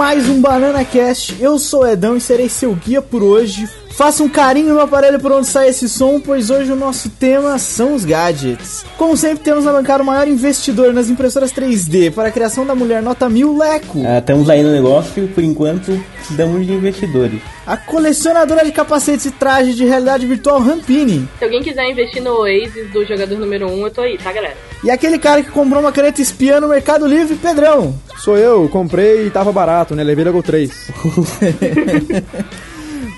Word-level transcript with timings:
mais 0.00 0.30
um 0.30 0.40
Banana 0.40 0.82
Cast. 0.82 1.36
Eu 1.38 1.58
sou 1.58 1.82
o 1.82 1.86
Edão 1.86 2.16
e 2.16 2.20
serei 2.22 2.48
seu 2.48 2.74
guia 2.74 3.02
por 3.02 3.22
hoje. 3.22 3.68
Faça 3.90 4.22
um 4.22 4.30
carinho 4.30 4.72
no 4.72 4.80
aparelho 4.80 5.20
por 5.20 5.30
onde 5.30 5.46
sai 5.46 5.68
esse 5.68 5.90
som, 5.90 6.18
pois 6.18 6.48
hoje 6.48 6.72
o 6.72 6.74
nosso 6.74 7.10
tema 7.10 7.58
são 7.58 7.92
os 7.92 8.02
gadgets. 8.02 8.82
Como 8.96 9.14
sempre, 9.14 9.44
temos 9.44 9.66
na 9.66 9.72
bancada 9.72 10.02
o 10.02 10.06
maior 10.06 10.26
investidor 10.26 10.94
nas 10.94 11.10
impressoras 11.10 11.52
3D 11.52 12.14
para 12.14 12.28
a 12.28 12.32
criação 12.32 12.64
da 12.64 12.74
mulher 12.74 13.02
nota 13.02 13.28
mil, 13.28 13.54
Leco. 13.54 14.02
Ah, 14.06 14.20
estamos 14.20 14.48
aí 14.48 14.62
no 14.62 14.72
negócio, 14.72 15.28
por 15.34 15.44
enquanto, 15.44 16.02
damos 16.30 16.66
de 16.66 16.72
investidores. 16.72 17.38
A 17.66 17.76
colecionadora 17.76 18.64
de 18.64 18.72
capacetes 18.72 19.26
e 19.26 19.30
trajes 19.30 19.76
de 19.76 19.84
realidade 19.84 20.26
virtual, 20.26 20.60
Rampini. 20.60 21.28
Se 21.38 21.44
alguém 21.44 21.62
quiser 21.62 21.90
investir 21.90 22.22
no 22.22 22.38
Oasis 22.38 22.90
do 22.90 23.04
jogador 23.04 23.38
número 23.38 23.68
1, 23.68 23.74
um, 23.74 23.84
eu 23.84 23.90
tô 23.90 24.00
aí, 24.00 24.16
tá, 24.16 24.32
galera? 24.32 24.56
E 24.82 24.90
aquele 24.90 25.18
cara 25.18 25.42
que 25.42 25.50
comprou 25.50 25.78
uma 25.78 25.92
caneta 25.92 26.22
espiã 26.22 26.58
no 26.58 26.68
Mercado 26.68 27.06
Livre, 27.06 27.36
Pedrão. 27.36 27.94
Sou 28.20 28.36
eu, 28.36 28.68
comprei 28.68 29.26
e 29.26 29.30
tava 29.30 29.50
barato, 29.50 29.94
né? 29.94 30.04
Levei 30.04 30.22
logo 30.24 30.42
3. 30.42 30.70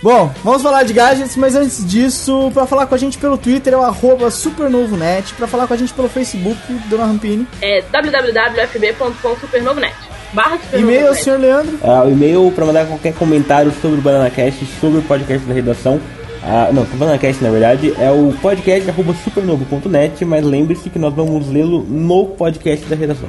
Bom, 0.01 0.33
vamos 0.43 0.63
falar 0.63 0.85
de 0.85 0.93
gadgets, 0.93 1.35
mas 1.37 1.57
antes 1.57 1.85
disso, 1.87 2.51
para 2.53 2.67
falar 2.67 2.87
com 2.87 2.95
a 2.95 2.99
gente 2.99 3.17
pelo 3.19 3.39
Twitter 3.39 3.73
é 3.73 3.77
o 3.77 3.83
arroba 3.83 4.29
supernovonet, 4.31 5.33
para 5.35 5.47
falar 5.47 5.69
com 5.69 5.75
a 5.75 5.77
gente 5.77 5.93
pelo 5.93 6.09
Facebook, 6.09 6.59
Dona 6.89 7.05
Rampini. 7.07 7.47
É 7.61 7.83
www.fb.com.supernovonet. 7.83 9.95
Barra 10.33 10.59
E-mail, 10.73 11.15
senhor 11.15 11.39
Leandro. 11.39 11.79
Ah, 11.83 12.03
o 12.05 12.11
e-mail 12.11 12.51
para 12.55 12.65
mandar 12.65 12.87
qualquer 12.87 13.13
comentário 13.15 13.71
sobre 13.83 13.99
o 13.99 14.03
BananaCast, 14.03 14.65
sobre 14.81 14.99
o 14.99 15.03
podcast 15.03 15.47
da 15.47 15.55
redação. 15.55 16.01
Ah, 16.43 16.71
não, 16.73 16.83
o 16.83 16.87
BananaCast 16.87 17.41
na 17.43 17.51
verdade 17.51 17.95
é 17.99 18.11
o 18.11 18.35
podcast.supernovo.net, 18.41 20.25
mas 20.25 20.45
lembre-se 20.45 20.91
que 20.91 20.99
nós 20.99 21.15
vamos 21.15 21.49
lê-lo 21.49 21.85
no 21.85 22.27
podcast 22.27 22.85
da 22.87 22.97
redação. 22.97 23.29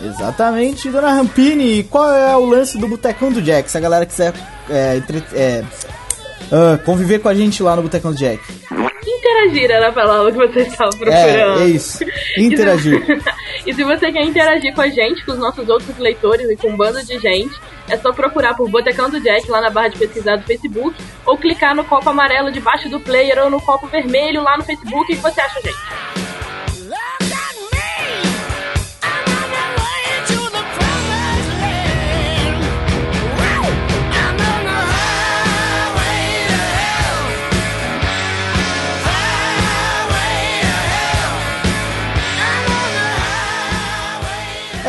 Exatamente, 0.00 0.90
Dona 0.90 1.12
Rampini, 1.12 1.82
qual 1.84 2.12
é 2.14 2.36
o 2.36 2.44
lance 2.44 2.78
do 2.78 2.88
Botecão 2.88 3.32
do 3.32 3.42
Jack? 3.42 3.70
Se 3.70 3.76
a 3.76 3.80
galera 3.80 4.06
quiser 4.06 4.32
é, 4.70 4.96
entre, 4.96 5.22
é, 5.32 5.64
uh, 6.52 6.78
conviver 6.84 7.18
com 7.18 7.28
a 7.28 7.34
gente 7.34 7.62
lá 7.62 7.74
no 7.74 7.82
Botecão 7.82 8.12
do 8.12 8.16
Jack. 8.16 8.40
Interagir 9.06 9.70
era 9.70 9.88
a 9.88 9.92
palavra 9.92 10.30
que 10.30 10.38
você 10.38 10.60
estava 10.60 10.90
procurando. 10.90 11.60
É, 11.60 11.64
é 11.64 11.66
isso. 11.66 12.04
Interagir. 12.36 13.02
e 13.66 13.72
se 13.72 13.82
você 13.82 14.12
quer 14.12 14.22
interagir 14.22 14.74
com 14.74 14.82
a 14.82 14.88
gente, 14.88 15.24
com 15.24 15.32
os 15.32 15.38
nossos 15.38 15.68
outros 15.68 15.96
leitores 15.98 16.48
e 16.48 16.56
com 16.56 16.68
um 16.68 16.76
bando 16.76 17.02
de 17.04 17.18
gente, 17.18 17.58
é 17.88 17.96
só 17.96 18.12
procurar 18.12 18.54
por 18.54 18.68
Botecão 18.70 19.10
do 19.10 19.20
Jack 19.20 19.50
lá 19.50 19.60
na 19.60 19.70
barra 19.70 19.88
de 19.88 19.98
pesquisar 19.98 20.36
do 20.36 20.44
Facebook 20.44 20.94
ou 21.24 21.36
clicar 21.36 21.74
no 21.74 21.84
copo 21.84 22.08
amarelo 22.08 22.52
debaixo 22.52 22.88
do 22.88 23.00
player 23.00 23.38
ou 23.42 23.50
no 23.50 23.60
copo 23.60 23.86
vermelho 23.86 24.42
lá 24.42 24.56
no 24.56 24.64
Facebook. 24.64 25.12
O 25.12 25.16
que 25.16 25.22
você 25.22 25.40
acha, 25.40 25.60
gente? 25.62 26.27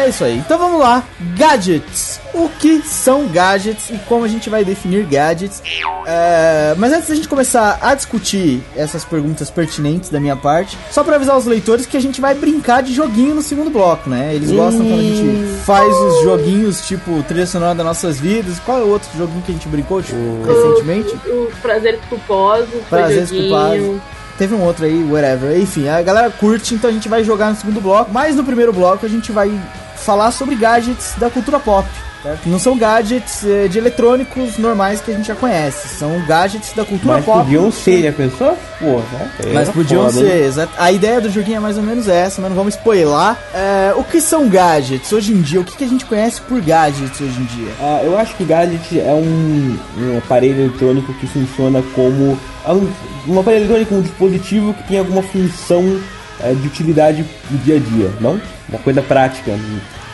É 0.10 0.12
isso 0.12 0.24
aí. 0.24 0.38
Então 0.40 0.58
vamos 0.58 0.80
lá. 0.80 1.04
Gadgets. 1.38 2.20
O 2.34 2.50
que 2.50 2.82
são 2.82 3.28
gadgets 3.28 3.92
e 3.92 3.98
como 4.08 4.26
a 4.26 4.28
gente 4.28 4.50
vai 4.50 4.66
definir 4.66 5.06
gadgets? 5.06 5.62
É, 6.08 6.74
mas 6.78 6.92
antes 6.92 7.10
da 7.10 7.16
gente 7.16 7.28
começar 7.28 7.78
a 7.80 7.94
discutir 7.94 8.64
essas 8.76 9.06
perguntas 9.06 9.52
pertinentes 9.52 10.10
da 10.10 10.20
minha 10.20 10.36
parte, 10.36 10.76
só 10.90 11.04
para 11.04 11.16
avisar 11.16 11.38
os 11.38 11.46
leitores 11.46 11.86
que 11.86 11.96
a 11.96 12.00
gente 12.00 12.20
vai 12.20 12.34
brincar 12.34 12.82
de 12.82 12.92
joguinho 12.92 13.36
no 13.36 13.44
segundo 13.44 13.70
bloco, 13.70 14.10
né? 14.10 14.34
Eles 14.34 14.50
gostam 14.50 14.84
quando 14.84 15.00
a 15.00 15.04
gente 15.04 15.64
faz 15.64 15.96
os 15.96 16.24
joguinhos 16.24 16.88
tipo 16.88 17.22
trilha 17.24 17.46
sonora 17.46 17.76
das 17.76 17.86
nossas 17.86 18.20
vidas. 18.20 18.58
Qual 18.66 18.80
é 18.80 18.82
o 18.82 18.90
outro 18.90 19.10
joguinho 19.16 19.44
que 19.44 19.52
a 19.52 19.54
gente 19.54 19.68
brincou 19.68 20.02
tipo, 20.02 20.18
recentemente? 20.44 21.16
Os 21.28 21.54
prazeres 21.60 22.00
culposos. 22.10 22.70
Prazeres 22.90 23.30
culposos. 23.30 24.02
Teve 24.40 24.56
um 24.56 24.64
outro 24.64 24.86
aí, 24.86 25.04
whatever. 25.04 25.60
Enfim, 25.60 25.88
a 25.88 26.02
galera 26.02 26.32
curte, 26.32 26.74
então 26.74 26.90
a 26.90 26.94
gente 26.94 27.10
vai 27.10 27.24
jogar 27.24 27.50
no 27.52 27.58
segundo 27.58 27.82
bloco. 27.82 28.10
Mas 28.12 28.36
no 28.36 28.44
primeiro 28.44 28.72
bloco 28.72 29.06
a 29.06 29.10
gente 29.10 29.32
vai 29.32 29.52
falar 30.00 30.32
sobre 30.32 30.56
gadgets 30.56 31.14
da 31.18 31.30
cultura 31.30 31.60
pop. 31.60 31.88
Certo? 32.22 32.50
Não 32.50 32.60
são 32.60 32.78
gadgets 32.78 33.46
eh, 33.46 33.70
de 33.70 33.78
eletrônicos 33.78 34.58
normais 34.58 35.00
que 35.00 35.10
a 35.10 35.14
gente 35.14 35.28
já 35.28 35.36
conhece. 35.36 35.88
São 35.88 36.20
gadgets 36.26 36.74
da 36.74 36.84
cultura 36.84 37.14
Mas 37.16 37.26
pop. 37.26 37.44
podiam 37.44 37.72
ser, 37.72 38.04
já 38.04 38.12
pensou? 38.12 38.58
Pô, 38.78 39.00
né? 39.00 39.32
Mas 39.54 39.70
podiam 39.70 40.04
foda, 40.04 40.20
ser, 40.20 40.44
exato. 40.44 40.74
A 40.78 40.92
ideia 40.92 41.22
do 41.22 41.30
joguinho 41.30 41.58
é 41.58 41.60
mais 41.62 41.78
ou 41.78 41.84
menos 41.84 42.10
essa, 42.10 42.42
mas 42.42 42.50
não 42.50 42.58
vamos 42.58 42.76
spoiler. 42.76 43.38
É, 43.54 43.94
o 43.96 44.04
que 44.04 44.20
são 44.20 44.50
gadgets 44.50 45.14
hoje 45.14 45.32
em 45.32 45.42
dia? 45.42 45.62
O 45.62 45.64
que, 45.64 45.78
que 45.78 45.84
a 45.84 45.88
gente 45.88 46.04
conhece 46.04 46.42
por 46.42 46.60
gadgets 46.60 47.22
hoje 47.22 47.40
em 47.40 47.46
dia? 47.46 47.72
Ah, 47.80 48.02
eu 48.04 48.18
acho 48.18 48.36
que 48.36 48.44
gadget 48.44 49.00
é 49.00 49.14
um, 49.14 49.78
um 49.98 50.18
aparelho 50.18 50.66
eletrônico 50.66 51.14
que 51.14 51.26
funciona 51.26 51.82
como 51.96 52.38
é 52.66 52.74
um, 52.74 52.92
um 53.30 53.40
aparelho 53.40 53.64
eletrônico, 53.64 53.96
um 53.96 54.02
dispositivo 54.02 54.74
que 54.74 54.84
tem 54.84 55.00
alguma 55.00 55.24
função 55.24 55.98
eh, 56.42 56.54
de 56.54 56.68
utilidade 56.68 57.26
no 57.50 57.58
dia 57.60 57.76
a 57.76 57.80
dia, 57.80 58.12
não? 58.20 58.40
Uma 58.70 58.80
coisa 58.80 59.02
prática. 59.02 59.52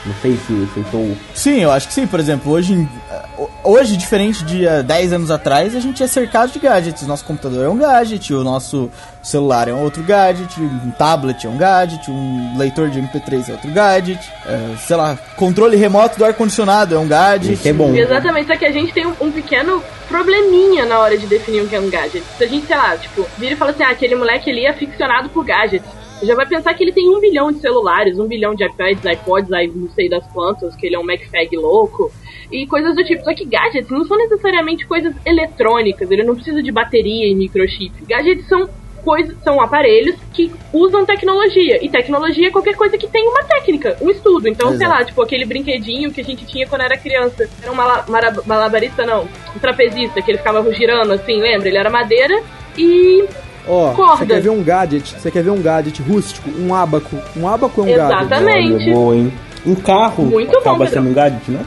Não, 0.06 0.14
sei 0.22 0.34
se, 0.38 0.46
se 0.46 0.78
eu 0.78 0.84
estou. 0.84 1.18
Sim, 1.34 1.62
eu 1.62 1.72
acho 1.72 1.88
que 1.88 1.94
sim. 1.96 2.06
Por 2.06 2.20
exemplo, 2.20 2.52
hoje, 2.52 2.74
em- 2.74 2.90
hoje 3.64 3.98
diferente 3.98 4.44
de 4.46 4.68
há 4.68 4.84
10 4.84 5.12
anos 5.14 5.32
atrás, 5.32 5.76
a 5.76 5.80
gente 5.80 6.04
é 6.04 6.08
cercado 6.08 6.52
de 6.52 6.60
gadgets. 6.60 7.08
Nosso 7.08 7.26
computador 7.26 7.66
é 7.66 7.70
um 7.70 7.76
gadget, 7.78 8.32
o 8.32 8.44
nosso 8.44 8.92
celular 9.24 9.68
é 9.68 9.74
um 9.74 9.82
outro 9.82 10.04
gadget, 10.04 10.62
um 10.62 10.92
tablet 10.92 11.48
é 11.48 11.50
um 11.50 11.58
gadget, 11.58 12.10
um 12.12 12.56
leitor 12.56 12.92
de 12.92 13.00
MP3 13.02 13.50
é 13.50 13.52
outro 13.54 13.72
gadget, 13.72 14.20
é, 14.46 14.76
sei 14.78 14.96
lá, 14.96 15.18
controle 15.36 15.76
remoto 15.76 16.20
do 16.20 16.26
ar-condicionado 16.26 16.94
é 16.94 17.00
um 17.00 17.08
gadget. 17.08 17.54
Isso 17.54 17.68
é 17.68 17.74
bom. 17.74 17.96
Exatamente, 17.96 18.46
só 18.46 18.56
que 18.56 18.66
a 18.66 18.72
gente 18.72 18.94
tem 18.94 19.08
um, 19.08 19.14
um 19.20 19.32
pequeno 19.32 19.82
probleminha 20.08 20.86
na 20.86 21.00
hora 21.00 21.18
de 21.18 21.26
definir 21.26 21.62
o 21.62 21.68
que 21.68 21.76
é 21.76 21.80
um 21.80 21.90
gadget. 21.90 22.24
Se 22.38 22.44
a 22.44 22.48
gente, 22.48 22.68
sei 22.68 22.78
lá, 22.78 22.96
tipo, 22.96 23.26
vira 23.40 23.54
e 23.54 23.58
fala 23.58 23.72
assim, 23.72 23.84
ah, 23.84 23.90
aquele 23.90 24.16
moleque 24.16 24.50
ali 24.52 24.66
é 24.66 24.70
aficionado 24.70 25.30
por 25.30 25.44
gadgets. 25.44 25.90
Você 26.20 26.26
já 26.26 26.36
vai 26.36 26.46
pensar 26.46 26.74
que 26.74 26.84
ele 26.84 26.92
tem 26.92 27.10
um 27.10 27.20
bilhão 27.20 27.52
de 27.52 27.60
celulares, 27.60 28.18
um 28.20 28.28
bilhão 28.28 28.56
de 28.56 28.66
iPads, 28.66 29.04
iPods, 29.04 29.52
aí 29.52 29.68
não 29.68 29.90
sei 29.90 30.10
das 30.10 30.26
quantas, 30.32 30.76
que 30.76 30.86
ele 30.86 30.96
é 30.96 31.00
um 31.00 31.04
MacFag 31.04 31.56
louco, 31.58 32.12
e 32.52 32.66
coisas 32.68 32.96
do 32.96 33.04
tipo. 33.04 33.24
Só 33.24 33.34
que 33.34 33.46
gadgets 33.46 33.90
não 33.90 34.06
são 34.06 34.18
necessariamente 34.18 34.86
coisas 34.86 35.14
eletrônicas, 35.26 36.10
ele 36.10 36.24
não 36.24 36.36
precisa 36.36 36.64
de 36.64 36.72
bateria 36.72 37.28
e 37.28 37.36
microchip. 37.36 38.06
Gadgets 38.06 38.48
são 38.48 38.70
coisas, 39.06 39.38
são 39.44 39.62
aparelhos 39.62 40.16
que 40.34 40.52
usam 40.74 41.06
tecnologia. 41.06 41.84
E 41.84 41.88
tecnologia 41.88 42.48
é 42.48 42.52
qualquer 42.52 42.76
coisa 42.76 42.98
que 42.98 43.08
tem 43.08 43.28
uma 43.28 43.44
técnica, 43.44 43.96
um 44.02 44.10
estudo. 44.10 44.48
Então, 44.48 44.70
sei 44.70 44.78
Exato. 44.78 44.92
lá, 44.92 45.06
tipo 45.06 45.22
aquele 45.22 45.46
brinquedinho 45.46 46.12
que 46.12 46.22
a 46.22 46.24
gente 46.24 46.46
tinha 46.46 46.68
quando 46.68 46.82
era 46.82 46.98
criança. 46.98 47.48
Era 47.62 47.72
um 47.72 47.76
malabarista, 47.76 49.06
não. 49.06 49.28
Um 49.56 49.60
trapezista, 49.60 50.22
que 50.22 50.32
ele 50.32 50.40
ficava 50.40 50.74
girando 50.74 51.14
assim, 51.14 51.40
lembra? 51.40 51.68
Ele 51.68 51.78
era 51.78 51.90
madeira 51.90 52.42
e. 52.78 53.24
Ó, 53.68 53.94
você 54.16 54.26
quer 54.26 54.42
ver 54.42 54.50
um 54.50 54.64
gadget? 54.64 55.16
Você 55.20 55.32
quer 55.32 55.44
ver 55.44 55.50
um 55.52 55.62
gadget 55.62 56.02
rústico? 56.02 56.50
Um 56.60 56.74
ábaco. 56.74 57.18
Um 57.36 57.48
ábaco 57.48 57.82
é 57.82 57.84
um 57.84 57.88
gadget. 57.88 58.24
Exatamente. 58.26 58.92
Boa, 58.92 59.16
hein? 59.16 59.34
Um 59.66 59.76
carro 59.76 60.26
Muito 60.26 60.52
bom, 60.52 60.58
acaba 60.60 60.78
Pedro. 60.86 60.94
sendo 60.94 61.10
um 61.10 61.14
gadget, 61.14 61.52
né? 61.52 61.66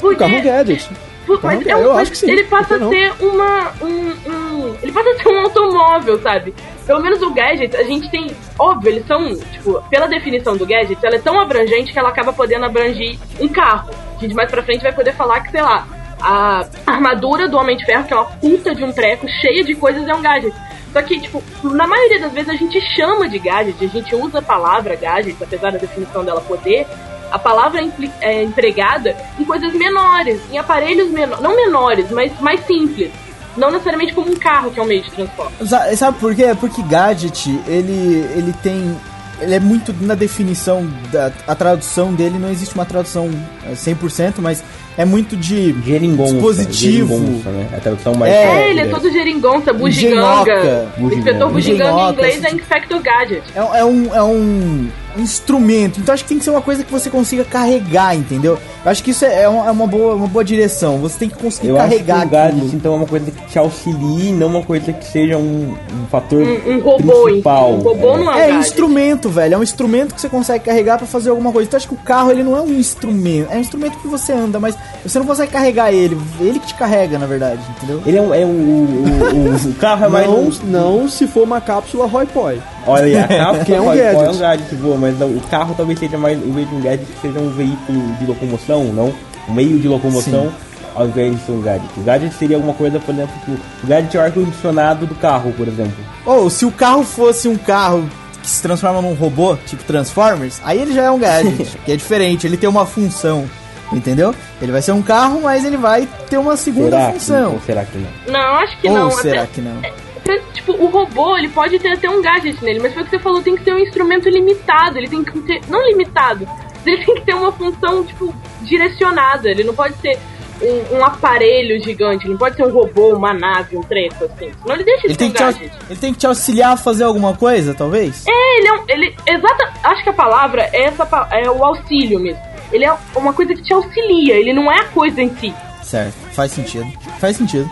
Porque, 0.00 0.14
Um 0.16 0.18
carro 0.28 0.34
é 0.34 0.38
um 0.38 0.42
gadget. 0.42 0.90
por- 1.26 1.40
carro 1.40 1.54
mas 1.56 1.66
é- 1.66 1.70
é 1.70 1.76
um- 1.76 1.80
eu 1.80 1.92
acho 1.96 2.10
que 2.10 2.18
sim, 2.18 2.30
ele 2.30 2.44
passa 2.44 2.74
a 2.76 2.78
ser 2.88 3.12
uma. 3.20 3.72
Um, 3.82 3.86
um- 4.30 4.74
ele 4.82 4.90
passa 4.92 5.10
a 5.10 5.14
ser 5.22 5.28
um 5.28 5.40
automóvel, 5.42 6.20
sabe? 6.22 6.54
Pelo 6.86 7.00
menos 7.00 7.22
o 7.22 7.30
gadget, 7.32 7.76
a 7.76 7.82
gente 7.84 8.10
tem. 8.10 8.30
Óbvio, 8.58 8.90
eles 8.90 9.06
são, 9.06 9.32
tipo, 9.52 9.80
pela 9.88 10.08
definição 10.08 10.56
do 10.56 10.66
gadget, 10.66 10.98
ela 11.04 11.14
é 11.16 11.18
tão 11.20 11.38
abrangente 11.40 11.92
que 11.92 11.98
ela 11.98 12.08
acaba 12.08 12.32
podendo 12.32 12.64
abranger 12.64 13.16
um 13.40 13.46
carro. 13.48 13.90
A 14.16 14.20
gente 14.20 14.34
mais 14.34 14.50
pra 14.50 14.62
frente 14.62 14.82
vai 14.82 14.92
poder 14.92 15.14
falar 15.14 15.40
que, 15.42 15.50
sei 15.52 15.62
lá, 15.62 15.86
a 16.20 16.64
armadura 16.86 17.48
do 17.48 17.56
Homem 17.56 17.76
de 17.76 17.84
Ferro, 17.84 18.04
que 18.04 18.12
é 18.12 18.16
uma 18.16 18.24
puta 18.26 18.74
de 18.74 18.82
um 18.82 18.90
treco 18.92 19.28
cheia 19.28 19.62
de 19.62 19.74
coisas, 19.76 20.06
é 20.08 20.14
um 20.14 20.22
gadget. 20.22 20.54
Só 20.92 21.02
que, 21.02 21.20
tipo, 21.20 21.42
na 21.64 21.86
maioria 21.86 22.20
das 22.20 22.32
vezes 22.32 22.48
a 22.50 22.54
gente 22.56 22.80
chama 22.94 23.28
de 23.28 23.38
gadget, 23.38 23.82
a 23.84 23.88
gente 23.88 24.14
usa 24.14 24.38
a 24.40 24.42
palavra 24.42 24.94
gadget, 24.94 25.36
apesar 25.42 25.72
da 25.72 25.78
definição 25.78 26.24
dela 26.24 26.40
poder, 26.42 26.86
a 27.30 27.38
palavra 27.38 27.80
é, 27.82 27.90
é 28.20 28.42
empregada 28.42 29.16
em 29.38 29.44
coisas 29.44 29.72
menores, 29.72 30.40
em 30.52 30.58
aparelhos 30.58 31.10
menores, 31.10 31.42
não 31.42 31.56
menores, 31.56 32.10
mas 32.10 32.38
mais 32.40 32.64
simples. 32.66 33.10
Não 33.56 33.70
necessariamente 33.70 34.14
como 34.14 34.30
um 34.30 34.36
carro, 34.36 34.70
que 34.70 34.80
é 34.80 34.82
um 34.82 34.86
meio 34.86 35.02
de 35.02 35.10
transporte. 35.10 35.66
Sa- 35.68 35.94
Sabe 35.96 36.18
por 36.18 36.34
quê? 36.34 36.54
Porque 36.58 36.82
gadget, 36.82 37.50
ele, 37.66 38.26
ele 38.34 38.54
tem. 38.62 38.98
Ele 39.40 39.54
é 39.54 39.60
muito 39.60 39.92
na 40.00 40.14
definição, 40.14 40.86
da, 41.10 41.30
a 41.46 41.54
tradução 41.54 42.14
dele, 42.14 42.38
não 42.38 42.48
existe 42.50 42.74
uma 42.74 42.84
tradução 42.86 43.28
é, 43.66 43.72
100%, 43.72 44.34
mas 44.38 44.62
é 44.96 45.04
muito 45.04 45.36
de 45.36 45.74
Geringonça. 45.84 46.32
dispositivo. 46.34 47.14
Geringonça, 47.18 47.50
né? 47.50 47.68
A 47.76 47.80
tradução 47.80 48.14
mais... 48.14 48.32
É, 48.32 48.44
É, 48.44 48.70
ele 48.70 48.80
é 48.80 48.86
todo 48.86 49.10
geringonça, 49.10 49.72
bugiganga. 49.72 50.52
Engenhoca. 50.52 50.88
O 50.98 51.06
inspetor 51.12 51.50
Bugiganga. 51.50 51.52
bugiganga 51.52 52.00
em 52.00 52.12
inglês 52.12 52.44
é 52.44 52.50
Inspector 52.52 53.00
Gadget. 53.00 53.42
É, 53.54 53.80
é 53.80 53.84
um, 53.84 54.14
é 54.14 54.22
um 54.22 54.88
instrumento. 55.16 56.00
Então 56.00 56.12
acho 56.12 56.22
que 56.24 56.28
tem 56.28 56.38
que 56.38 56.44
ser 56.44 56.50
uma 56.50 56.62
coisa 56.62 56.82
que 56.84 56.92
você 56.92 57.08
consiga 57.10 57.44
carregar, 57.44 58.14
entendeu? 58.16 58.58
Eu 58.84 58.90
acho 58.90 59.02
que 59.02 59.10
isso 59.12 59.24
é, 59.24 59.42
é 59.42 59.48
uma, 59.48 59.68
é 59.68 59.70
uma 59.70 59.86
boa, 59.86 60.14
uma 60.14 60.26
boa 60.26 60.44
direção. 60.44 60.98
Você 60.98 61.18
tem 61.18 61.28
que 61.28 61.36
conseguir 61.36 61.68
Eu 61.68 61.76
acho 61.80 61.88
que 61.90 61.94
carregar 62.04 62.26
o 62.26 62.28
gadget, 62.30 62.56
aquilo. 62.62 62.74
então, 62.74 62.92
é 62.94 62.96
uma 62.96 63.06
coisa 63.06 63.30
que 63.30 63.46
te 63.46 63.58
auxilie, 63.58 64.32
não 64.32 64.48
uma 64.48 64.62
coisa 64.62 64.92
que 64.92 65.04
seja 65.04 65.36
um, 65.38 65.74
um 65.92 66.06
fator 66.10 66.42
Um, 66.42 66.76
um 66.76 66.80
robô, 66.80 67.22
principal. 67.24 67.72
Um 67.74 67.78
robô 67.80 68.16
não 68.16 68.32
é 68.32 68.34
um 68.34 68.38
É 68.38 68.46
gadget. 68.48 68.58
instrumento, 68.68 69.28
velho. 69.28 69.54
É 69.54 69.58
um 69.58 69.62
instrumento 69.62 70.14
que 70.14 70.20
você 70.20 70.28
consegue 70.28 70.64
carregar 70.64 70.98
pra 70.98 71.06
fazer 71.06 71.30
alguma 71.30 71.52
coisa. 71.52 71.68
Então 71.68 71.76
acho 71.78 71.88
que 71.88 71.94
o 71.94 71.98
carro 71.98 72.30
ele 72.30 72.42
não 72.42 72.56
é 72.56 72.60
um 72.60 72.72
instrumento. 72.78 73.50
É 73.52 73.56
um 73.56 73.60
instrumento 73.60 73.98
que 73.98 74.08
você 74.08 74.32
anda, 74.32 74.58
mas 74.58 74.76
você 75.04 75.18
não 75.18 75.26
consegue 75.26 75.52
carregar 75.52 75.92
ele. 75.92 76.18
Ele 76.40 76.58
que 76.58 76.66
te 76.68 76.74
carrega, 76.74 77.18
na 77.18 77.26
verdade, 77.26 77.60
entendeu? 77.76 78.02
Ele 78.04 78.16
é 78.18 78.22
um... 78.22 78.34
É 78.34 78.44
um 78.44 78.50
o, 78.50 79.66
o- 79.66 79.70
o 79.70 79.74
carro 79.74 80.04
é 80.04 80.08
mais... 80.08 80.26
Não, 80.26 80.40
um- 80.40 80.52
não 80.64 81.08
se 81.08 81.26
for 81.26 81.44
uma 81.44 81.60
cápsula 81.60 82.06
Roy 82.06 82.26
Poi. 82.26 82.60
Olha 82.86 83.04
aí, 83.04 83.16
a 83.18 83.28
cápsula 83.28 83.64
Que 83.64 83.74
é 83.74 83.80
um 83.80 83.84
pode- 83.84 83.98
gadget. 84.00 84.24
É 84.24 84.30
um 84.30 84.38
gadget 84.38 84.74
boa, 84.76 84.96
mas 84.96 85.18
não, 85.18 85.28
o 85.28 85.40
carro 85.50 85.74
talvez 85.76 85.98
seja 85.98 86.18
mais, 86.18 86.38
em 86.38 86.50
vez 86.52 86.68
de 86.68 86.74
um 86.74 86.80
gadget, 86.80 87.06
seja 87.20 87.38
um 87.38 87.50
veículo 87.50 88.12
de 88.18 88.26
locomoção, 88.26 88.84
não? 88.84 89.12
Um 89.48 89.52
meio 89.54 89.78
de 89.78 89.86
locomoção, 89.88 90.52
ao 90.94 91.06
invés 91.06 91.34
de 91.36 91.42
ser 91.46 91.52
um 91.52 91.60
gadget. 91.62 91.88
O 91.96 92.02
gadget 92.02 92.34
seria 92.34 92.56
alguma 92.56 92.74
coisa, 92.74 92.98
por 92.98 93.14
exemplo, 93.14 93.34
que 93.44 93.50
o 93.52 93.86
gadget 93.86 94.16
é 94.16 94.20
o 94.20 94.22
ar-condicionado 94.24 95.06
do 95.06 95.14
carro, 95.14 95.52
por 95.56 95.66
exemplo. 95.68 95.94
Ou 96.26 96.50
se 96.50 96.64
o 96.64 96.72
carro 96.72 97.04
fosse 97.04 97.48
um 97.48 97.56
carro 97.56 98.08
que 98.42 98.48
se 98.50 98.60
transforma 98.60 99.00
num 99.00 99.14
robô, 99.14 99.56
tipo 99.66 99.84
Transformers, 99.84 100.60
aí 100.64 100.80
ele 100.80 100.92
já 100.92 101.02
é 101.02 101.10
um 101.10 101.18
gadget, 101.18 101.78
que 101.86 101.92
é 101.92 101.96
diferente, 101.96 102.46
ele 102.46 102.56
tem 102.56 102.68
uma 102.68 102.84
função, 102.84 103.44
entendeu? 103.92 104.34
Ele 104.60 104.72
vai 104.72 104.82
ser 104.82 104.90
um 104.92 105.02
carro, 105.02 105.40
mas 105.42 105.64
ele 105.64 105.76
vai 105.76 106.08
ter 106.28 106.38
uma 106.38 106.56
segunda 106.56 106.90
Será 106.90 107.06
que, 107.06 107.12
função. 107.20 107.52
ou 107.52 107.60
será 107.64 107.84
que 107.84 107.98
não? 107.98 108.32
Não, 108.32 108.56
acho 108.56 108.80
que 108.80 108.88
Ou 108.88 108.94
não. 108.98 109.10
será 109.12 109.42
Até- 109.42 109.52
que 109.54 109.60
não? 109.60 109.80
Pra- 110.24 110.38
tipo, 110.52 110.72
o 110.72 110.86
robô, 110.86 111.36
ele 111.36 111.48
pode 111.48 111.78
ter 111.78 111.92
até 111.92 112.08
um 112.08 112.22
gadget 112.22 112.62
nele, 112.64 112.80
mas 112.80 112.92
foi 112.94 113.02
o 113.02 113.04
que 113.04 113.10
você 113.10 113.18
falou, 113.18 113.42
tem 113.42 113.56
que 113.56 113.64
ser 113.64 113.74
um 113.74 113.78
instrumento 113.78 114.28
limitado, 114.28 114.98
ele 114.98 115.08
tem 115.08 115.24
que 115.24 115.40
ter, 115.40 115.60
não 115.68 115.84
limitado, 115.88 116.46
mas 116.46 116.86
ele 116.86 117.04
tem 117.04 117.14
que 117.16 117.20
ter 117.22 117.34
uma 117.34 117.50
função, 117.52 118.04
tipo, 118.04 118.32
direcionada, 118.60 119.50
ele 119.50 119.64
não 119.64 119.74
pode 119.74 119.94
ser 119.96 120.18
um, 120.62 120.98
um 120.98 121.04
aparelho 121.04 121.82
gigante, 121.82 122.24
ele 122.24 122.32
não 122.34 122.38
pode 122.38 122.54
ser 122.56 122.64
um 122.64 122.70
robô, 122.70 123.14
uma 123.16 123.34
nave, 123.34 123.76
um 123.76 123.82
treco, 123.82 124.24
assim, 124.24 124.52
senão 124.62 124.74
ele 124.76 124.84
deixa 124.84 125.00
de 125.02 125.06
Ele 125.08 125.14
ser 125.14 125.18
tem, 125.18 125.28
um 125.28 125.52
que 125.52 125.58
te, 125.58 125.72
ele 125.90 125.98
tem 126.00 126.12
que 126.12 126.18
te 126.20 126.26
auxiliar 126.26 126.72
a 126.74 126.76
fazer 126.76 127.02
alguma 127.04 127.36
coisa, 127.36 127.74
talvez? 127.74 128.24
É, 128.26 128.58
ele 128.58 128.68
é 128.68 128.72
um, 128.74 128.84
ele, 128.88 129.16
exata, 129.26 129.72
acho 129.82 130.04
que 130.04 130.10
a 130.10 130.12
palavra 130.14 130.70
é 130.72 130.84
essa, 130.84 131.08
é 131.32 131.50
o 131.50 131.64
auxílio 131.64 132.20
mesmo, 132.20 132.40
ele 132.72 132.84
é 132.84 132.94
uma 133.16 133.32
coisa 133.32 133.54
que 133.54 133.62
te 133.62 133.74
auxilia, 133.74 134.36
ele 134.36 134.52
não 134.52 134.70
é 134.70 134.78
a 134.78 134.84
coisa 134.84 135.20
em 135.20 135.34
si. 135.36 135.52
Certo, 135.82 136.14
faz 136.32 136.52
sentido. 136.52 136.86
Faz 137.18 137.36
sentido. 137.36 137.68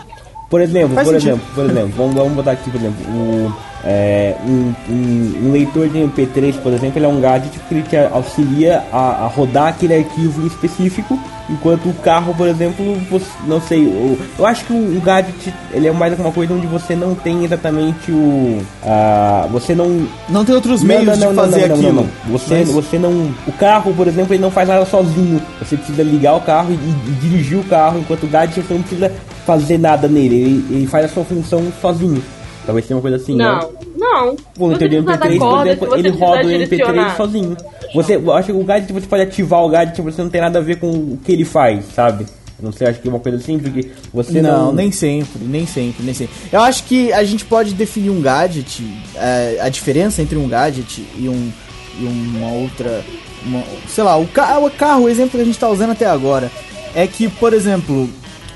Por 0.51 0.61
exemplo, 0.61 0.93
Faz 0.95 1.07
por 1.07 1.13
sentido. 1.15 1.29
exemplo, 1.31 1.47
por 1.55 1.65
exemplo, 1.65 1.91
vamos, 1.97 2.13
vamos 2.13 2.33
botar 2.33 2.51
aqui, 2.51 2.69
por 2.69 2.79
exemplo, 2.79 2.97
o, 3.09 3.51
é, 3.85 4.35
um, 4.45 4.73
um- 4.89 5.47
um 5.47 5.51
leitor 5.53 5.87
de 5.89 5.97
MP3, 5.97 6.55
por 6.61 6.71
exemplo, 6.73 6.99
ele 6.99 7.05
é 7.05 7.09
um 7.09 7.19
gadget 7.21 7.57
que 7.67 7.73
ele 7.73 7.83
te 7.83 7.95
auxilia 7.95 8.83
a, 8.91 9.23
a 9.23 9.27
rodar 9.27 9.69
aquele 9.69 9.95
arquivo 9.95 10.41
em 10.43 10.47
específico, 10.47 11.17
enquanto 11.49 11.87
o 11.89 11.93
carro, 11.93 12.35
por 12.35 12.47
exemplo, 12.49 12.95
você, 13.09 13.25
não 13.47 13.59
sei, 13.61 13.79
o- 13.85 14.19
eu 14.37 14.45
acho 14.45 14.65
que 14.65 14.73
o, 14.73 14.97
o 14.97 15.01
gadget 15.01 15.53
ele 15.71 15.87
é 15.87 15.91
mais 15.91 16.11
alguma 16.11 16.31
coisa 16.33 16.53
onde 16.53 16.67
você 16.67 16.95
não 16.95 17.15
tem 17.15 17.45
exatamente 17.45 18.11
o, 18.11 18.61
a, 18.83 19.47
você 19.49 19.73
não 19.73 20.05
Não 20.29 20.43
tem 20.43 20.53
outros 20.53 20.83
meios 20.83 21.17
de 21.17 21.33
fazer 21.33 21.71
aquilo. 21.71 22.09
Você, 22.27 22.55
Mas- 22.55 22.69
você 22.71 22.99
não. 22.99 23.31
O 23.47 23.51
carro, 23.53 23.93
por 23.95 24.05
exemplo, 24.07 24.33
ele 24.33 24.41
não 24.43 24.51
faz 24.51 24.67
nada 24.67 24.85
sozinho. 24.85 25.41
Você 25.59 25.77
precisa 25.77 26.03
ligar 26.03 26.35
o 26.35 26.41
carro 26.41 26.71
e, 26.71 26.73
e 26.73 27.11
dirigir 27.21 27.57
o 27.57 27.63
carro, 27.63 27.99
enquanto 27.99 28.23
o 28.23 28.27
gadget 28.27 28.61
você 28.61 28.73
não 28.73 28.81
precisa 28.81 29.11
fazer 29.45 29.77
nada 29.77 30.07
nele. 30.07 30.35
Ele, 30.35 30.65
ele 30.75 30.87
faz 30.87 31.05
a 31.05 31.09
sua 31.09 31.23
função 31.23 31.71
sozinho. 31.81 32.21
Talvez 32.65 32.85
seja 32.85 32.95
uma 32.95 33.01
coisa 33.01 33.17
assim, 33.17 33.35
né? 33.35 33.43
Não, 33.43 33.71
não. 33.97 34.35
O 34.59 34.69
da 34.69 34.77
MP3, 34.87 35.37
por 35.37 35.39
corda, 35.39 35.69
exemplo, 35.71 35.85
se 35.85 35.91
você 35.93 35.99
ele 35.99 36.09
roda 36.09 36.41
o 36.41 36.49
MP3 36.51 36.67
direcionar. 36.69 37.17
sozinho. 37.17 37.57
Você, 37.95 38.15
eu 38.15 38.31
acho 38.33 38.45
que 38.47 38.51
o 38.53 38.63
gadget 38.63 38.93
você 38.93 39.07
pode 39.07 39.23
ativar 39.23 39.63
o 39.63 39.69
gadget, 39.69 40.01
você 40.01 40.21
não 40.21 40.29
tem 40.29 40.41
nada 40.41 40.59
a 40.59 40.61
ver 40.61 40.77
com 40.79 40.87
o 40.91 41.19
que 41.23 41.31
ele 41.31 41.43
faz, 41.43 41.85
sabe? 41.95 42.25
Não 42.61 42.71
sei, 42.71 42.87
acho 42.87 42.99
que 43.01 43.07
é 43.07 43.11
uma 43.11 43.19
coisa 43.19 43.39
assim, 43.39 43.57
porque 43.57 43.89
você 44.13 44.39
não. 44.39 44.65
Não, 44.67 44.71
nem 44.73 44.91
sempre, 44.91 45.43
nem 45.43 45.65
sempre, 45.65 46.03
nem 46.05 46.13
sempre. 46.13 46.35
Eu 46.51 46.61
acho 46.61 46.83
que 46.83 47.11
a 47.11 47.23
gente 47.23 47.43
pode 47.43 47.73
definir 47.73 48.11
um 48.11 48.21
gadget, 48.21 48.83
é, 49.15 49.57
a 49.59 49.67
diferença 49.67 50.21
entre 50.21 50.37
um 50.37 50.47
gadget 50.47 51.03
e, 51.17 51.27
um, 51.27 51.51
e 51.99 52.05
uma 52.05 52.51
outra. 52.53 53.03
uma- 53.43 53.63
sei 53.87 54.03
lá, 54.03 54.15
o, 54.17 54.27
ca 54.27 54.59
o 54.59 54.69
carro, 54.69 55.05
o 55.05 55.09
exemplo 55.09 55.31
que 55.31 55.41
a 55.41 55.45
gente 55.45 55.57
tá 55.57 55.67
usando 55.67 55.89
até 55.93 56.05
agora, 56.05 56.51
é 56.93 57.07
que, 57.07 57.27
por 57.27 57.51
exemplo, 57.53 58.07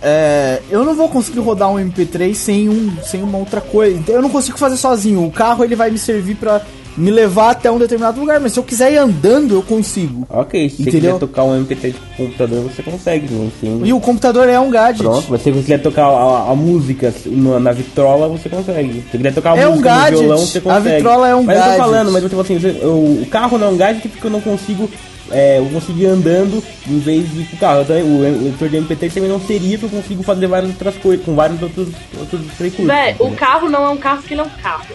é, 0.07 0.61
eu 0.69 0.85
não 0.85 0.93
vou 0.93 1.09
conseguir 1.09 1.39
rodar 1.39 1.69
um 1.71 1.75
MP3 1.77 2.33
sem, 2.35 2.69
um, 2.69 2.91
sem 3.03 3.23
uma 3.23 3.39
outra 3.39 3.59
coisa. 3.59 3.97
Então, 3.97 4.13
Eu 4.13 4.21
não 4.21 4.29
consigo 4.29 4.57
fazer 4.57 4.77
sozinho. 4.77 5.25
O 5.25 5.31
carro 5.31 5.63
ele 5.63 5.75
vai 5.75 5.89
me 5.89 5.97
servir 5.97 6.35
pra 6.35 6.61
me 6.97 7.11
levar 7.11 7.49
até 7.49 7.69
um 7.69 7.77
determinado 7.77 8.17
lugar, 8.21 8.39
mas 8.39 8.53
se 8.53 8.59
eu 8.59 8.63
quiser 8.63 8.93
ir 8.93 8.97
andando, 8.97 9.53
eu 9.55 9.61
consigo. 9.61 10.25
Ok, 10.29 10.69
se 10.69 10.77
você 10.77 10.83
Entendeu? 10.83 11.15
quiser 11.15 11.19
tocar 11.19 11.43
um 11.43 11.65
MP3 11.65 11.93
com 12.15 12.23
o 12.23 12.25
computador, 12.27 12.61
você 12.63 12.83
consegue, 12.83 13.27
não. 13.33 13.85
E 13.85 13.91
o 13.91 13.99
computador 13.99 14.47
é 14.47 14.57
um 14.57 14.69
gadget. 14.69 15.03
Pronto, 15.03 15.27
você 15.27 15.51
quiser 15.51 15.81
tocar 15.81 16.05
a, 16.05 16.51
a 16.51 16.55
música 16.55 17.13
na, 17.25 17.59
na 17.59 17.71
vitrola, 17.73 18.29
você 18.29 18.47
consegue. 18.47 19.03
Se 19.11 19.17
quiser 19.17 19.33
tocar 19.33 19.57
a 19.57 19.59
É 19.59 19.67
um 19.67 19.71
música 19.71 19.89
gadget. 19.89 20.11
no 20.13 20.19
violão, 20.19 20.37
você 20.37 20.57
A 20.57 20.61
consegue. 20.61 20.95
vitrola 20.95 21.27
é 21.27 21.35
um 21.35 21.43
mas 21.43 21.55
eu 21.57 21.61
gadget. 21.63 21.77
tô 21.77 21.83
falando, 21.83 22.11
mas 22.13 22.23
eu 22.23 22.29
tô 22.29 22.43
falando 22.43 22.65
assim, 22.65 22.79
o 23.23 23.25
carro 23.29 23.57
não 23.57 23.67
é 23.67 23.69
um 23.71 23.77
gadget 23.77 24.07
porque 24.07 24.27
eu 24.27 24.31
não 24.31 24.41
consigo. 24.41 24.89
É, 25.31 25.59
eu 25.59 25.65
consigo 25.65 25.99
ir 25.99 26.05
andando 26.05 26.63
em 26.87 26.99
vez 26.99 27.31
de 27.31 27.45
com 27.45 27.55
o 27.55 27.59
carro. 27.59 27.81
Então, 27.81 27.97
o 27.97 28.21
leitor 28.21 28.69
de 28.69 28.77
MP3 28.77 29.13
também 29.13 29.29
não 29.29 29.39
seria 29.39 29.77
porque 29.77 29.95
eu 29.95 30.01
consigo 30.01 30.23
fazer 30.23 30.47
várias 30.47 30.71
outras 30.71 30.95
coisas, 30.97 31.25
com 31.25 31.35
vários 31.35 31.61
outros, 31.61 31.87
outros. 32.19 32.41
Véi, 32.85 33.15
o 33.19 33.31
carro 33.35 33.69
não 33.69 33.85
é 33.85 33.89
um 33.89 33.97
carro 33.97 34.19
porque 34.19 34.33
ele 34.33 34.41
é 34.41 34.43
um 34.43 34.49
carro. 34.61 34.85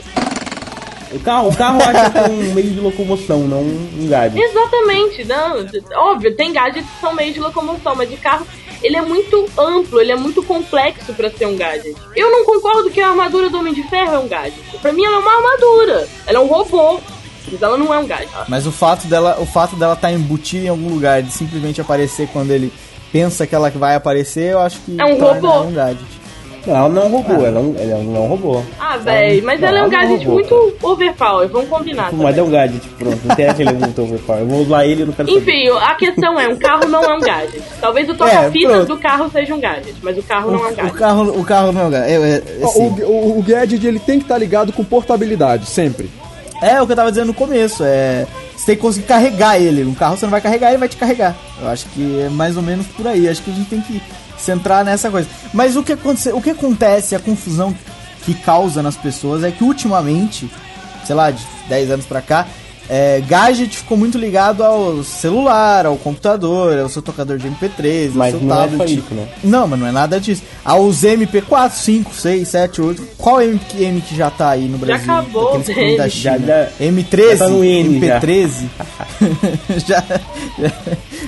o 1.13 1.19
carro, 1.19 1.49
o 1.49 1.57
carro 1.57 1.81
eu 1.81 1.89
acho 1.89 2.13
que 2.13 2.19
é 2.19 2.23
um 2.23 2.55
meio 2.55 2.71
de 2.71 2.81
locomoção, 2.81 3.41
não 3.41 3.61
um 3.61 4.09
gadget. 4.09 4.41
Exatamente, 4.41 5.25
não. 5.25 5.67
Óbvio, 5.97 6.37
tem 6.37 6.53
gadgets 6.53 6.89
que 6.89 7.01
são 7.01 7.15
meios 7.15 7.35
de 7.35 7.41
locomoção, 7.41 7.97
mas 7.97 8.09
de 8.09 8.17
carro 8.17 8.47
ele 8.83 8.97
é 8.97 9.03
muito 9.03 9.47
amplo, 9.59 10.01
ele 10.01 10.13
é 10.13 10.17
muito 10.17 10.43
complexo 10.43 11.13
pra 11.13 11.31
ser 11.31 11.47
um 11.47 11.57
gadget. 11.57 11.95
Eu 12.17 12.31
não 12.31 12.45
concordo 12.45 12.91
que 12.91 13.01
a 13.01 13.11
armadura 13.11 13.51
do 13.51 13.59
Homem 13.59 13.75
de 13.75 13.83
Ferro 13.85 14.15
é 14.15 14.19
um 14.19 14.29
gadget. 14.29 14.63
Pra 14.81 14.93
mim 14.93 15.05
ela 15.05 15.17
é 15.17 15.19
uma 15.19 15.37
armadura. 15.37 16.09
Ela 16.27 16.39
é 16.39 16.41
um 16.41 16.47
robô. 16.47 17.01
Mas 17.53 17.63
ela 17.63 17.77
não 17.77 17.93
é 17.93 17.99
um 17.99 18.07
gadget. 18.07 18.31
Mas 18.49 18.67
o 18.67 18.73
fato 18.73 19.07
dela, 19.07 19.37
o 19.41 19.47
fato 19.47 19.77
dela 19.77 19.95
estar 19.95 20.13
embutida 20.13 20.67
em 20.67 20.69
algum 20.69 20.89
lugar, 20.89 21.23
de 21.23 21.31
simplesmente 21.33 21.81
aparecer 21.81 22.29
quando 22.33 22.51
ele 22.51 22.73
pensa 23.13 23.47
que 23.47 23.55
ela 23.55 23.71
vai 23.71 23.95
aparecer, 23.97 24.53
eu 24.53 24.61
acho 24.61 24.79
que 24.81 24.97
É 25.01 25.05
um 25.05 25.19
robô. 25.19 25.63
um 25.63 25.73
gadget. 25.73 26.21
Não, 26.67 26.77
ela 26.77 26.89
não 26.91 27.03
é 27.03 27.05
um 27.07 27.09
robô, 27.09 27.33
ela, 27.47 27.61
é 27.79 27.91
ela 27.91 28.03
não 28.05 28.17
é 28.17 28.19
um 28.21 28.27
robô. 28.27 28.63
Ah, 28.79 28.99
mas 28.99 29.05
não, 29.07 29.13
ela 29.13 29.19
é 29.23 29.41
um 29.41 29.47
ela 29.63 29.73
não 29.73 29.79
é 29.79 29.87
um 29.87 29.91
gadget 29.91 30.19
robô, 30.27 30.33
muito 30.35 30.77
overpower, 30.83 31.49
vamos 31.49 31.69
combinar. 31.71 32.13
Mas 32.13 32.37
é 32.37 32.43
um 32.43 32.51
gadget, 32.51 32.87
pronto. 32.99 33.19
Não 33.25 33.33
interessa 33.33 33.57
se 33.57 33.63
ele 33.63 33.71
é 33.71 33.73
muito 33.73 34.03
overpower. 34.03 34.41
Eu 34.43 34.47
vou 34.47 34.61
usar 34.61 34.85
ele 34.87 35.03
e 35.03 35.07
não 35.07 35.13
quero 35.15 35.29
saber. 35.31 35.41
Enfim, 35.41 35.69
a 35.71 35.95
questão 35.95 36.39
é, 36.39 36.49
um 36.49 36.57
carro 36.57 36.87
não 36.89 37.03
é 37.03 37.15
um 37.17 37.21
gadget. 37.21 37.63
Talvez 37.81 38.09
o 38.11 38.15
toca-fitas 38.15 38.73
pronto. 38.73 38.87
do 38.89 38.99
carro 38.99 39.31
seja 39.33 39.55
um 39.55 39.61
gadget, 39.61 39.95
mas 40.03 40.19
o 40.19 40.23
carro 40.23 40.51
não 40.51 40.59
é 40.59 40.63
um 40.63 40.69
O, 40.69 40.73
o 40.73 40.77
gadget. 40.77 40.99
carro, 40.99 41.41
o 41.41 41.45
carro 41.45 41.73
não 41.73 41.81
é 41.81 41.85
um 41.87 41.91
gadget. 41.91 42.11
É, 42.13 42.29
é, 42.61 42.65
assim, 42.65 42.87
o, 43.05 43.07
o, 43.07 43.39
o 43.39 43.43
gadget 43.43 43.87
ele 43.87 43.99
tem 43.99 44.19
que 44.19 44.25
estar 44.27 44.37
ligado 44.37 44.71
com 44.71 44.85
portabilidade, 44.85 45.65
sempre. 45.65 46.11
É 46.61 46.81
o 46.81 46.87
que 46.87 46.93
eu 46.93 46.97
tava 46.97 47.11
dizendo 47.11 47.29
no 47.29 47.35
começo. 47.35 47.83
É, 47.85 48.27
você 48.57 48.67
tem 48.67 48.77
que 48.77 48.83
conseguir 48.83 49.07
carregar 49.07 49.59
ele. 49.61 49.85
No 49.85 49.95
carro 49.95 50.17
você 50.17 50.27
não 50.27 50.31
vai 50.31 50.41
carregar, 50.41 50.69
ele 50.69 50.79
vai 50.79 50.89
te 50.89 50.97
carregar. 50.97 51.35
Eu 51.61 51.69
acho 51.69 51.87
que 51.87 52.21
é 52.21 52.29
mais 52.29 52.57
ou 52.57 52.63
menos 52.63 52.87
por 52.89 53.07
aí. 53.07 53.29
Acho 53.29 53.43
que 53.43 53.51
a 53.51 53.55
gente 53.55 53.69
tem 53.69 53.81
que 53.81 54.03
centrar 54.39 54.85
nessa 54.85 55.11
coisa. 55.11 55.29
Mas 55.53 55.77
o 55.77 55.83
que, 55.83 55.93
acontece, 55.93 56.33
o 56.33 56.41
que 56.41 56.51
acontece, 56.51 57.15
a 57.15 57.21
confusão 57.21 57.75
que 58.25 58.35
causa 58.35 58.83
nas 58.83 58.97
pessoas 58.97 59.45
é 59.45 59.51
que 59.51 59.65
ultimamente, 59.65 60.51
sei 61.05 61.15
lá, 61.15 61.31
de 61.31 61.45
10 61.69 61.91
anos 61.91 62.07
pra 62.07 62.21
cá, 62.21 62.47
é, 62.93 63.23
gadget 63.27 63.77
ficou 63.77 63.97
muito 63.97 64.19
ligado 64.19 64.65
ao 64.65 65.05
celular, 65.05 65.87
ao 65.87 65.97
computador, 65.97 66.77
ao 66.79 66.89
seu 66.89 67.01
tocador 67.01 67.39
de 67.39 67.49
MP3, 67.49 68.11
Mas 68.13 68.35
ao 68.35 68.41
seu 68.41 68.49
não 68.49 68.57
é 68.57 68.59
tablet. 68.67 68.79
só 68.79 68.85
isso, 69.01 69.15
né? 69.15 69.29
Não, 69.45 69.69
mas 69.69 69.79
não 69.79 69.87
é 69.87 69.93
nada 69.93 70.21
disso. 70.21 70.43
Aos 70.65 71.03
MP4, 71.05 71.71
5, 71.71 72.13
6, 72.15 72.49
7, 72.49 72.83
8. 72.83 73.03
Qual 73.17 73.41
M 73.41 73.59
que 73.61 74.17
já 74.17 74.29
tá 74.29 74.51
aí 74.51 74.67
no 74.67 74.77
Brasil? 74.77 75.05
acabou 75.13 75.45
Daqueles 75.59 75.67
que 75.69 75.75
vêm 75.75 75.97
da 75.97 76.03
M. 76.05 76.11
China. 76.11 76.39
Já- 76.39 76.39
já- 76.65 76.69
M13, 76.81 77.31
já 77.31 77.39
tá 77.39 77.49
no 77.49 77.65
N, 77.65 78.01
já. 78.01 78.21
MP13. 78.21 78.51
já. 79.87 80.05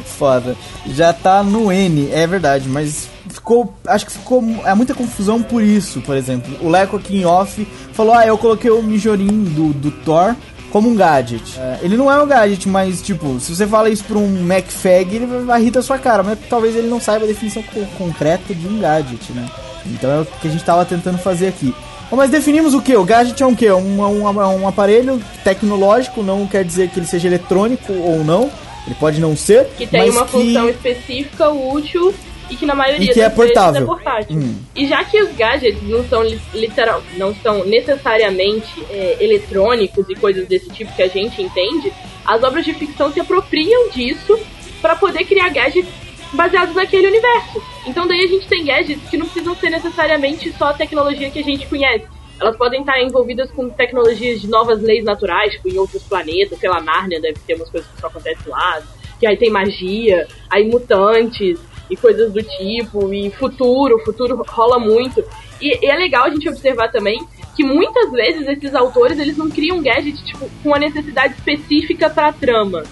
Foda. 0.04 0.56
Já 0.86 1.12
tá 1.12 1.42
no 1.42 1.70
N, 1.72 2.08
é 2.12 2.26
verdade, 2.26 2.68
mas 2.68 3.08
ficou. 3.28 3.72
Acho 3.86 4.06
que 4.06 4.12
ficou. 4.12 4.42
É 4.64 4.74
muita 4.74 4.94
confusão 4.94 5.42
por 5.42 5.62
isso, 5.62 6.00
por 6.00 6.16
exemplo. 6.16 6.52
O 6.60 6.68
Leco 6.68 6.96
aqui 6.96 7.18
em 7.18 7.24
off 7.24 7.66
falou: 7.92 8.14
Ah, 8.14 8.26
eu 8.26 8.36
coloquei 8.38 8.70
o 8.70 8.82
Mijorin 8.82 9.44
do, 9.44 9.72
do 9.72 9.90
Thor 9.90 10.34
como 10.72 10.88
um 10.88 10.94
gadget. 10.96 11.58
É, 11.58 11.78
ele 11.82 11.96
não 11.96 12.10
é 12.10 12.20
um 12.20 12.26
gadget, 12.26 12.66
mas 12.68 13.00
tipo, 13.02 13.38
se 13.38 13.54
você 13.54 13.66
fala 13.66 13.90
isso 13.90 14.02
pra 14.04 14.18
um 14.18 14.26
MacFag, 14.42 15.14
ele 15.16 15.26
vai- 15.44 15.62
rir 15.62 15.70
da 15.70 15.82
sua 15.82 15.98
cara, 15.98 16.22
mas 16.22 16.38
talvez 16.48 16.74
ele 16.74 16.88
não 16.88 16.98
saiba 17.00 17.24
a 17.24 17.28
definição 17.28 17.62
co- 17.62 17.86
concreta 17.98 18.54
de 18.54 18.66
um 18.66 18.80
gadget, 18.80 19.30
né? 19.32 19.46
Então 19.86 20.10
é 20.10 20.20
o 20.22 20.24
que 20.24 20.48
a 20.48 20.50
gente 20.50 20.64
tava 20.64 20.84
tentando 20.84 21.18
fazer 21.18 21.48
aqui. 21.48 21.74
Bom, 22.10 22.16
mas 22.16 22.30
definimos 22.30 22.72
o 22.74 22.80
que? 22.82 22.96
O 22.96 23.04
gadget 23.04 23.42
é 23.42 23.46
um 23.46 23.54
quê? 23.54 23.70
Um, 23.70 24.00
um, 24.02 24.22
um 24.62 24.68
aparelho 24.68 25.20
tecnológico, 25.44 26.22
não 26.22 26.46
quer 26.46 26.64
dizer 26.64 26.88
que 26.88 26.98
ele 26.98 27.06
seja 27.06 27.28
eletrônico 27.28 27.92
ou 27.92 28.24
não. 28.24 28.50
Ele 28.86 28.96
pode 28.98 29.20
não 29.20 29.36
ser. 29.36 29.66
Que 29.78 29.86
tem 29.86 30.10
uma 30.10 30.24
que- 30.24 30.32
função 30.32 30.68
específica, 30.68 31.48
útil 31.50 32.12
e 32.52 32.56
que 32.56 32.66
na 32.66 32.74
maioria 32.74 33.10
E 33.10 33.14
que 33.14 33.20
é 33.20 33.28
vezes 33.28 33.34
portável. 33.34 33.82
é 33.82 33.84
portátil. 33.86 34.36
Hum. 34.36 34.58
E 34.76 34.86
já 34.86 35.02
que 35.04 35.20
os 35.22 35.34
gadgets 35.34 35.82
não 35.82 36.04
são 36.04 36.22
li- 36.22 36.40
literal, 36.54 37.02
não 37.16 37.34
são 37.36 37.64
necessariamente 37.64 38.84
é, 38.90 39.16
eletrônicos 39.20 40.08
e 40.08 40.14
coisas 40.14 40.46
desse 40.46 40.68
tipo 40.70 40.94
que 40.94 41.02
a 41.02 41.08
gente 41.08 41.40
entende, 41.42 41.92
as 42.26 42.42
obras 42.42 42.64
de 42.64 42.74
ficção 42.74 43.12
se 43.12 43.20
apropriam 43.20 43.88
disso 43.90 44.38
para 44.80 44.94
poder 44.96 45.24
criar 45.24 45.48
gadgets 45.48 45.90
baseados 46.32 46.74
naquele 46.74 47.06
universo. 47.08 47.62
Então 47.86 48.06
daí 48.06 48.24
a 48.24 48.28
gente 48.28 48.46
tem 48.48 48.64
gadgets 48.64 49.08
que 49.10 49.16
não 49.16 49.26
precisam 49.26 49.54
ser 49.56 49.70
necessariamente 49.70 50.52
só 50.58 50.66
a 50.66 50.74
tecnologia 50.74 51.30
que 51.30 51.38
a 51.38 51.44
gente 51.44 51.66
conhece. 51.66 52.06
Elas 52.40 52.56
podem 52.56 52.80
estar 52.80 53.00
envolvidas 53.00 53.50
com 53.52 53.68
tecnologias 53.68 54.40
de 54.40 54.48
novas 54.48 54.80
leis 54.82 55.04
naturais, 55.04 55.52
tipo 55.52 55.68
em 55.68 55.78
outros 55.78 56.02
planetas, 56.02 56.58
sei 56.58 56.68
lá, 56.68 56.80
Nárnia 56.80 57.20
deve 57.20 57.38
ter 57.46 57.54
umas 57.54 57.70
coisas 57.70 57.88
que 57.90 58.00
só 58.00 58.08
acontecem 58.08 58.50
lá, 58.50 58.82
que 59.20 59.26
aí 59.26 59.36
tem 59.36 59.50
magia, 59.50 60.26
aí 60.50 60.64
mutantes 60.68 61.58
e 61.90 61.96
coisas 61.96 62.32
do 62.32 62.42
tipo, 62.42 63.12
e 63.12 63.30
futuro, 63.30 63.98
futuro 64.04 64.42
rola 64.48 64.78
muito. 64.78 65.24
E, 65.60 65.84
e 65.84 65.90
é 65.90 65.96
legal 65.96 66.24
a 66.24 66.30
gente 66.30 66.48
observar 66.48 66.90
também 66.90 67.24
que 67.54 67.62
muitas 67.62 68.10
vezes 68.10 68.48
esses 68.48 68.74
autores 68.74 69.18
eles 69.18 69.36
não 69.36 69.50
criam 69.50 69.82
gadget 69.82 70.24
tipo, 70.24 70.48
com 70.62 70.68
uma 70.68 70.78
necessidade 70.78 71.34
específica 71.34 72.08
pra 72.08 72.32
trama. 72.32 72.82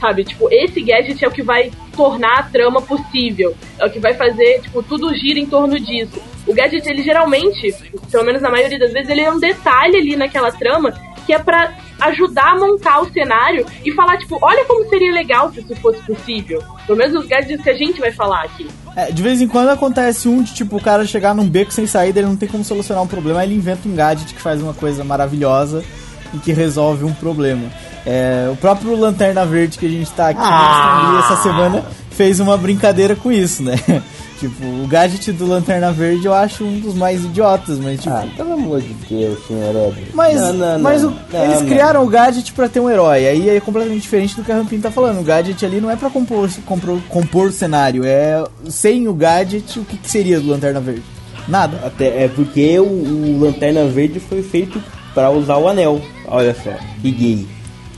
Sabe, 0.00 0.24
tipo, 0.24 0.48
esse 0.50 0.80
gadget 0.80 1.22
é 1.22 1.28
o 1.28 1.30
que 1.30 1.42
vai 1.42 1.70
tornar 1.94 2.38
a 2.38 2.42
trama 2.42 2.80
possível. 2.80 3.54
É 3.78 3.84
o 3.84 3.90
que 3.90 4.00
vai 4.00 4.14
fazer, 4.14 4.62
tipo, 4.62 4.82
tudo 4.82 5.14
gira 5.14 5.38
em 5.38 5.44
torno 5.44 5.78
disso. 5.78 6.18
O 6.46 6.54
gadget, 6.54 6.88
ele 6.88 7.02
geralmente, 7.02 7.74
pelo 8.10 8.24
menos 8.24 8.40
na 8.40 8.50
maioria 8.50 8.78
das 8.78 8.94
vezes, 8.94 9.10
ele 9.10 9.20
é 9.20 9.30
um 9.30 9.38
detalhe 9.38 9.98
ali 9.98 10.16
naquela 10.16 10.50
trama 10.50 10.94
que 11.26 11.34
é 11.34 11.38
pra 11.38 11.72
ajudar 12.00 12.52
a 12.52 12.58
montar 12.58 13.00
o 13.00 13.12
cenário 13.12 13.66
e 13.84 13.92
falar, 13.92 14.18
tipo, 14.18 14.38
olha 14.42 14.64
como 14.64 14.88
seria 14.88 15.12
legal 15.12 15.52
se 15.52 15.60
isso 15.60 15.74
fosse 15.76 16.00
possível. 16.02 16.62
Pelo 16.86 16.98
menos 16.98 17.20
os 17.20 17.26
gadgets 17.26 17.62
que 17.62 17.70
a 17.70 17.76
gente 17.76 18.00
vai 18.00 18.12
falar 18.12 18.42
aqui. 18.44 18.66
É, 18.96 19.12
de 19.12 19.22
vez 19.22 19.40
em 19.40 19.46
quando 19.46 19.68
acontece 19.68 20.28
um 20.28 20.42
de 20.42 20.52
tipo 20.54 20.76
o 20.76 20.82
cara 20.82 21.06
chegar 21.06 21.34
num 21.34 21.48
beco 21.48 21.72
sem 21.72 21.86
saída, 21.86 22.18
ele 22.18 22.28
não 22.28 22.36
tem 22.36 22.48
como 22.48 22.64
solucionar 22.64 23.02
um 23.02 23.06
problema, 23.06 23.40
aí 23.40 23.48
ele 23.48 23.54
inventa 23.54 23.88
um 23.88 23.94
gadget 23.94 24.34
que 24.34 24.40
faz 24.40 24.60
uma 24.60 24.74
coisa 24.74 25.04
maravilhosa 25.04 25.84
e 26.34 26.38
que 26.38 26.52
resolve 26.52 27.04
um 27.04 27.12
problema. 27.12 27.70
É, 28.04 28.48
o 28.50 28.56
próprio 28.56 28.96
Lanterna 28.96 29.44
Verde 29.44 29.78
que 29.78 29.86
a 29.86 29.88
gente 29.88 30.10
tá 30.12 30.30
aqui 30.30 30.40
Ah! 30.42 31.22
essa 31.24 31.42
semana 31.42 31.84
fez 32.10 32.40
uma 32.40 32.56
brincadeira 32.56 33.14
com 33.14 33.30
isso, 33.30 33.62
né? 33.62 33.74
Tipo, 34.40 34.64
o 34.64 34.86
gadget 34.88 35.30
do 35.32 35.46
Lanterna 35.46 35.92
Verde 35.92 36.26
eu 36.26 36.34
acho 36.34 36.64
um 36.64 36.80
dos 36.80 36.94
mais 36.94 37.24
idiotas, 37.24 37.78
mas 37.78 38.00
tipo. 38.00 38.14
Ah, 38.14 38.26
pelo 38.36 38.54
amor 38.54 38.80
de 38.80 38.92
Deus, 39.08 39.38
senhor 39.46 39.70
Edward. 39.70 40.06
Mas, 40.14 40.40
Não, 40.40 40.52
não, 40.54 40.78
mas 40.80 41.02
não. 41.02 41.10
o- 41.10 41.16
eles 41.44 41.62
criaram 41.68 42.02
o 42.02 42.08
gadget 42.08 42.52
pra 42.52 42.68
ter 42.68 42.80
um 42.80 42.90
herói. 42.90 43.26
Aí 43.28 43.48
é 43.48 43.60
completamente 43.60 44.00
diferente 44.02 44.34
do 44.36 44.42
que 44.42 44.50
a 44.50 44.56
Rampin 44.56 44.80
tá 44.80 44.90
falando. 44.90 45.20
O 45.20 45.24
gadget 45.24 45.64
ali 45.64 45.80
não 45.80 45.90
é 45.90 45.96
pra 45.96 46.10
compor, 46.10 46.48
compor, 46.66 46.98
compor 47.08 47.48
o 47.48 47.52
cenário. 47.52 48.02
É 48.04 48.42
sem 48.68 49.06
o 49.06 49.12
gadget, 49.14 49.78
o 49.78 49.84
que, 49.84 49.96
que 49.96 50.10
seria 50.10 50.40
do 50.40 50.48
Lanterna 50.48 50.80
Verde? 50.80 51.02
Nada. 51.46 51.78
Até 51.86 52.24
é 52.24 52.28
porque 52.28 52.78
o, 52.78 52.84
o 52.84 53.38
Lanterna 53.40 53.84
Verde 53.86 54.18
foi 54.20 54.42
feito 54.42 54.82
pra 55.14 55.30
usar 55.30 55.56
o 55.56 55.68
anel. 55.68 56.00
Olha 56.26 56.54
só, 56.54 56.70
que 57.02 57.10
gay. 57.10 57.46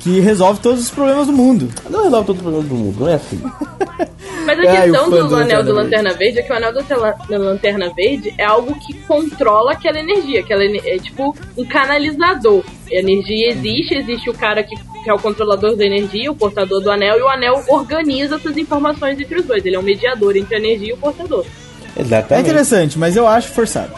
Que 0.01 0.19
resolve 0.19 0.59
todos 0.61 0.81
os 0.81 0.91
problemas 0.91 1.27
do 1.29 1.33
mundo. 1.33 1.69
Não 1.89 2.03
resolve 2.05 2.27
todos 2.27 2.41
os 2.41 2.43
problemas 2.43 2.69
do 2.69 2.75
mundo, 2.75 2.97
não 3.01 3.09
é 3.09 3.15
assim. 3.15 3.41
Mas 4.45 4.59
a 4.59 4.63
É, 4.65 4.83
questão 4.83 5.09
o 5.09 5.11
fã 5.11 5.17
do, 5.23 5.29
do 5.29 5.35
anel 5.37 5.41
Lanterna 5.59 5.63
do 5.63 5.73
Lanterna 5.75 6.13
Verde 6.15 6.39
é 6.39 6.43
que 6.43 6.53
o 6.53 6.57
anel 6.57 6.73
do 6.73 6.83
tela- 6.83 7.17
da 7.29 7.39
Lanterna 7.39 7.93
Verde 7.95 8.35
é 8.37 8.45
algo 8.45 8.75
que 8.81 8.95
controla 9.01 9.73
aquela 9.73 9.99
energia. 10.01 10.41
Aquela 10.41 10.65
é 10.65 10.99
tipo 10.99 11.37
um 11.57 11.65
canalizador. 11.65 12.65
A 12.91 12.95
energia 12.95 13.51
existe, 13.51 13.95
existe 13.95 14.29
o 14.29 14.35
cara 14.35 14.63
que, 14.63 14.75
que 14.77 15.11
é 15.11 15.15
o 15.15 15.19
controlador 15.19 15.77
da 15.77 15.85
energia, 15.85 16.31
o 16.31 16.35
portador 16.35 16.81
do 16.81 16.91
anel, 16.91 17.19
e 17.19 17.23
o 17.23 17.29
anel 17.29 17.63
organiza 17.69 18.37
essas 18.37 18.57
informações 18.57 19.19
entre 19.21 19.39
os 19.41 19.47
dois. 19.47 19.65
Ele 19.65 19.77
é 19.77 19.79
um 19.79 19.83
mediador 19.83 20.37
entre 20.37 20.55
a 20.55 20.59
energia 20.59 20.91
e 20.91 20.93
o 20.93 20.97
portador. 20.99 21.45
É 21.97 22.01
Exatamente. 22.03 22.49
interessante, 22.49 22.99
mas 22.99 23.17
eu 23.17 23.27
acho 23.27 23.49
forçado. 23.49 23.93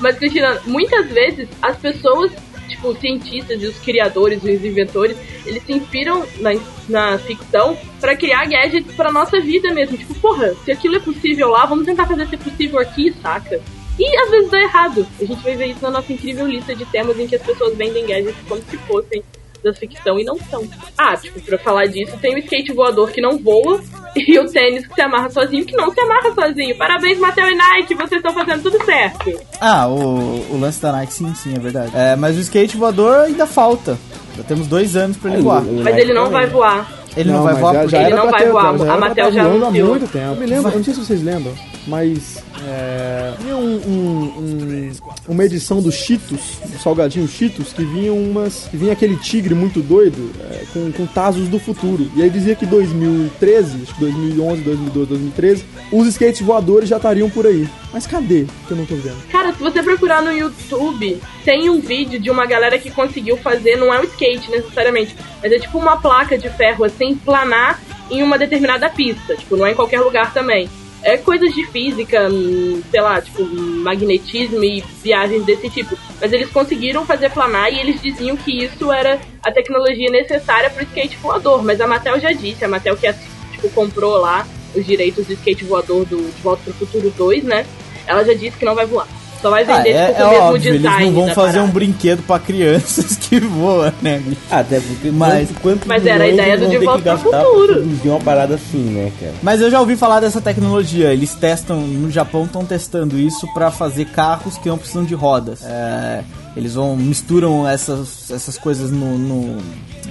Mas, 0.00 0.16
Cristina, 0.18 0.58
muitas 0.64 1.06
vezes 1.08 1.48
as 1.60 1.76
pessoas, 1.76 2.30
tipo, 2.68 2.88
os 2.88 2.98
cientistas 2.98 3.62
e 3.62 3.66
os 3.66 3.78
criadores 3.78 4.42
e 4.44 4.50
os 4.50 4.64
inventores, 4.64 5.16
eles 5.44 5.62
se 5.64 5.72
inspiram 5.72 6.24
na, 6.38 6.50
na 6.88 7.18
ficção 7.18 7.76
pra 8.00 8.16
criar 8.16 8.46
gadgets 8.46 8.94
pra 8.94 9.10
nossa 9.10 9.40
vida 9.40 9.72
mesmo. 9.72 9.96
Tipo, 9.96 10.14
porra, 10.16 10.54
se 10.64 10.70
aquilo 10.70 10.96
é 10.96 11.00
possível 11.00 11.48
lá, 11.48 11.66
vamos 11.66 11.86
tentar 11.86 12.06
fazer 12.06 12.28
ser 12.28 12.38
possível 12.38 12.78
aqui, 12.78 13.14
saca? 13.22 13.60
E 13.98 14.16
às 14.16 14.30
vezes 14.30 14.50
dá 14.50 14.60
errado. 14.60 15.06
A 15.20 15.24
gente 15.24 15.42
vai 15.42 15.56
ver 15.56 15.66
isso 15.66 15.82
na 15.82 15.90
nossa 15.90 16.12
incrível 16.12 16.46
lista 16.46 16.74
de 16.74 16.84
temas 16.86 17.18
em 17.18 17.26
que 17.26 17.34
as 17.34 17.42
pessoas 17.42 17.76
vendem 17.76 18.06
gadgets 18.06 18.36
como 18.48 18.62
se 18.62 18.76
fossem 18.78 19.22
da 19.62 19.72
ficção 19.72 20.18
e 20.18 20.24
não 20.24 20.38
são. 20.50 20.64
Ah, 20.96 21.16
tipo, 21.16 21.40
pra 21.40 21.58
falar 21.58 21.86
disso, 21.86 22.16
tem 22.20 22.34
o 22.34 22.38
skate 22.38 22.72
voador 22.72 23.10
que 23.10 23.20
não 23.20 23.38
voa 23.38 23.80
e 24.16 24.38
o 24.38 24.50
tênis 24.50 24.86
que 24.86 24.94
se 24.94 25.00
amarra 25.00 25.30
sozinho 25.30 25.64
que 25.64 25.76
não 25.76 25.92
se 25.92 26.00
amarra 26.00 26.34
sozinho. 26.34 26.76
Parabéns, 26.76 27.18
Mattel 27.18 27.50
e 27.50 27.54
Nike, 27.54 27.94
vocês 27.94 28.20
estão 28.20 28.32
fazendo 28.32 28.62
tudo 28.62 28.84
certo. 28.84 29.40
Ah, 29.60 29.88
o, 29.88 30.54
o 30.54 30.58
lance 30.60 30.80
da 30.80 30.92
Nike, 30.92 31.12
sim, 31.12 31.34
sim, 31.34 31.54
é 31.54 31.58
verdade. 31.58 31.92
É, 31.94 32.16
mas 32.16 32.36
o 32.36 32.40
skate 32.40 32.76
voador 32.76 33.26
ainda 33.26 33.46
falta. 33.46 33.98
Já 34.36 34.44
temos 34.44 34.66
dois 34.68 34.96
anos 34.96 35.16
pra 35.16 35.32
ele 35.32 35.42
voar. 35.42 35.62
Mas 35.62 35.96
ele 35.96 36.12
não 36.12 36.30
vai 36.30 36.46
voar. 36.46 36.98
Ele 37.16 37.32
não, 37.32 37.42
vai 37.42 37.54
mas 37.54 37.60
voar 37.60 37.72
já, 37.74 37.80
porque 37.80 37.96
já 37.96 38.02
Ele 38.02 38.06
era 38.12 38.16
não 38.16 38.28
pra 38.28 38.30
vai 38.30 38.46
ter, 38.46 38.52
voar, 38.52 38.78
já 38.78 38.94
a 38.94 39.14
tá 39.14 39.30
já 39.30 39.42
voando 39.42 39.64
há 39.64 39.70
muito 39.70 40.12
tempo. 40.12 40.26
Eu 40.26 40.36
me 40.36 40.46
lembro, 40.46 40.70
eu 40.70 40.76
não 40.76 40.84
sei 40.84 40.94
se 40.94 41.00
vocês 41.00 41.22
lembram, 41.22 41.52
mas 41.86 42.44
é, 42.66 43.34
tinha 43.40 43.56
um, 43.56 43.76
um- 43.76 44.22
um- 44.38 44.92
uma 45.28 45.44
edição 45.44 45.80
do 45.82 45.90
Cheetos, 45.92 46.58
do 46.66 46.78
salgadinho 46.82 47.26
Cheetos, 47.28 47.72
que 47.72 47.84
vinha 47.84 48.12
umas. 48.12 48.66
que 48.70 48.76
vinha 48.76 48.92
aquele 48.92 49.16
tigre 49.16 49.54
muito 49.54 49.80
doido 49.80 50.30
é, 50.50 50.64
com, 50.72 50.90
com 50.92 51.06
Tazos 51.06 51.48
do 51.48 51.58
futuro. 51.58 52.10
E 52.16 52.22
aí 52.22 52.30
dizia 52.30 52.54
que 52.54 52.66
2013, 52.66 53.82
acho 53.82 53.94
que 53.94 54.00
2011, 54.00 54.62
2012, 54.62 55.08
2013, 55.08 55.64
os 55.92 56.06
skates 56.08 56.40
voadores 56.42 56.88
já 56.88 56.96
estariam 56.96 57.28
por 57.30 57.46
aí. 57.46 57.68
Mas 57.92 58.06
cadê? 58.06 58.46
Que 58.66 58.72
eu 58.72 58.76
não 58.76 58.86
tô 58.86 58.94
vendo. 58.96 59.16
Cara, 59.30 59.52
se 59.52 59.58
você 59.60 59.82
procurar 59.82 60.22
no 60.22 60.32
YouTube, 60.32 61.20
tem 61.44 61.70
um 61.70 61.80
vídeo 61.80 62.20
de 62.20 62.30
uma 62.30 62.44
galera 62.46 62.78
que 62.78 62.90
conseguiu 62.90 63.36
fazer, 63.38 63.76
não 63.76 63.92
é 63.92 64.00
um 64.00 64.04
skate 64.04 64.50
necessariamente, 64.50 65.16
mas 65.42 65.52
é 65.52 65.58
tipo 65.58 65.78
uma 65.78 65.96
placa 65.96 66.36
de 66.36 66.48
ferro 66.50 66.84
assim, 66.84 67.14
planar 67.14 67.80
em 68.10 68.22
uma 68.22 68.38
determinada 68.38 68.88
pista. 68.88 69.36
Tipo, 69.36 69.56
não 69.56 69.66
é 69.66 69.72
em 69.72 69.74
qualquer 69.74 70.00
lugar 70.00 70.32
também. 70.32 70.68
É 71.02 71.16
coisas 71.16 71.54
de 71.54 71.64
física, 71.66 72.28
hum, 72.28 72.82
sei 72.90 73.00
lá, 73.00 73.20
tipo, 73.20 73.44
magnetismo 73.44 74.62
e 74.64 74.82
viagens 75.02 75.44
desse 75.44 75.70
tipo. 75.70 75.96
Mas 76.20 76.32
eles 76.32 76.50
conseguiram 76.50 77.06
fazer 77.06 77.30
planar 77.30 77.72
e 77.72 77.78
eles 77.78 78.02
diziam 78.02 78.36
que 78.36 78.64
isso 78.64 78.92
era 78.92 79.20
a 79.42 79.52
tecnologia 79.52 80.10
necessária 80.10 80.70
pro 80.70 80.82
skate 80.82 81.16
voador. 81.18 81.62
Mas 81.62 81.80
a 81.80 81.86
Mattel 81.86 82.18
já 82.18 82.32
disse, 82.32 82.64
a 82.64 82.68
Mattel 82.68 82.96
que 82.96 83.12
tipo, 83.52 83.70
comprou 83.70 84.18
lá 84.18 84.46
os 84.74 84.84
direitos 84.84 85.26
do 85.26 85.32
skate 85.32 85.64
voador 85.64 86.04
do 86.04 86.16
De 86.16 86.42
Volta 86.42 86.62
pro 86.64 86.74
Futuro 86.74 87.10
2, 87.16 87.44
né? 87.44 87.66
Ela 88.06 88.24
já 88.24 88.34
disse 88.34 88.56
que 88.56 88.64
não 88.64 88.74
vai 88.74 88.86
voar. 88.86 89.08
Só 89.40 89.50
vai 89.50 89.62
Ah, 89.62 89.76
vender 89.76 89.90
é, 89.90 90.06
tipo, 90.08 90.20
é 90.20 90.24
o 90.24 90.30
mesmo 90.30 90.44
óbvio, 90.46 90.68
eles 90.70 90.82
design. 90.82 91.10
não 91.10 91.12
vão 91.26 91.34
fazer 91.34 91.60
um 91.60 91.68
brinquedo 91.70 92.22
pra 92.26 92.38
crianças 92.40 93.16
que 93.16 93.38
voam, 93.38 93.92
né? 94.02 94.20
Ah, 94.50 94.58
Até 94.60 94.80
porque 94.80 95.10
Mas- 95.12 95.48
quanto- 95.62 95.86
Mas 95.86 96.04
era 96.04 96.24
a 96.24 96.28
ideia 96.28 96.52
eles 96.54 96.66
do 96.66 96.70
De 96.70 96.84
Volta 96.84 97.16
pro 97.16 97.32
Futuro. 97.32 97.74
produzir 97.74 98.08
uma 98.08 98.18
parada 98.20 98.54
assim, 98.56 98.78
né, 98.78 99.12
cara? 99.20 99.34
Mas 99.42 99.60
eu 99.60 99.70
já 99.70 99.78
ouvi 99.80 99.96
falar 99.96 100.18
dessa 100.20 100.40
tecnologia. 100.40 101.12
Eles 101.12 101.34
testam, 101.34 101.80
no 101.80 102.10
Japão 102.10 102.44
estão 102.44 102.64
testando 102.64 103.16
isso 103.18 103.46
pra 103.54 103.70
fazer 103.70 104.06
carros 104.06 104.58
que 104.58 104.68
não 104.68 104.76
precisam 104.78 105.04
de 105.04 105.14
rodas. 105.14 105.60
É, 105.64 106.22
eles 106.56 106.74
vão 106.74 106.96
misturam 106.96 107.66
essas, 107.68 108.30
essas 108.30 108.58
coisas 108.58 108.90
no, 108.90 109.16
no, 109.16 109.58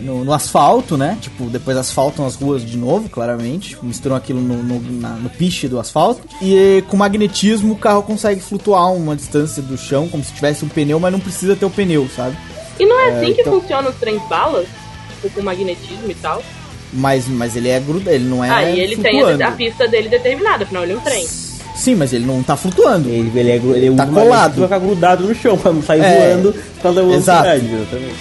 no- 0.02 0.24
no 0.26 0.34
asfalto, 0.34 0.98
né? 0.98 1.18
Tipo, 1.22 1.46
depois 1.46 1.76
asfaltam 1.78 2.26
as 2.26 2.36
ruas 2.36 2.64
de 2.66 2.78
novo, 2.78 3.10
claramente. 3.10 3.70
Tipo, 3.70 3.86
misturam 3.86 4.16
aquilo 4.16 4.40
no, 4.42 4.62
no, 4.64 4.80
na- 5.00 5.16
no 5.16 5.30
piche 5.30 5.68
do 5.68 5.80
asfalto. 5.80 6.22
E 6.42 6.84
com 6.88 6.98
magnetismo 6.98 7.74
o 7.74 7.78
carro 7.78 8.04
consegue 8.04 8.40
flutuar 8.42 8.94
uma 8.94 9.16
distância 9.16 9.62
do 9.62 9.78
chão, 9.78 10.08
como 10.08 10.24
se 10.24 10.34
tivesse 10.34 10.64
um 10.64 10.70
pneu, 10.70 11.00
mas 11.00 11.12
não 11.12 11.20
precisa 11.20 11.56
ter 11.56 11.66
o 11.66 11.70
pneu, 11.70 12.08
sabe? 12.16 12.36
E 12.80 12.86
não 12.86 13.00
é 13.00 13.10
assim 13.18 13.34
que 13.34 13.42
então- 13.42 13.60
funcionam 13.60 13.90
os 13.90 13.96
trens 13.98 14.22
balas? 14.30 14.68
Tipo, 15.22 15.36
com 15.36 15.42
magnetismo 15.42 16.10
e 16.10 16.16
tal. 16.16 16.44
Mas, 16.94 17.28
mas 17.28 17.56
ele 17.56 17.68
é 17.70 17.80
gruda, 17.80 18.12
ele 18.12 18.24
não 18.26 18.44
é. 18.44 18.50
ah, 18.50 18.64
e 18.70 18.80
ele 18.80 18.96
tem 18.96 19.12
flutuando. 19.20 19.44
a, 19.44 19.48
a 19.48 19.52
pista 19.52 19.88
dele 19.88 20.08
determinada, 20.10 20.64
afinal 20.64 20.84
ele 20.84 20.94
é 20.94 20.96
um 20.96 21.02
trem. 21.02 21.28
Sim, 21.76 21.96
mas 21.96 22.12
ele 22.14 22.26
não 22.26 22.42
tá 22.42 22.56
flutuando. 22.56 23.10
Ele, 23.10 23.32
ele, 23.38 23.52
é, 23.52 23.56
ele 23.56 23.96
Tá 23.96 24.04
usa 24.04 24.12
uma 24.12 24.22
colado. 24.22 24.54
pra 24.56 24.64
ficar 24.64 24.80
grudado 24.80 25.28
no 25.28 25.36
chão, 25.36 25.58
pra 25.58 25.72
não 25.74 25.82
sair 25.84 26.02
É. 26.02 26.18
voando 26.30 26.52
da 26.54 26.58
Exato. 26.90 26.94
velocidade. 26.96 27.66
Exatamente. 27.66 28.16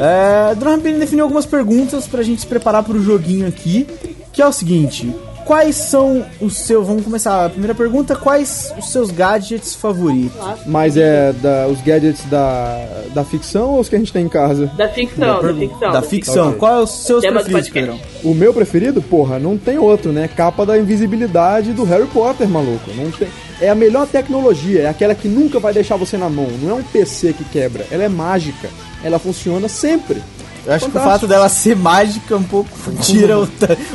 É, 0.00 0.54
Dona 0.54 0.72
Rampini 0.72 0.98
definiu 0.98 1.24
algumas 1.24 1.46
perguntas 1.46 2.06
pra 2.06 2.22
gente 2.22 2.40
se 2.40 2.46
preparar 2.46 2.82
pro 2.82 3.02
joguinho 3.02 3.46
aqui, 3.46 3.86
que 4.32 4.42
é 4.42 4.46
o 4.46 4.52
seguinte: 4.52 5.12
quais 5.44 5.76
são 5.76 6.24
os 6.40 6.56
seus. 6.56 6.86
Vamos 6.86 7.04
começar 7.04 7.44
a 7.46 7.50
primeira 7.50 7.74
pergunta: 7.74 8.16
quais 8.16 8.72
os 8.78 8.90
seus 8.90 9.10
gadgets 9.10 9.74
favoritos? 9.74 10.38
Mas 10.66 10.96
é 10.96 11.32
da, 11.32 11.66
os 11.68 11.80
gadgets 11.80 12.24
da, 12.26 12.86
da 13.14 13.24
ficção 13.24 13.70
ou 13.70 13.80
os 13.80 13.88
que 13.88 13.96
a 13.96 13.98
gente 13.98 14.12
tem 14.12 14.24
em 14.24 14.28
casa? 14.28 14.66
Da 14.76 14.88
ficção, 14.88 15.42
da 15.42 15.54
ficção. 15.54 15.92
Da 15.92 16.02
ficção. 16.02 16.48
Ok. 16.48 16.58
Qual 16.58 16.80
é 16.80 16.82
os 16.82 16.90
seus 16.90 17.22
Tema 17.22 17.42
do 17.42 17.50
preferidos. 17.50 17.70
Pedrão? 17.70 18.00
O 18.22 18.34
meu 18.34 18.52
preferido, 18.52 19.02
porra, 19.02 19.38
não 19.38 19.56
tem 19.56 19.78
outro, 19.78 20.12
né? 20.12 20.28
Capa 20.28 20.64
da 20.64 20.78
invisibilidade 20.78 21.72
do 21.72 21.84
Harry 21.84 22.06
Potter, 22.06 22.48
maluco. 22.48 22.90
Não 22.96 23.10
tem. 23.10 23.28
É 23.60 23.68
a 23.68 23.74
melhor 23.74 24.06
tecnologia, 24.06 24.82
é 24.82 24.88
aquela 24.88 25.14
que 25.14 25.28
nunca 25.28 25.60
vai 25.60 25.72
deixar 25.72 25.96
você 25.96 26.16
na 26.16 26.28
mão. 26.28 26.48
Não 26.60 26.70
é 26.70 26.74
um 26.74 26.82
PC 26.82 27.32
que 27.32 27.44
quebra, 27.44 27.86
ela 27.90 28.02
é 28.02 28.08
mágica. 28.08 28.68
Ela 29.02 29.18
funciona 29.18 29.68
sempre. 29.68 30.22
Eu 30.66 30.72
acho 30.72 30.90
que 30.90 30.96
o 30.96 31.00
fato 31.00 31.26
dela 31.26 31.48
ser 31.48 31.76
mágica 31.76 32.36
um 32.36 32.42
pouco 32.42 32.70
tira 33.02 33.38
o 33.38 33.48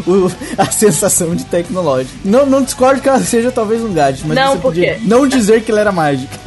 o- 0.08 0.32
a 0.58 0.66
sensação 0.66 1.36
de 1.36 1.44
tecnológico. 1.46 2.14
Não, 2.24 2.46
não 2.46 2.62
discordo 2.62 3.02
que 3.02 3.10
ela 3.10 3.20
seja 3.20 3.52
talvez 3.52 3.82
um 3.84 3.92
gadget, 3.94 4.26
mas 4.28 4.36
Não, 4.38 4.54
você 4.54 4.60
podia 4.60 4.94
quê? 4.96 5.02
não 5.06 5.28
dizer 5.28 5.64
que 5.64 5.72
ela 5.72 5.80
era 5.82 5.92
mágica. 5.92 6.38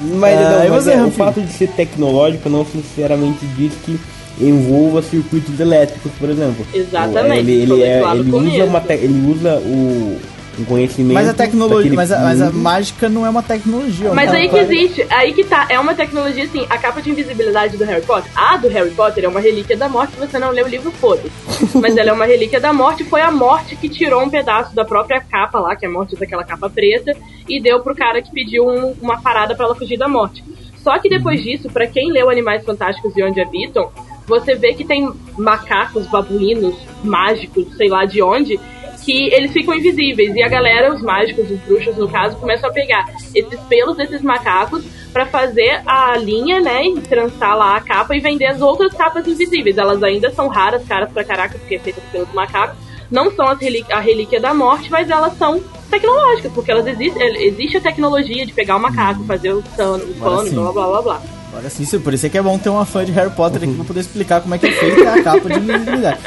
Mas, 0.00 0.38
Ah, 0.38 0.64
não, 0.64 0.74
mas 0.74 0.86
é, 0.86 1.02
o 1.02 1.10
fato 1.10 1.40
de 1.40 1.52
ser 1.52 1.68
tecnológico 1.68 2.48
não 2.50 2.64
sinceramente 2.66 3.44
diz 3.56 3.72
que 3.84 3.98
envolva 4.38 5.00
circuitos 5.02 5.58
elétricos, 5.58 6.12
por 6.18 6.28
exemplo. 6.28 6.66
Exatamente, 6.72 7.50
Ele, 7.50 7.62
ele, 7.62 7.82
é- 7.82 8.02
ele 8.12 8.30
usa, 8.30 8.64
uma 8.64 8.80
te- 8.80 8.92
ele 8.92 9.32
usa 9.32 9.54
o, 9.56 10.18
um 10.58 10.64
conhecimento. 10.64 11.14
Mas 11.14 11.28
a 11.28 11.34
tecnologia, 11.34 11.92
mas 11.94 12.12
a, 12.12 12.18
mas 12.20 12.40
a 12.42 12.50
mágica 12.50 13.08
não 13.08 13.26
é 13.26 13.30
uma 13.30 13.42
tecnologia. 13.42 14.12
Mas 14.12 14.32
é 14.32 14.36
aí 14.38 14.46
uma- 14.48 14.52
que 14.54 14.58
existe, 14.58 15.06
aí 15.10 15.32
que 15.32 15.44
tá, 15.44 15.66
é 15.68 15.78
uma 15.78 15.94
tecnologia 15.94 16.44
assim, 16.44 16.66
a 16.70 16.78
capa 16.78 17.00
de 17.02 17.10
invisibilidade 17.10 17.76
do 17.76 17.84
Harry 17.84 18.02
Potter, 18.02 18.30
a 18.34 18.56
do 18.56 18.68
Harry 18.68 18.90
Potter 18.90 19.24
é 19.24 19.28
uma 19.28 19.40
relíquia 19.40 19.76
da 19.76 19.88
morte, 19.88 20.12
você 20.18 20.38
não 20.38 20.50
lê 20.50 20.62
o 20.62 20.68
livro, 20.68 20.90
foda-se. 20.92 21.30
Mas 21.78 21.96
ela 21.96 22.10
é 22.10 22.12
uma 22.12 22.24
relíquia 22.26 22.60
da 22.60 22.72
morte, 22.72 23.04
foi 23.04 23.20
a 23.20 23.30
morte 23.30 23.76
que 23.76 23.88
tirou 23.88 24.22
um 24.22 24.30
pedaço 24.30 24.74
da 24.74 24.84
própria 24.84 25.20
capa 25.20 25.58
lá, 25.58 25.76
que 25.76 25.84
é 25.84 25.88
a 25.88 25.92
morte 25.92 26.16
daquela 26.16 26.44
capa 26.44 26.68
preta, 26.70 27.14
e 27.48 27.60
deu 27.60 27.80
pro 27.80 27.94
cara 27.94 28.20
que 28.22 28.30
pediu 28.30 28.66
um- 28.66 28.94
uma 29.00 29.20
parada 29.20 29.54
pra 29.54 29.66
ela 29.66 29.74
fugir 29.74 29.96
da 29.98 30.08
morte. 30.08 30.42
Só 30.82 30.98
que 30.98 31.08
depois 31.08 31.42
disso, 31.42 31.68
pra 31.68 31.86
quem 31.86 32.12
leu 32.12 32.30
Animais 32.30 32.64
Fantásticos 32.64 33.12
e 33.16 33.22
Onde 33.22 33.40
Habitam, 33.40 33.90
você 34.26 34.54
vê 34.54 34.72
que 34.72 34.84
tem 34.84 35.08
macacos, 35.36 36.06
babuínos, 36.06 36.74
mágicos, 37.04 37.66
sei 37.76 37.88
lá 37.88 38.04
de 38.04 38.20
onde, 38.22 38.58
que 39.06 39.32
eles 39.32 39.52
ficam 39.52 39.72
invisíveis. 39.74 40.34
E 40.34 40.42
a 40.42 40.48
galera, 40.48 40.92
os 40.92 41.00
mágicos, 41.00 41.48
os 41.50 41.60
bruxos 41.60 41.96
no 41.96 42.08
caso, 42.08 42.36
começam 42.36 42.68
a 42.68 42.72
pegar 42.72 43.06
esses 43.34 43.60
pelos 43.60 43.96
desses 43.96 44.20
macacos 44.20 44.84
pra 45.12 45.24
fazer 45.24 45.80
a 45.86 46.16
linha, 46.18 46.60
né, 46.60 46.84
e 46.84 47.00
trançar 47.00 47.56
lá 47.56 47.76
a 47.76 47.80
capa 47.80 48.14
e 48.16 48.20
vender 48.20 48.46
as 48.46 48.60
outras 48.60 48.92
capas 48.92 49.26
invisíveis. 49.26 49.78
Elas 49.78 50.02
ainda 50.02 50.30
são 50.32 50.48
raras, 50.48 50.82
caras 50.86 51.10
pra 51.10 51.22
caraca, 51.24 51.56
porque 51.56 51.76
é 51.76 51.78
feita 51.78 52.02
pelos 52.12 52.30
macacos. 52.34 52.76
Não 53.08 53.30
são 53.30 53.46
as 53.46 53.60
relí- 53.60 53.86
a 53.90 54.00
relíquia 54.00 54.40
da 54.40 54.52
morte, 54.52 54.90
mas 54.90 55.08
elas 55.08 55.38
são 55.38 55.62
tecnológicas, 55.88 56.52
porque 56.52 56.72
elas 56.72 56.86
existem. 56.88 57.46
Existe 57.46 57.76
a 57.76 57.80
tecnologia 57.80 58.44
de 58.44 58.52
pegar 58.52 58.74
o 58.76 58.80
macaco, 58.80 59.22
fazer 59.24 59.52
o 59.52 59.62
pano, 59.76 60.04
o 60.04 60.14
pano, 60.14 60.48
sim. 60.48 60.54
blá 60.56 60.72
blá 60.72 60.86
blá 60.88 61.02
blá. 61.02 61.22
Agora 61.52 61.70
sim, 61.70 61.86
por 62.00 62.12
isso 62.12 62.26
é 62.26 62.28
que 62.28 62.36
é 62.36 62.42
bom 62.42 62.58
ter 62.58 62.68
uma 62.68 62.84
fã 62.84 63.04
de 63.04 63.12
Harry 63.12 63.30
Potter 63.30 63.62
aqui 63.62 63.72
pra 63.72 63.84
poder 63.84 64.00
explicar 64.00 64.40
como 64.42 64.54
é 64.56 64.58
que 64.58 64.66
é 64.66 64.72
feita 64.72 65.14
a 65.14 65.22
capa 65.22 65.48
de 65.48 65.58
invisibilidade. 65.60 66.18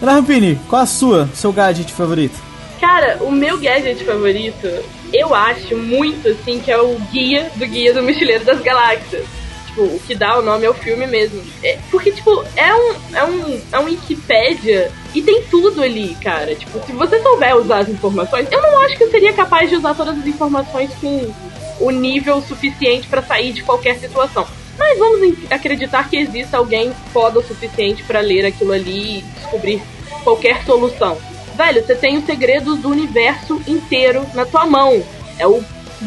Ana 0.00 0.12
Rampini, 0.12 0.58
qual 0.68 0.82
a 0.82 0.86
sua, 0.86 1.28
seu 1.34 1.52
gadget 1.52 1.92
favorito? 1.92 2.38
Cara, 2.80 3.18
o 3.22 3.30
meu 3.30 3.58
gadget 3.58 4.04
favorito, 4.04 4.68
eu 5.12 5.34
acho 5.34 5.76
muito 5.76 6.28
assim 6.28 6.60
que 6.60 6.70
é 6.70 6.78
o 6.78 6.98
guia 7.10 7.50
do 7.56 7.66
Guia 7.66 7.94
do 7.94 8.02
Mochileiro 8.02 8.44
das 8.44 8.60
Galáxias. 8.60 9.24
Tipo, 9.68 9.82
o 9.84 10.00
que 10.06 10.14
dá 10.14 10.38
o 10.38 10.42
nome 10.42 10.66
ao 10.66 10.74
filme 10.74 11.06
mesmo. 11.06 11.42
É, 11.62 11.78
porque, 11.90 12.10
tipo, 12.10 12.44
é 12.56 12.74
um, 12.74 12.94
é 13.14 13.24
um, 13.24 13.60
é 13.72 13.78
um 13.78 13.84
Wikipédia 13.84 14.90
e 15.14 15.22
tem 15.22 15.42
tudo 15.50 15.82
ali, 15.82 16.14
cara. 16.22 16.54
Tipo, 16.54 16.84
se 16.84 16.92
você 16.92 17.20
souber 17.22 17.56
usar 17.56 17.78
as 17.78 17.88
informações, 17.88 18.48
eu 18.50 18.60
não 18.60 18.80
acho 18.84 18.96
que 18.96 19.04
eu 19.04 19.10
seria 19.10 19.32
capaz 19.32 19.70
de 19.70 19.76
usar 19.76 19.94
todas 19.94 20.18
as 20.18 20.26
informações 20.26 20.90
com 21.00 21.32
o 21.80 21.90
nível 21.90 22.42
suficiente 22.42 23.06
pra 23.06 23.22
sair 23.22 23.52
de 23.52 23.62
qualquer 23.62 23.98
situação. 23.98 24.46
Mas 24.78 24.98
vamos 24.98 25.34
acreditar 25.50 26.08
que 26.08 26.16
exista 26.18 26.56
alguém 26.58 26.92
foda 27.12 27.38
o 27.38 27.42
suficiente 27.42 28.02
pra 28.04 28.20
ler 28.20 28.44
aquilo 28.46 28.72
ali 28.72 29.18
e 29.18 29.22
descobrir 29.40 29.82
qualquer 30.24 30.62
solução. 30.64 31.16
Velho, 31.56 31.84
você 31.84 31.94
tem 31.94 32.18
os 32.18 32.26
segredos 32.26 32.78
do 32.80 32.90
universo 32.90 33.60
inteiro 33.66 34.24
na 34.34 34.44
tua 34.44 34.66
mão. 34.66 35.02
É 35.38 35.46
o 35.46 35.62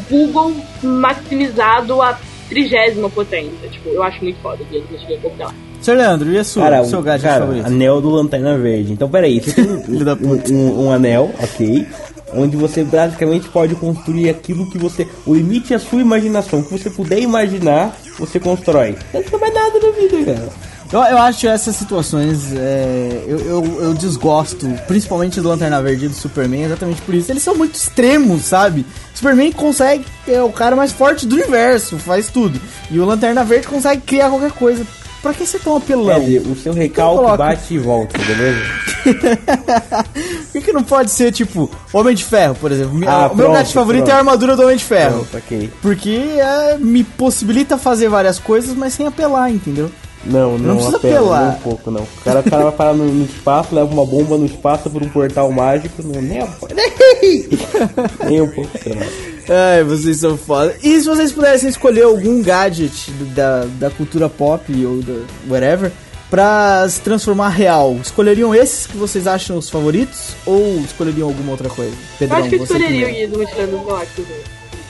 Google 0.10 0.54
maximizado 0.84 2.02
a 2.02 2.20
trigésima 2.48 3.10
potência. 3.10 3.68
Tipo, 3.70 3.90
eu 3.90 4.04
acho 4.04 4.24
muito 4.24 4.40
foda 4.42 4.58
do 4.64 4.80
Mochileiro 4.92 5.22
das 5.24 5.38
Galáxias. 5.38 5.70
Sr. 5.82 5.94
Leandro, 5.96 6.32
e 6.32 6.38
a 6.38 6.44
sua, 6.44 6.64
Cara, 6.64 6.84
seu 6.84 7.00
o- 7.00 7.02
gadget 7.02 7.24
cara, 7.28 7.40
favorito? 7.46 7.66
anel 7.66 8.02
do 8.02 8.10
Lanterna 8.10 8.58
Verde. 8.58 8.92
Então, 8.94 9.10
peraí, 9.10 9.40
você 9.40 9.54
tem 9.54 9.66
um, 9.72 9.82
puta. 9.82 10.54
um, 10.54 10.86
um 10.88 10.92
anel, 10.92 11.32
ok, 11.42 11.88
onde 12.34 12.56
você 12.56 12.84
basicamente 12.84 13.48
pode 13.50 13.76
construir 13.76 14.30
aquilo 14.30 14.70
que 14.70 14.78
você... 14.78 15.08
O 15.26 15.34
limite 15.34 15.74
é 15.74 15.76
a 15.78 15.80
sua 15.80 16.02
imaginação. 16.02 16.60
O 16.60 16.64
que 16.64 16.72
você 16.72 16.90
puder 16.90 17.20
imaginar, 17.20 17.96
você 18.18 18.40
constrói. 18.40 18.96
Não 19.14 19.40
mais 19.40 19.54
nada 19.54 19.80
na 19.80 19.92
vida, 19.92 20.26
cara. 20.26 20.50
Eu, 20.92 21.00
eu 21.02 21.18
acho 21.20 21.48
essas 21.48 21.76
situações, 21.76 22.52
é, 22.52 23.24
eu, 23.28 23.40
eu, 23.42 23.82
eu 23.84 23.94
desgosto, 23.94 24.68
principalmente 24.88 25.40
do 25.40 25.48
Lanterna 25.48 25.80
Verde 25.84 26.06
e 26.06 26.08
do 26.08 26.16
Superman, 26.16 26.64
exatamente 26.64 27.00
por 27.04 27.14
isso. 27.14 27.32
Eles 27.32 27.44
são 27.44 27.54
muito 27.56 27.76
extremos, 27.76 28.46
sabe? 28.46 28.84
Superman 29.14 29.52
consegue, 29.52 30.04
é 30.28 30.42
o 30.42 30.52
cara 30.52 30.76
mais 30.76 30.92
forte 30.92 31.28
do 31.28 31.36
universo, 31.36 32.00
faz 32.00 32.30
tudo. 32.30 32.60
E 32.90 33.00
o 33.00 33.06
Lanterna 33.06 33.44
Verde 33.44 33.68
consegue 33.68 34.02
criar 34.02 34.30
qualquer 34.30 34.52
coisa. 34.52 34.84
Pra 35.22 35.34
que 35.34 35.46
ser 35.46 35.60
tão 35.60 35.76
apelão? 35.76 36.20
Quer 36.20 36.26
dizer, 36.26 36.42
o 36.50 36.56
seu 36.56 36.74
recalque 36.74 37.38
bate 37.38 37.74
e 37.74 37.78
volta, 37.78 38.18
beleza? 38.18 38.62
Por 40.54 40.62
que, 40.62 40.72
não 40.72 40.84
pode 40.84 41.12
ser, 41.12 41.32
tipo, 41.32 41.70
Homem 41.92 42.16
de 42.16 42.24
Ferro, 42.24 42.56
por 42.56 42.72
exemplo? 42.72 43.00
Ah, 43.08 43.30
o 43.32 43.36
meu 43.36 43.52
gadget 43.52 43.74
favorito 43.74 44.04
pronto. 44.04 44.12
é 44.12 44.16
a 44.16 44.18
armadura 44.20 44.56
do 44.56 44.64
Homem 44.64 44.78
de 44.78 44.84
Ferro. 44.84 45.26
Pronto, 45.30 45.38
ok. 45.46 45.70
Porque 45.82 46.10
é, 46.38 46.78
me 46.78 47.04
possibilita 47.04 47.78
fazer 47.78 48.08
várias 48.10 48.40
coisas, 48.40 48.74
mas 48.76 48.94
sem 48.94 49.08
apelar, 49.08 49.52
entendeu? 49.52 49.92
Não, 50.26 50.58
não, 50.58 50.76
precisa 50.76 50.98
apela, 50.98 51.38
apelar. 51.38 51.50
um 51.56 51.60
pouco, 51.62 51.92
não. 51.92 52.02
O 52.02 52.08
cara, 52.24 52.40
o 52.42 52.44
cara 52.50 52.64
vai 52.64 52.72
parar 52.74 52.94
no, 52.94 53.06
no 53.06 53.24
espaço, 53.26 53.74
leva 53.74 53.88
uma 53.94 54.06
bomba 54.06 54.38
no 54.38 54.46
espaço 54.46 54.90
por 54.90 55.02
um 55.02 55.08
portal 55.10 55.50
mágico, 55.52 56.02
não, 56.04 56.22
nem, 56.22 56.42
a- 56.42 56.48
nem 58.26 58.42
um 58.42 58.50
pouco. 58.50 58.70
não. 58.86 59.29
Ai, 59.50 59.84
vocês 59.84 60.18
são 60.18 60.38
foda. 60.38 60.76
E 60.84 61.00
se 61.00 61.08
vocês 61.08 61.32
pudessem 61.32 61.70
escolher 61.70 62.04
algum 62.04 62.42
gadget 62.44 63.10
da, 63.36 63.66
da 63.80 63.90
cultura 63.90 64.30
pop 64.30 64.64
ou 64.86 65.02
da 65.02 65.14
whatever 65.50 65.92
pra 66.30 66.88
se 66.88 67.02
transformar 67.02 67.50
real, 67.50 67.96
escolheriam 68.02 68.54
esses 68.54 68.86
que 68.86 68.96
vocês 68.96 69.26
acham 69.26 69.58
os 69.58 69.68
favoritos 69.70 70.36
ou 70.46 70.80
escolheriam 70.82 71.28
alguma 71.28 71.52
outra 71.52 71.68
coisa? 71.70 71.92
Eu 71.92 72.18
Pedrão, 72.20 72.38
acho 72.40 72.50
que 72.50 72.56
eu 72.56 72.60
você 72.60 72.74
escolheria 72.74 72.88
o 72.98 73.06
primeiro. 73.10 73.16
Guia 73.18 73.28
do 73.28 73.40
Mochileiro 73.40 73.72
das 73.78 73.86
Galáxias. 73.88 74.28
né? 74.28 74.36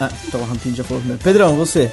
Ah, 0.01 0.09
então 0.27 0.41
o 0.41 0.43
Rampinho 0.45 0.75
já 0.75 0.83
falou 0.83 0.99
primeiro. 1.01 1.23
Pedrão, 1.23 1.55
você. 1.55 1.89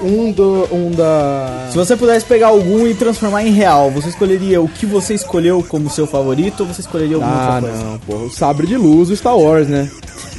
Um, 0.00 0.30
do, 0.30 0.68
um 0.72 0.90
da. 0.92 1.68
Se 1.70 1.76
você 1.76 1.96
pudesse 1.96 2.24
pegar 2.24 2.46
algum 2.48 2.86
e 2.86 2.94
transformar 2.94 3.42
em 3.44 3.50
real, 3.50 3.90
você 3.90 4.08
escolheria 4.08 4.60
o 4.62 4.68
que 4.68 4.86
você 4.86 5.12
escolheu 5.14 5.62
como 5.68 5.90
seu 5.90 6.06
favorito 6.06 6.60
ou 6.60 6.66
você 6.66 6.80
escolheria 6.82 7.16
alguma 7.16 7.34
Ah, 7.34 7.54
outra 7.56 7.68
coisa? 7.70 7.84
não, 7.84 7.98
porra. 7.98 8.22
O 8.24 8.30
sabre 8.30 8.66
de 8.66 8.76
luz 8.76 9.08
do 9.08 9.16
Star 9.16 9.36
Wars, 9.36 9.66
né? 9.68 9.90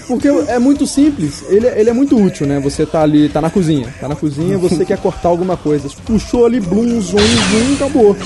Porque 0.10 0.28
é 0.28 0.60
muito 0.60 0.86
simples, 0.86 1.44
ele, 1.48 1.68
ele 1.68 1.90
é 1.90 1.94
muito 1.94 2.18
útil, 2.22 2.46
né? 2.46 2.60
Você 2.60 2.86
tá 2.86 3.02
ali, 3.04 3.30
tá 3.30 3.40
na 3.40 3.50
cozinha, 3.50 3.94
tá 4.02 4.08
na 4.10 4.16
cozinha, 4.16 4.58
você 4.58 4.84
quer 4.84 4.98
cortar 4.98 5.30
alguma 5.30 5.56
coisa. 5.56 5.88
Puxou 6.04 6.46
ali, 6.46 6.60
blum, 6.60 7.00
zoom, 7.00 7.18
zoom, 7.20 7.76
acabou. 7.76 8.18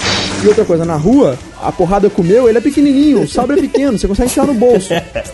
E 0.44 0.48
outra 0.48 0.64
coisa, 0.66 0.86
na 0.86 0.96
rua, 0.96 1.38
a 1.62 1.72
porrada 1.72 2.10
comeu, 2.10 2.50
ele 2.50 2.58
é 2.58 2.62
pequenininho, 2.62 3.22
o 3.24 3.28
sabre 3.28 3.58
é 3.60 3.62
pequeno, 3.62 4.00
você 4.00 4.08
consegue 4.08 4.30
enfiar 4.30 4.48
no 4.48 4.54
bolso. 4.54 4.90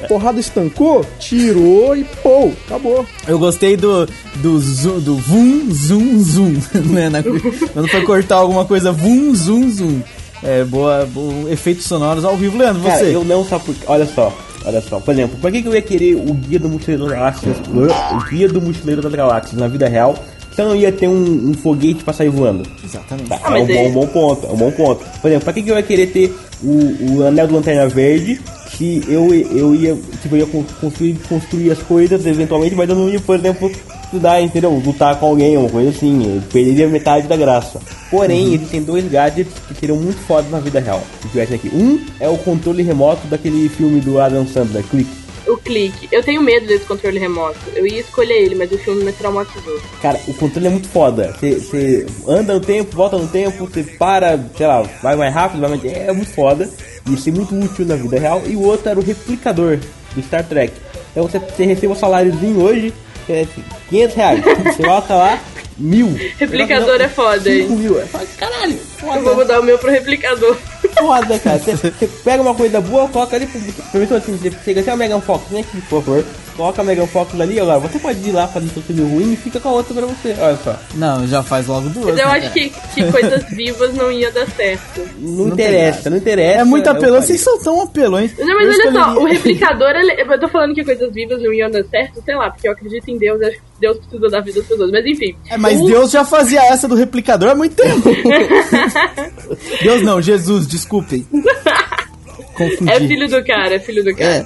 Porrada 0.07 0.39
estancou, 0.39 1.05
tirou 1.19 1.95
e 1.95 2.03
pô, 2.23 2.51
acabou. 2.67 3.05
Eu 3.27 3.37
gostei 3.39 3.77
do 3.77 4.07
do 4.35 4.59
zoom, 4.59 4.99
do 4.99 5.15
vum 5.15 5.69
zoom 5.71 6.19
zoom, 6.19 6.53
né? 6.91 7.09
Na- 7.09 7.21
quando 7.23 7.87
foi 7.89 8.01
cortar 8.03 8.35
alguma 8.37 8.65
coisa, 8.65 8.91
vum 8.91 9.33
zoom 9.35 9.69
zoom. 9.69 10.01
É, 10.41 10.63
boa, 10.63 11.05
boa 11.05 11.51
efeitos 11.51 11.85
sonoros 11.85 12.23
ao 12.23 12.37
vivo, 12.37 12.57
Leandro, 12.57 12.81
Cara, 12.83 12.97
você. 12.97 13.13
eu 13.13 13.25
não 13.25 13.43
sabe 13.43 13.65
por 13.65 13.75
Olha 13.87 14.05
só, 14.05 14.33
olha 14.69 14.81
só. 14.81 14.99
Por 14.99 15.13
exemplo, 15.13 15.37
pra 15.39 15.51
que, 15.51 15.61
que 15.61 15.67
eu 15.67 15.73
ia 15.73 15.81
querer 15.81 16.15
o 16.15 16.33
Guia 16.33 16.59
do 16.59 16.69
Mochileiro 16.69 17.03
das 17.03 17.11
Galáxias? 17.13 17.57
O 17.67 18.29
Guia 18.29 18.47
do 18.47 18.61
Mochileiro 18.61 19.01
das 19.01 19.13
Galáxias 19.13 19.59
na 19.59 19.67
vida 19.67 19.87
real? 19.87 20.15
Se 20.55 20.61
eu 20.61 20.69
não 20.69 20.75
ia 20.75 20.91
ter 20.91 21.07
um, 21.07 21.49
um 21.49 21.53
foguete 21.53 22.03
pra 22.03 22.13
sair 22.13 22.29
voando. 22.29 22.63
Exatamente. 22.83 23.29
Tá, 23.29 23.39
Ah, 23.43 23.57
é 23.59 23.61
um 23.61 23.65
bom, 23.67 23.73
aí- 23.73 23.87
um 23.87 23.91
bom 23.93 24.07
ponto, 24.07 24.45
é 24.47 24.49
um 24.51 24.57
bom 24.57 24.71
ponto. 24.71 25.05
Por 25.21 25.27
exemplo, 25.27 25.43
pra 25.45 25.53
que, 25.53 25.61
que 25.61 25.69
eu 25.71 25.75
ia 25.75 25.83
querer 25.83 26.07
ter 26.07 26.35
o, 26.63 27.13
o 27.19 27.25
anel 27.27 27.47
do 27.47 27.55
Lanterna 27.55 27.87
Verde 27.87 28.39
se 28.75 29.01
eu, 29.07 29.33
eu 29.33 29.73
ia, 29.75 29.97
tipo, 30.21 30.35
eu 30.35 30.39
ia 30.39 30.45
con- 30.45 30.63
construir, 30.81 31.17
construir 31.27 31.71
as 31.71 31.79
coisas 31.79 32.25
eventualmente, 32.25 32.75
mas 32.75 32.89
eu 32.89 32.95
não 32.95 33.09
ia, 33.09 33.19
por 33.19 33.35
exemplo, 33.37 33.71
estudar, 34.09 34.41
entendeu? 34.41 34.71
Lutar 34.71 35.19
com 35.19 35.27
alguém, 35.27 35.55
uma 35.55 35.69
coisa 35.69 35.89
assim, 35.89 36.35
eu 36.35 36.41
perderia 36.51 36.87
metade 36.87 37.27
da 37.27 37.37
graça. 37.37 37.79
Porém, 38.09 38.55
existem 38.55 38.81
dois 38.81 39.05
gadgets 39.09 39.53
que 39.67 39.73
seriam 39.75 39.97
muito 39.97 40.19
fodas 40.21 40.49
na 40.49 40.59
vida 40.59 40.79
real, 40.79 41.01
se 41.31 41.39
aqui. 41.39 41.69
Um 41.73 42.03
é 42.19 42.27
o 42.27 42.37
controle 42.37 42.81
remoto 42.81 43.27
daquele 43.27 43.69
filme 43.69 44.01
do 44.01 44.19
Adam 44.19 44.45
Sandler, 44.47 44.83
Click. 44.83 45.09
O 45.47 45.57
clique. 45.57 46.07
Eu 46.11 46.21
tenho 46.21 46.41
medo 46.43 46.67
desse 46.67 46.85
controle 46.85 47.17
remoto. 47.17 47.57
Eu 47.75 47.87
ia 47.87 48.01
escolher 48.01 48.43
ele, 48.43 48.53
mas 48.53 48.71
o 48.71 48.77
filme 48.77 49.03
me 49.03 49.11
traumatizou. 49.11 49.79
Cara, 49.99 50.19
o 50.27 50.33
controle 50.33 50.67
é 50.67 50.69
muito 50.69 50.87
foda. 50.87 51.35
Você 51.39 52.05
anda 52.27 52.53
no 52.53 52.59
tempo, 52.59 52.95
volta 52.95 53.17
no 53.17 53.27
tempo, 53.27 53.65
você 53.65 53.81
para, 53.81 54.39
sei 54.55 54.67
lá, 54.67 54.83
vai 55.01 55.15
mais 55.15 55.33
rápido, 55.33 55.61
vai 55.61 55.69
mais... 55.71 55.85
É 55.85 56.11
muito 56.11 56.29
foda. 56.31 56.69
E 57.09 57.13
isso 57.13 57.29
é 57.29 57.31
muito 57.31 57.55
útil 57.55 57.85
na 57.85 57.95
vida 57.95 58.19
real. 58.19 58.43
E 58.45 58.55
o 58.55 58.61
outro 58.61 58.89
era 58.89 58.99
o 58.99 59.03
replicador. 59.03 59.79
do 60.15 60.21
Star 60.23 60.43
Trek. 60.43 60.73
Então 61.11 61.27
você, 61.27 61.39
você 61.39 61.65
recebe 61.65 61.87
um 61.87 61.95
saláriozinho 61.95 62.61
hoje, 62.61 62.93
é 63.33 63.47
500 63.89 64.15
reais. 64.15 64.41
Você 64.43 64.83
coloca 64.83 65.15
lá, 65.15 65.39
mil. 65.77 66.13
Replicador 66.37 67.01
é 67.01 67.07
foda, 67.07 67.49
hein? 67.49 67.63
5 67.63 67.73
mil. 67.75 67.99
Eu 67.99 68.07
falo, 68.07 68.27
caralho, 68.37 68.79
Eu 69.03 69.21
vou 69.23 69.35
mudar 69.35 69.59
o 69.59 69.63
meu 69.63 69.77
pro 69.77 69.91
replicador. 69.91 70.57
Foda, 70.87 71.39
cara. 71.39 71.57
Você, 71.59 72.07
pega 72.23 72.41
uma 72.41 72.55
coisa 72.55 72.79
boa, 72.81 73.07
coloca 73.09 73.35
ali, 73.35 73.47
perguntou 73.91 74.17
assim, 74.17 74.37
você 74.37 74.51
chega 74.63 74.81
assim, 74.81 74.89
a 74.91 74.95
Megan 74.95 75.21
Fox, 75.21 75.43
vem 75.49 75.61
aqui, 75.61 75.81
por 75.81 76.01
favor. 76.01 76.25
Coloca 76.55 76.81
a 76.81 76.83
Megan 76.83 77.07
Fox 77.07 77.39
ali, 77.39 77.57
agora 77.57 77.79
você 77.79 77.97
pode 77.99 78.19
ir 78.27 78.33
lá 78.33 78.45
fazer 78.45 78.67
seu 78.73 78.83
filme 78.83 79.01
ruim 79.01 79.31
e 79.31 79.35
fica 79.37 79.61
com 79.61 79.69
a 79.69 79.71
outra 79.71 79.93
pra 79.93 80.05
você. 80.05 80.35
Olha 80.39 80.57
só. 80.61 80.75
Não, 80.95 81.25
já 81.25 81.41
faz 81.41 81.67
logo 81.67 81.87
duas. 81.87 82.07
Mas 82.07 82.19
eu 82.19 82.27
né, 82.27 82.31
acho 82.37 82.51
que, 82.51 82.69
que 82.93 83.11
coisas 83.11 83.43
vivas 83.51 83.93
não 83.93 84.11
ia 84.11 84.29
dar 84.29 84.45
certo. 84.49 85.07
Não, 85.19 85.45
Não 85.45 85.53
interessa, 85.53 86.09
não 86.09 86.17
interessa. 86.17 86.59
É 86.59 86.63
muito 86.65 86.89
apelão, 86.89 87.21
vocês 87.21 87.39
são 87.39 87.57
tão 87.61 87.81
apelões. 87.83 88.37
Não, 88.37 88.45
mas 88.45 88.67
Eu 88.67 88.73
olha 88.73 88.75
só, 88.75 88.89
escolheria- 88.89 89.21
o 89.21 89.25
replicador, 89.31 89.89
eu 90.33 90.39
tô 90.39 90.47
falando 90.49 90.75
que 90.75 90.83
coisas 90.83 91.13
vivas 91.13 91.41
não 91.41 91.53
iam 91.53 91.71
dar 91.71 91.83
certo, 91.85 92.21
sei 92.25 92.35
lá, 92.35 92.49
porque 92.51 92.67
eu 92.67 92.73
acredito 92.73 93.07
em 93.09 93.17
Deus, 93.17 93.41
acho 93.41 93.51
que 93.55 93.61
Deus 93.79 93.97
precisa 93.99 94.27
da 94.29 94.41
vida 94.41 94.59
das 94.59 94.67
pessoas, 94.67 94.91
mas 94.91 95.05
enfim. 95.05 95.35
É, 95.49 95.57
mas 95.57 95.79
O- 95.79 95.85
Deus 95.87 96.11
já 96.11 96.25
fazia 96.25 96.61
essa 96.65 96.89
do 96.89 96.95
replicador 96.95 97.51
há 97.51 97.55
muito 97.55 97.75
tempo. 97.77 98.09
Deus 99.81 100.01
não, 100.03 100.21
Jesus, 100.21 100.67
desculpem. 100.69 101.25
Confundi. 102.55 102.91
É 102.91 102.99
filho 102.99 103.29
do 103.29 103.43
cara, 103.43 103.75
é 103.75 103.79
filho 103.79 104.03
do 104.03 104.13
cara. 104.13 104.45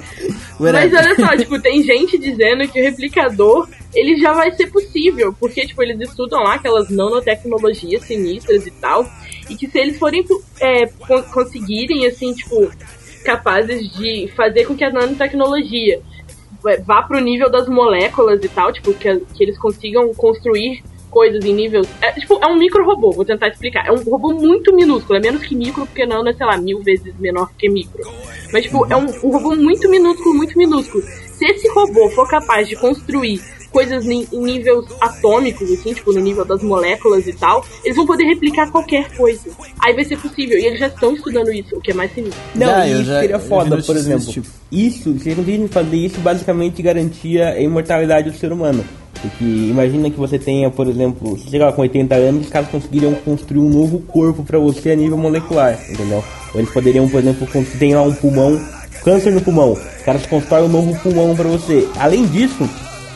Mas 0.58 0.92
olha 0.92 1.16
só, 1.16 1.36
tipo, 1.36 1.60
tem 1.60 1.82
gente 1.82 2.16
dizendo 2.16 2.66
que 2.68 2.80
o 2.80 2.84
replicador, 2.84 3.68
ele 3.92 4.16
já 4.16 4.32
vai 4.32 4.52
ser 4.52 4.68
possível, 4.68 5.34
porque, 5.38 5.66
tipo, 5.66 5.82
eles 5.82 6.08
estudam 6.08 6.44
lá 6.44 6.54
aquelas 6.54 6.88
nanotecnologias 6.90 8.04
sinistras 8.04 8.66
e 8.66 8.70
tal, 8.70 9.04
e 9.50 9.56
que 9.56 9.68
se 9.68 9.78
eles 9.78 9.98
forem 9.98 10.24
é, 10.60 10.86
con- 10.86 11.22
conseguirem, 11.24 12.06
assim, 12.06 12.32
tipo, 12.32 12.70
capazes 13.24 13.88
de 13.96 14.30
fazer 14.36 14.64
com 14.64 14.76
que 14.76 14.84
a 14.84 14.92
nanotecnologia 14.92 16.00
é, 16.66 16.76
vá 16.82 17.02
pro 17.02 17.20
nível 17.20 17.50
das 17.50 17.68
moléculas 17.68 18.42
e 18.44 18.48
tal, 18.48 18.72
tipo, 18.72 18.94
que, 18.94 19.20
que 19.34 19.42
eles 19.42 19.58
consigam 19.58 20.14
construir 20.14 20.84
coisas 21.14 21.44
em 21.44 21.54
níveis. 21.54 21.86
É, 22.02 22.10
tipo, 22.12 22.38
é 22.42 22.46
um 22.48 22.58
micro 22.58 22.84
robô, 22.84 23.12
vou 23.12 23.24
tentar 23.24 23.46
explicar. 23.48 23.86
É 23.86 23.92
um 23.92 24.02
robô 24.02 24.32
muito 24.34 24.74
minúsculo, 24.74 25.16
é 25.16 25.20
menos 25.20 25.42
que 25.46 25.54
micro, 25.54 25.86
porque 25.86 26.04
nano 26.04 26.28
é, 26.28 26.32
sei 26.34 26.44
lá, 26.44 26.56
mil 26.56 26.82
vezes 26.82 27.14
menor 27.20 27.48
que 27.56 27.68
micro. 27.68 28.02
Mas, 28.52 28.64
tipo, 28.64 28.84
é 28.92 28.96
um, 28.96 29.06
um 29.06 29.30
robô 29.30 29.54
muito 29.54 29.88
minúsculo, 29.88 30.34
muito 30.34 30.58
minúsculo. 30.58 31.02
Se 31.38 31.44
esse 31.46 31.68
robô 31.68 32.10
for 32.10 32.28
capaz 32.28 32.66
de 32.68 32.74
construir 32.74 33.40
coisas 33.70 34.06
em, 34.06 34.24
níveis 34.32 34.84
atômicos, 35.00 35.68
assim, 35.70 35.92
tipo, 35.94 36.12
no 36.12 36.20
nível 36.20 36.44
das 36.44 36.62
moléculas 36.62 37.26
e 37.26 37.32
tal, 37.32 37.64
eles 37.84 37.96
vão 37.96 38.06
poder 38.06 38.24
replicar 38.24 38.70
qualquer 38.70 39.10
coisa. 39.16 39.50
Aí 39.84 39.92
vai 39.94 40.04
ser 40.04 40.16
possível. 40.18 40.56
E 40.58 40.64
eles 40.66 40.78
já 40.78 40.86
estão 40.86 41.12
estudando 41.14 41.52
isso, 41.52 41.76
o 41.76 41.80
que 41.80 41.90
é 41.90 41.94
mais 41.94 42.12
sinistro. 42.12 42.40
Não, 42.54 42.86
eu 42.86 42.96
isso 43.00 43.04
já- 43.04 43.20
seria 43.20 43.38
foda, 43.38 43.82
por 43.82 43.96
exemplo. 43.96 44.26
tipo. 44.26 44.46
Isso, 44.70 45.18
se 45.18 45.28
eles 45.28 45.36
conseguirem 45.38 45.66
fazer 45.68 45.96
isso, 45.96 46.20
basicamente 46.20 46.82
garantia 46.82 47.48
a 47.50 47.60
imortalidade 47.60 48.30
do 48.30 48.36
ser 48.36 48.52
humano. 48.52 48.84
Porque 49.24 49.44
imagina 49.44 50.10
que 50.10 50.18
você 50.18 50.38
tenha, 50.38 50.70
por 50.70 50.86
exemplo, 50.86 51.30
você 51.34 51.48
chega 51.48 51.64
lá 51.64 51.72
com 51.72 51.80
80 51.80 52.14
anos, 52.14 52.44
os 52.44 52.50
caras 52.50 52.68
conseguiriam 52.68 53.14
construir 53.14 53.60
um 53.60 53.70
novo 53.70 54.00
corpo 54.00 54.42
pra 54.42 54.58
você 54.58 54.90
a 54.90 54.96
nível 54.96 55.16
molecular, 55.16 55.78
entendeu? 55.90 56.22
Ou 56.52 56.60
eles 56.60 56.70
poderiam, 56.70 57.08
por 57.08 57.20
exemplo, 57.20 57.46
você 57.46 57.78
tem 57.78 57.94
lá 57.94 58.02
um 58.02 58.12
pulmão, 58.12 58.60
câncer 59.02 59.32
no 59.32 59.40
pulmão, 59.40 59.72
os 59.72 60.02
caras 60.04 60.26
constroem 60.26 60.64
um 60.64 60.68
novo 60.68 60.94
pulmão 61.00 61.34
pra 61.34 61.48
você. 61.48 61.88
Além 61.98 62.26
disso, 62.26 62.68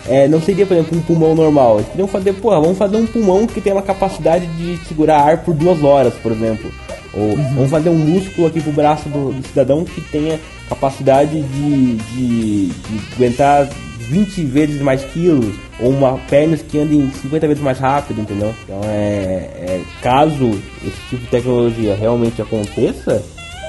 é, 0.07 0.27
não 0.27 0.40
seria, 0.40 0.64
por 0.64 0.75
exemplo, 0.79 0.97
um 0.97 1.03
pulmão 1.03 1.35
normal. 1.35 1.77
Eles 1.77 1.88
queriam 1.90 2.09
fazer, 2.09 2.33
porra, 2.33 2.59
vamos 2.59 2.79
fazer 2.79 2.97
um 2.97 3.07
pulmão 3.07 3.47
que 3.47 3.61
tenha 3.61 3.77
uma 3.77 3.83
capacidade 3.83 4.47
de 4.57 4.79
segurar 4.87 5.21
ar 5.21 5.44
por 5.44 5.53
duas 5.53 5.85
horas, 5.85 6.14
por 6.14 6.33
exemplo. 6.33 6.71
Ou 7.12 7.37
vamos 7.37 7.71
fazer 7.71 7.90
um 7.90 7.99
músculo 7.99 8.47
aqui 8.47 8.62
pro 8.62 8.73
braço 8.73 9.11
do, 9.11 9.33
do 9.33 9.47
cidadão 9.47 9.85
que 9.85 10.01
tenha 10.01 10.40
capacidade 10.71 11.42
de, 11.42 11.97
de, 11.97 12.66
de 12.66 13.14
aguentar 13.14 13.68
20 14.09 14.44
vezes 14.44 14.81
mais 14.81 15.05
quilos. 15.05 15.55
Ou 15.81 15.90
uma 15.90 16.18
perna 16.29 16.57
que 16.57 16.79
ande 16.79 17.11
50 17.23 17.47
vezes 17.47 17.62
mais 17.62 17.79
rápido, 17.79 18.21
entendeu? 18.21 18.55
Então 18.64 18.81
é, 18.85 19.51
é 19.57 19.83
caso 20.03 20.51
esse 20.85 21.01
tipo 21.09 21.23
de 21.23 21.29
tecnologia 21.29 21.94
realmente 21.94 22.42
aconteça, 22.42 23.23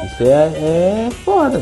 isso 0.06 0.23
é, 0.23 0.25
é 0.25 1.10
foda. 1.23 1.62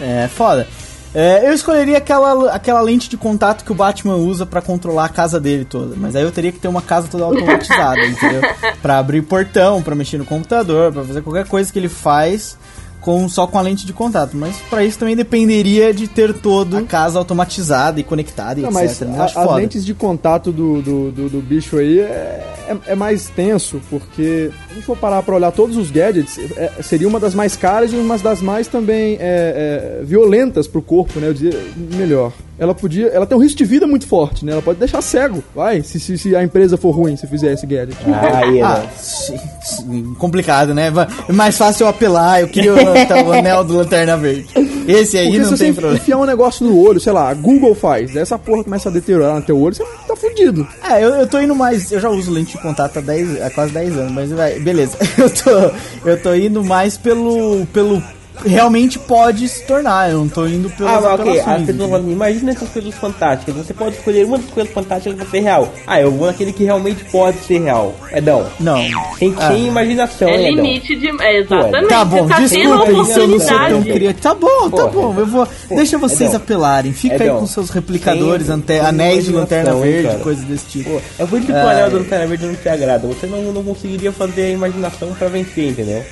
É, 0.00 0.28
foda. 0.28 0.66
É, 1.14 1.48
eu 1.48 1.52
escolheria 1.52 1.98
aquela, 1.98 2.50
aquela 2.50 2.80
lente 2.80 3.08
de 3.08 3.16
contato 3.16 3.64
que 3.64 3.70
o 3.70 3.74
Batman 3.74 4.16
usa 4.16 4.44
pra 4.44 4.60
controlar 4.60 5.04
a 5.04 5.08
casa 5.08 5.38
dele 5.38 5.64
toda. 5.64 5.94
Mas 5.96 6.16
aí 6.16 6.24
eu 6.24 6.32
teria 6.32 6.50
que 6.50 6.58
ter 6.58 6.66
uma 6.66 6.82
casa 6.82 7.06
toda 7.06 7.22
automatizada, 7.22 8.00
entendeu? 8.04 8.42
Pra 8.82 8.98
abrir 8.98 9.22
portão, 9.22 9.80
pra 9.80 9.94
mexer 9.94 10.18
no 10.18 10.24
computador, 10.24 10.92
pra 10.92 11.04
fazer 11.04 11.22
qualquer 11.22 11.46
coisa 11.46 11.72
que 11.72 11.78
ele 11.78 11.88
faz 11.88 12.58
com, 13.04 13.28
só 13.28 13.46
com 13.46 13.58
a 13.58 13.60
lente 13.60 13.84
de 13.84 13.92
contato. 13.92 14.34
Mas 14.36 14.56
pra 14.70 14.82
isso 14.84 14.98
também 14.98 15.14
dependeria 15.14 15.92
de 15.92 16.08
ter 16.08 16.32
toda 16.32 16.78
a 16.78 16.82
casa 16.82 17.18
automatizada 17.18 18.00
e 18.00 18.02
conectada 18.02 18.58
e 18.58 18.62
Não, 18.62 18.70
etc. 18.70 19.06
mas 19.08 19.34
Eu 19.36 19.40
a- 19.42 19.44
as 19.44 19.56
lentes 19.56 19.84
de 19.84 19.92
contato 19.92 20.50
do, 20.50 20.80
do, 20.80 21.12
do, 21.12 21.28
do 21.28 21.40
bicho 21.42 21.76
aí 21.76 22.00
é, 22.00 22.46
é, 22.68 22.76
é 22.92 22.94
mais 22.94 23.28
tenso, 23.28 23.80
porque 23.90 24.50
a 24.74 24.78
gente 24.78 24.84
for 24.86 24.96
parar 24.96 25.22
pra 25.22 25.36
olhar 25.36 25.52
todos 25.52 25.76
os 25.76 25.90
gadgets, 25.90 26.36
é- 26.56 26.82
seria 26.82 27.06
uma 27.06 27.20
das 27.20 27.34
mais 27.34 27.56
caras 27.56 27.92
e 27.92 27.96
uma 27.96 28.18
das 28.18 28.42
mais 28.42 28.66
também 28.66 29.16
é, 29.20 30.00
é, 30.00 30.04
violentas 30.04 30.66
pro 30.66 30.82
corpo, 30.82 31.20
né? 31.20 31.28
Eu 31.28 31.34
diria 31.34 31.58
melhor. 31.96 32.32
Ela 32.58 32.74
podia. 32.74 33.08
Ela 33.08 33.26
tem 33.26 33.36
um 33.36 33.40
risco 33.40 33.58
de 33.58 33.64
vida 33.64 33.86
muito 33.86 34.06
forte, 34.06 34.44
né? 34.44 34.52
Ela 34.52 34.62
pode 34.62 34.78
deixar 34.78 35.00
cego. 35.02 35.42
Vai, 35.54 35.82
se, 35.82 35.98
se, 35.98 36.16
se 36.18 36.36
a 36.36 36.42
empresa 36.42 36.76
for 36.76 36.90
ruim 36.90 37.16
se 37.16 37.26
fizer 37.26 37.52
esse 37.52 37.66
gadget. 37.66 37.96
Ah, 38.06 38.78
né? 38.78 38.88
sim, 38.96 39.38
sim, 39.62 40.14
complicado, 40.18 40.74
né? 40.74 40.92
É 41.28 41.32
mais 41.32 41.56
fácil 41.56 41.84
eu 41.84 41.88
apelar, 41.88 42.40
eu 42.40 42.48
queria 42.48 42.72
o, 42.74 43.28
o 43.28 43.32
anel 43.32 43.64
do 43.64 43.76
Lanterna 43.76 44.16
Verde. 44.16 44.46
Esse 44.86 45.18
aí 45.18 45.26
Porque 45.26 45.38
não 45.38 45.44
se 45.46 45.56
você 45.56 45.64
tem 45.64 45.72
problema. 45.74 45.96
enfiar 45.96 46.18
um 46.18 46.24
negócio 46.24 46.66
no 46.66 46.78
olho, 46.78 47.00
sei 47.00 47.12
lá, 47.12 47.28
a 47.30 47.34
Google 47.34 47.74
faz, 47.74 48.14
essa 48.16 48.38
porra 48.38 48.64
começa 48.64 48.88
a 48.88 48.92
deteriorar 48.92 49.34
no 49.36 49.42
teu 49.42 49.58
olho, 49.58 49.74
você 49.74 49.84
tá 50.06 50.14
fudido. 50.16 50.66
É, 50.82 51.04
eu, 51.04 51.10
eu 51.10 51.26
tô 51.26 51.40
indo 51.40 51.54
mais. 51.54 51.90
Eu 51.92 52.00
já 52.00 52.10
uso 52.10 52.30
lente 52.30 52.56
de 52.56 52.62
contato 52.62 52.98
há, 52.98 53.00
10, 53.00 53.42
há 53.42 53.50
quase 53.50 53.72
10 53.72 53.96
anos, 53.98 54.12
mas 54.12 54.30
vai, 54.30 54.58
beleza. 54.58 54.96
Eu 55.16 55.30
tô, 55.30 56.08
eu 56.10 56.22
tô 56.22 56.34
indo 56.34 56.62
mais 56.64 56.96
pelo. 56.96 57.66
pelo. 57.72 58.02
Realmente 58.44 58.98
pode 58.98 59.48
se 59.48 59.64
tornar, 59.64 60.10
eu 60.10 60.18
não 60.18 60.28
tô 60.28 60.46
indo 60.46 60.68
pelas 60.70 60.92
Ah, 60.92 61.00
mas 61.00 61.20
ok, 61.20 61.40
as 61.40 61.62
pessoas 61.62 62.04
imagina 62.04 62.50
essas 62.50 62.68
coisas 62.68 62.94
fantásticas. 62.94 63.54
Você 63.54 63.72
pode 63.72 63.96
escolher 63.96 64.24
uma 64.26 64.38
das 64.38 64.50
coisas 64.50 64.72
fantásticas 64.72 65.16
pra 65.16 65.26
ser 65.26 65.40
real. 65.40 65.72
Ah, 65.86 66.00
eu 66.00 66.10
vou 66.10 66.26
naquele 66.26 66.52
que 66.52 66.64
realmente 66.64 67.04
pode 67.06 67.38
ser 67.38 67.60
real. 67.60 67.94
Edão. 68.12 68.46
Não. 68.58 68.78
Tem, 69.18 69.34
Ah. 69.38 69.48
tem 69.50 69.66
imaginação, 69.68 70.28
É 70.28 70.34
Edão? 70.50 70.62
limite 70.64 70.96
de. 70.96 71.08
É, 71.22 71.40
exatamente. 71.40 71.88
Tá 71.88 72.04
bom, 72.04 72.26
tá 72.26 72.36
tendo 72.36 72.48
desculpem 72.48 73.04
se 73.04 73.18
eu 73.20 73.28
não 73.28 73.38
sou 73.40 73.58
tão 73.68 73.82
criativo. 73.82 74.20
Tá 74.22 74.34
bom, 74.34 74.70
tá 74.70 74.88
Porra, 74.88 74.88
bom. 74.88 75.14
Eu 75.20 75.26
vou. 75.26 75.48
deixa 75.70 75.96
vocês 75.96 76.30
Edão. 76.30 76.36
apelarem. 76.36 76.92
Fica 76.92 77.14
aí 77.14 77.22
Edão, 77.22 77.38
com 77.40 77.46
seus 77.46 77.70
replicadores, 77.70 78.46
tem- 78.48 78.56
ante- 78.56 78.80
anéis 78.80 79.24
de 79.26 79.32
lanterna 79.32 79.74
verde, 79.76 80.08
cara? 80.08 80.18
coisas 80.20 80.44
desse 80.44 80.66
tipo. 80.66 80.90
Pô, 80.90 81.00
é 81.18 81.26
por 81.26 81.38
isso 81.38 81.46
que 81.46 81.52
o 81.52 81.56
anel 81.56 81.90
do 81.90 81.98
Lanterna 81.98 82.26
Verde 82.26 82.46
não 82.46 82.54
te 82.56 82.68
agrada. 82.68 83.06
Você 83.06 83.26
não, 83.26 83.40
não 83.52 83.62
conseguiria 83.62 84.10
fazer 84.12 84.42
a 84.42 84.50
imaginação 84.50 85.12
pra 85.14 85.28
vencer, 85.28 85.70
entendeu? 85.70 86.02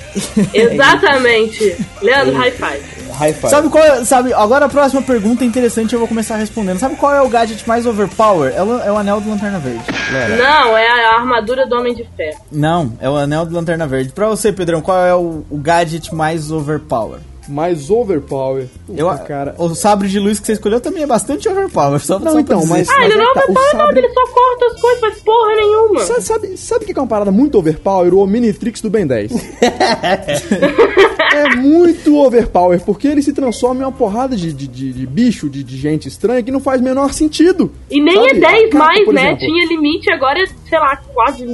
Exatamente. 0.53 1.75
Leandro, 2.15 2.35
high 2.35 2.51
five. 2.51 2.83
High 3.13 3.33
five. 3.33 3.49
Sabe 3.49 3.69
qual 3.69 3.83
é, 3.83 4.03
sabe, 4.05 4.33
agora 4.33 4.65
a 4.65 4.69
próxima 4.69 5.01
pergunta 5.01 5.43
é 5.43 5.47
interessante, 5.47 5.93
eu 5.93 5.99
vou 5.99 6.07
começar 6.07 6.35
respondendo. 6.35 6.79
Sabe 6.79 6.95
qual 6.95 7.13
é 7.13 7.21
o 7.21 7.29
gadget 7.29 7.67
mais 7.67 7.85
overpower? 7.85 8.53
É 8.55 8.61
o, 8.63 8.79
é 8.79 8.91
o 8.91 8.97
anel 8.97 9.21
do 9.21 9.29
Lanterna 9.29 9.59
Verde. 9.59 9.83
Não, 10.37 10.77
é 10.77 10.87
a 10.87 11.15
armadura 11.19 11.67
do 11.67 11.75
Homem 11.75 11.93
de 11.93 12.03
Ferro. 12.15 12.39
Não, 12.51 12.93
é 12.99 13.09
o 13.09 13.15
anel 13.15 13.45
do 13.45 13.53
Lanterna 13.55 13.85
Verde. 13.87 14.11
Pra 14.11 14.27
você, 14.27 14.51
Pedrão, 14.51 14.81
qual 14.81 14.99
é 15.05 15.13
o, 15.15 15.43
o 15.49 15.57
gadget 15.57 16.13
mais 16.13 16.51
overpower? 16.51 17.19
Mais 17.45 17.89
overpower. 17.91 18.67
Puta, 18.87 19.01
Eu, 19.01 19.09
cara. 19.27 19.53
O 19.57 19.75
sabre 19.75 20.07
de 20.07 20.17
luz 20.17 20.39
que 20.39 20.45
você 20.45 20.53
escolheu 20.53 20.79
também 20.79 21.03
é 21.03 21.05
bastante 21.05 21.49
overpower. 21.49 21.99
Só, 21.99 22.17
Não, 22.17 22.31
só 22.31 22.39
então, 22.39 22.65
mas- 22.65 22.87
Ah, 22.89 23.03
ele 23.03 23.15
não 23.17 23.23
é 23.23 23.27
que 23.27 23.33
tá, 23.33 23.39
o 23.41 23.43
overpower 23.51 23.73
nada, 23.73 23.85
sabre- 23.85 23.99
ele 23.99 24.13
só 24.13 24.25
corta 24.33 24.65
as 24.67 24.81
coisas, 24.81 24.99
faz 25.01 25.19
porra 25.19 25.55
nenhuma. 25.57 25.99
Sabe, 26.05 26.21
sabe, 26.21 26.57
sabe 26.57 26.83
o 26.85 26.87
que 26.87 26.97
é 26.97 27.01
uma 27.01 27.07
parada 27.07 27.31
muito 27.33 27.57
overpower? 27.59 28.13
O 28.13 28.19
Omnitrix 28.19 28.79
do 28.79 28.89
Ben 28.89 29.05
10. 29.05 29.31
é 31.33 31.55
muito 31.55 32.15
overpower, 32.17 32.79
porque 32.85 33.07
ele 33.07 33.21
se 33.21 33.33
transforma 33.33 33.81
em 33.81 33.85
uma 33.85 33.91
porrada 33.91 34.35
de, 34.35 34.53
de, 34.53 34.67
de- 34.67 34.93
de 34.93 35.05
bicho, 35.07 35.49
de, 35.49 35.63
de 35.63 35.77
gente 35.77 36.07
estranha, 36.07 36.43
que 36.43 36.51
não 36.51 36.59
faz 36.59 36.79
menor 36.81 37.13
sentido. 37.13 37.71
E 37.89 37.99
nem 38.01 38.15
Sabe? 38.15 38.29
é 38.29 38.33
10 38.33 38.43
A 38.43 38.69
capa, 38.69 38.77
mais, 38.85 39.07
né? 39.07 39.21
exemplo. 39.23 39.39
Tinha 39.39 39.67
limite, 39.67 40.11
agora 40.11 40.39
é, 40.43 40.45
sei 40.69 40.79
lá, 40.79 40.95
quase 41.13 41.45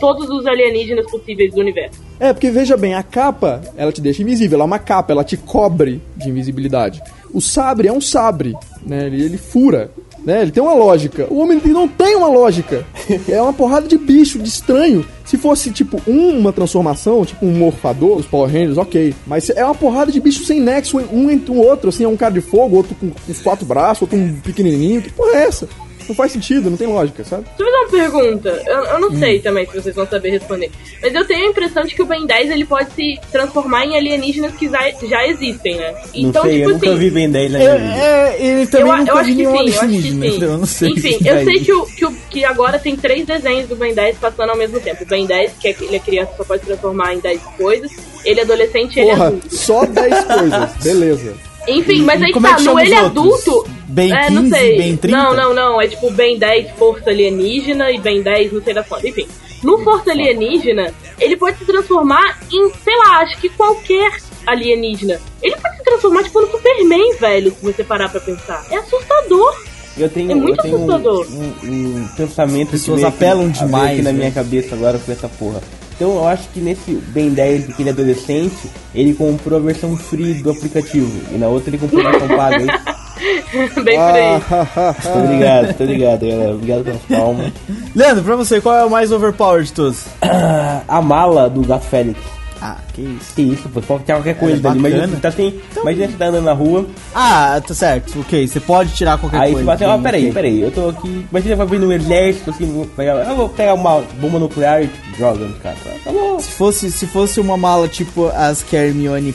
todos 0.00 0.28
os 0.28 0.46
alienígenas 0.46 1.10
possíveis 1.10 1.52
do 1.54 1.60
universo. 1.60 2.00
É, 2.20 2.32
porque 2.32 2.50
veja 2.50 2.76
bem, 2.76 2.94
a 2.94 3.02
capa, 3.02 3.62
ela 3.76 3.92
te 3.92 4.00
deixa 4.00 4.22
invisível, 4.22 4.56
ela 4.56 4.64
é 4.64 4.66
uma 4.66 4.78
capa, 4.78 5.12
ela 5.12 5.22
te 5.24 5.36
cobre 5.36 6.02
de 6.16 6.28
invisibilidade. 6.28 7.00
O 7.32 7.40
sabre 7.40 7.86
é 7.88 7.92
um 7.92 8.00
sabre, 8.00 8.54
né? 8.84 9.06
Ele, 9.06 9.22
ele 9.22 9.38
fura, 9.38 9.90
né? 10.28 10.42
Ele 10.42 10.50
tem 10.52 10.62
uma 10.62 10.74
lógica. 10.74 11.26
O 11.30 11.38
homem 11.40 11.60
não 11.64 11.88
tem 11.88 12.14
uma 12.14 12.28
lógica. 12.28 12.84
É 13.28 13.40
uma 13.40 13.52
porrada 13.52 13.88
de 13.88 13.96
bicho, 13.98 14.38
de 14.38 14.48
estranho. 14.48 15.04
Se 15.24 15.36
fosse, 15.38 15.70
tipo, 15.70 16.00
um- 16.06 16.38
uma 16.38 16.52
transformação, 16.52 17.24
tipo 17.24 17.44
um 17.44 17.50
morfador, 17.52 18.16
os 18.18 18.26
Power 18.26 18.50
Rangers, 18.50 18.76
ok. 18.78 19.14
Mas 19.26 19.48
é 19.50 19.64
uma 19.64 19.74
porrada 19.74 20.12
de 20.12 20.20
bicho 20.20 20.44
sem 20.44 20.60
nexo, 20.60 20.98
um 21.12 21.30
entre 21.30 21.50
o 21.50 21.56
outro, 21.56 21.88
assim, 21.88 22.04
é 22.04 22.08
um 22.08 22.16
cara 22.16 22.32
de 22.34 22.40
fogo, 22.40 22.76
outro 22.76 22.94
com, 22.94 23.08
com 23.10 23.32
os 23.32 23.40
quatro 23.40 23.64
braços, 23.66 24.02
outro 24.02 24.16
um 24.18 24.34
pequenininho. 24.40 25.02
Que 25.02 25.10
porra 25.12 25.36
é 25.38 25.46
essa? 25.46 25.68
Não 26.08 26.14
faz 26.16 26.32
sentido, 26.32 26.70
não 26.70 26.76
tem 26.76 26.86
lógica, 26.86 27.22
sabe? 27.24 27.44
Deixa 27.56 27.70
eu 27.72 27.88
fazer 27.90 27.96
uma 27.96 28.10
pergunta. 28.10 28.62
Eu, 28.66 28.84
eu 28.84 29.00
não 29.00 29.18
sei 29.18 29.40
também 29.40 29.66
se 29.66 29.74
vocês 29.80 29.94
vão 29.94 30.06
saber 30.06 30.30
responder. 30.30 30.70
Mas 31.02 31.14
eu 31.14 31.24
tenho 31.26 31.46
a 31.46 31.50
impressão 31.50 31.84
de 31.84 31.94
que 31.94 32.02
o 32.02 32.06
Ben 32.06 32.26
10 32.26 32.50
ele 32.50 32.64
pode 32.64 32.90
se 32.92 33.18
transformar 33.30 33.84
em 33.86 33.96
alienígenas 33.96 34.52
que 34.54 34.68
já, 34.68 34.90
já 35.08 35.26
existem, 35.26 35.76
né? 35.76 35.94
Não 36.14 36.42
sei, 36.42 36.64
eu 36.64 36.70
nunca 36.70 36.94
vi 36.96 37.10
Ben 37.10 37.30
10 37.30 37.52
na 37.52 37.58
Eu, 37.62 37.78
minha 37.78 37.92
vida. 37.92 38.04
é, 38.04 38.36
ele 38.42 38.66
também 38.66 38.86
eu, 38.90 38.96
nunca 38.98 39.10
eu 39.12 39.16
acho 39.18 39.24
vi 39.28 39.36
que 39.36 39.38
sim, 39.38 39.44
eu 39.52 39.58
acho 39.60 39.72
que 39.72 39.78
alienígena, 39.84 40.26
sim. 40.30 40.36
então 40.36 40.48
eu 40.52 40.58
não 40.58 40.66
sei. 40.66 40.88
Enfim, 40.90 41.18
eu 41.24 41.34
vai- 41.34 41.44
sei 41.44 41.60
que, 41.60 41.72
o, 41.72 41.86
que, 41.86 42.04
o, 42.06 42.12
que 42.30 42.44
agora 42.44 42.78
tem 42.78 42.96
três 42.96 43.26
desenhos 43.26 43.68
do 43.68 43.76
Ben 43.76 43.94
10 43.94 44.16
passando 44.18 44.50
ao 44.50 44.56
mesmo 44.56 44.80
tempo. 44.80 45.02
O 45.04 45.06
Ben 45.06 45.26
10, 45.26 45.52
que 45.60 45.68
é, 45.68 45.76
ele 45.80 45.96
é 45.96 45.98
criança, 45.98 46.32
só 46.36 46.44
pode 46.44 46.60
se 46.62 46.66
transformar 46.66 47.14
em 47.14 47.18
10 47.20 47.40
coisas. 47.56 47.90
Ele 48.24 48.40
é 48.40 48.42
adolescente 48.42 48.96
e 48.96 49.00
ele 49.00 49.10
é 49.10 49.14
Porra, 49.14 49.26
adulto. 49.28 49.54
só 49.56 49.84
10 49.86 50.24
coisas, 50.24 50.76
beleza. 50.82 51.34
Enfim, 51.68 52.02
mas 52.02 52.22
aí 52.22 52.32
como 52.32 52.48
tá, 52.48 52.56
é 52.58 52.62
no 52.62 52.80
ele 52.80 52.94
adulto. 52.94 53.66
Ben 53.88 54.12
é, 54.12 54.30
não 54.30 54.42
15, 54.42 54.56
sei. 54.56 54.76
Ben 54.76 54.96
30? 54.96 55.16
Não, 55.16 55.34
não, 55.34 55.54
não. 55.54 55.80
É 55.80 55.86
tipo 55.86 56.10
Ben 56.10 56.38
10 56.38 56.72
Força 56.72 57.10
Alienígena 57.10 57.90
e 57.90 57.98
Ben 57.98 58.22
10 58.22 58.52
não 58.52 58.62
sei 58.62 58.74
da 58.74 58.84
foda. 58.84 59.08
Enfim, 59.08 59.26
no 59.62 59.78
Força 59.82 60.10
Alienígena, 60.10 60.92
ele 61.18 61.36
pode 61.36 61.58
se 61.58 61.64
transformar 61.64 62.38
em, 62.52 62.70
sei 62.84 62.96
lá, 62.96 63.18
acho 63.20 63.38
que 63.38 63.48
qualquer 63.50 64.12
alienígena. 64.48 65.20
Ele 65.42 65.56
pode 65.56 65.76
se 65.76 65.84
transformar 65.84 66.22
tipo 66.24 66.40
no 66.40 66.50
Superman, 66.50 67.16
velho, 67.16 67.50
se 67.52 67.62
você 67.62 67.84
parar 67.84 68.08
pra 68.08 68.20
pensar. 68.20 68.66
É 68.70 68.76
assustador. 68.76 69.54
Eu 69.98 70.08
tenho, 70.08 70.32
É 70.32 70.34
muito 70.34 70.58
eu 70.58 70.62
tenho 70.62 70.78
um, 70.78 71.24
um, 71.64 72.02
um 72.02 72.08
pensamento 72.16 72.70
Pessoas 72.70 73.00
que 73.00 73.06
apelam 73.06 73.48
demais, 73.48 73.92
aqui 73.92 74.02
na 74.02 74.12
né? 74.12 74.18
minha 74.18 74.30
cabeça 74.30 74.74
agora 74.74 74.98
com 74.98 75.10
essa 75.12 75.28
porra. 75.28 75.60
Então 75.96 76.10
eu 76.14 76.28
acho 76.28 76.48
que 76.50 76.60
nesse 76.60 76.92
Ben 77.08 77.30
10, 77.30 77.74
que 77.74 77.82
ele 77.82 77.88
é 77.88 77.92
adolescente, 77.92 78.70
ele 78.94 79.14
comprou 79.14 79.58
a 79.58 79.62
versão 79.62 79.96
free 79.96 80.34
do 80.34 80.50
aplicativo. 80.50 81.10
E 81.34 81.38
na 81.38 81.48
outra 81.48 81.70
ele 81.70 81.78
comprou 81.78 82.06
a 82.06 82.10
versão 82.12 82.28
paga. 82.28 82.56
hein? 82.62 82.66
Bem 83.82 83.96
por 83.98 84.14
aí. 84.14 84.42
Ah, 84.48 84.94
Tô 85.02 85.18
obrigado, 85.18 85.74
tô 85.76 85.82
obrigado, 85.84 86.20
galera. 86.20 86.54
Obrigado 86.54 86.84
pelas 86.84 87.02
palmas. 87.02 87.52
Leandro, 87.96 88.22
pra 88.22 88.36
você, 88.36 88.60
qual 88.60 88.76
é 88.76 88.84
o 88.84 88.90
mais 88.90 89.10
overpowered 89.10 89.66
de 89.66 89.72
todos? 89.72 90.04
Ah, 90.22 90.82
A 90.86 91.02
mala 91.02 91.50
do 91.50 91.62
Gato 91.62 91.84
Félix. 91.86 92.20
Ah, 92.60 92.78
que 92.92 93.02
isso. 93.02 93.34
Que 93.34 93.42
isso, 93.42 93.68
pô, 93.68 93.80
pode 93.80 94.04
tirar 94.04 94.16
qualquer 94.18 94.38
coisa 94.38 94.56
é 94.56 94.60
dali. 94.60 94.78
Imagina, 94.78 95.06
você 95.06 95.16
tá 95.16 95.28
assim, 95.28 95.60
imagina 95.80 96.08
você 96.08 96.16
tá 96.16 96.26
andando 96.26 96.44
na 96.44 96.52
rua, 96.52 96.86
Ah, 97.14 97.60
tá 97.66 97.74
certo, 97.74 98.20
ok. 98.20 98.46
Você 98.46 98.60
pode 98.60 98.94
tirar 98.94 99.18
qualquer 99.18 99.40
aí 99.40 99.48
você 99.50 99.54
coisa. 99.54 99.64
fala 99.66 99.74
assim, 99.76 99.84
ó, 99.84 99.92
ok. 99.94 100.02
peraí, 100.02 100.32
peraí, 100.32 100.60
eu 100.62 100.70
tô 100.70 100.88
aqui. 100.88 101.26
Imagina 101.30 101.56
vai 101.56 101.66
vir 101.66 101.80
no 101.80 101.92
exército, 101.92 102.50
assim, 102.50 102.66
vou 102.72 102.86
pegar, 102.86 103.14
eu 103.28 103.36
vou 103.36 103.48
pegar 103.48 103.74
uma 103.74 104.00
bomba 104.20 104.38
nuclear 104.38 104.82
e 104.82 104.90
joga 105.18 105.44
no 105.44 105.54
cara. 105.56 105.76
Tá 106.04 106.10
bom. 106.12 106.38
Se 106.40 106.50
fosse, 106.50 106.90
se 106.90 107.06
fosse 107.06 107.40
uma 107.40 107.56
mala 107.56 107.86
tipo 107.88 108.26
as 108.28 108.62
que 108.62 108.76
a 108.76 108.84
Hermione 108.86 109.34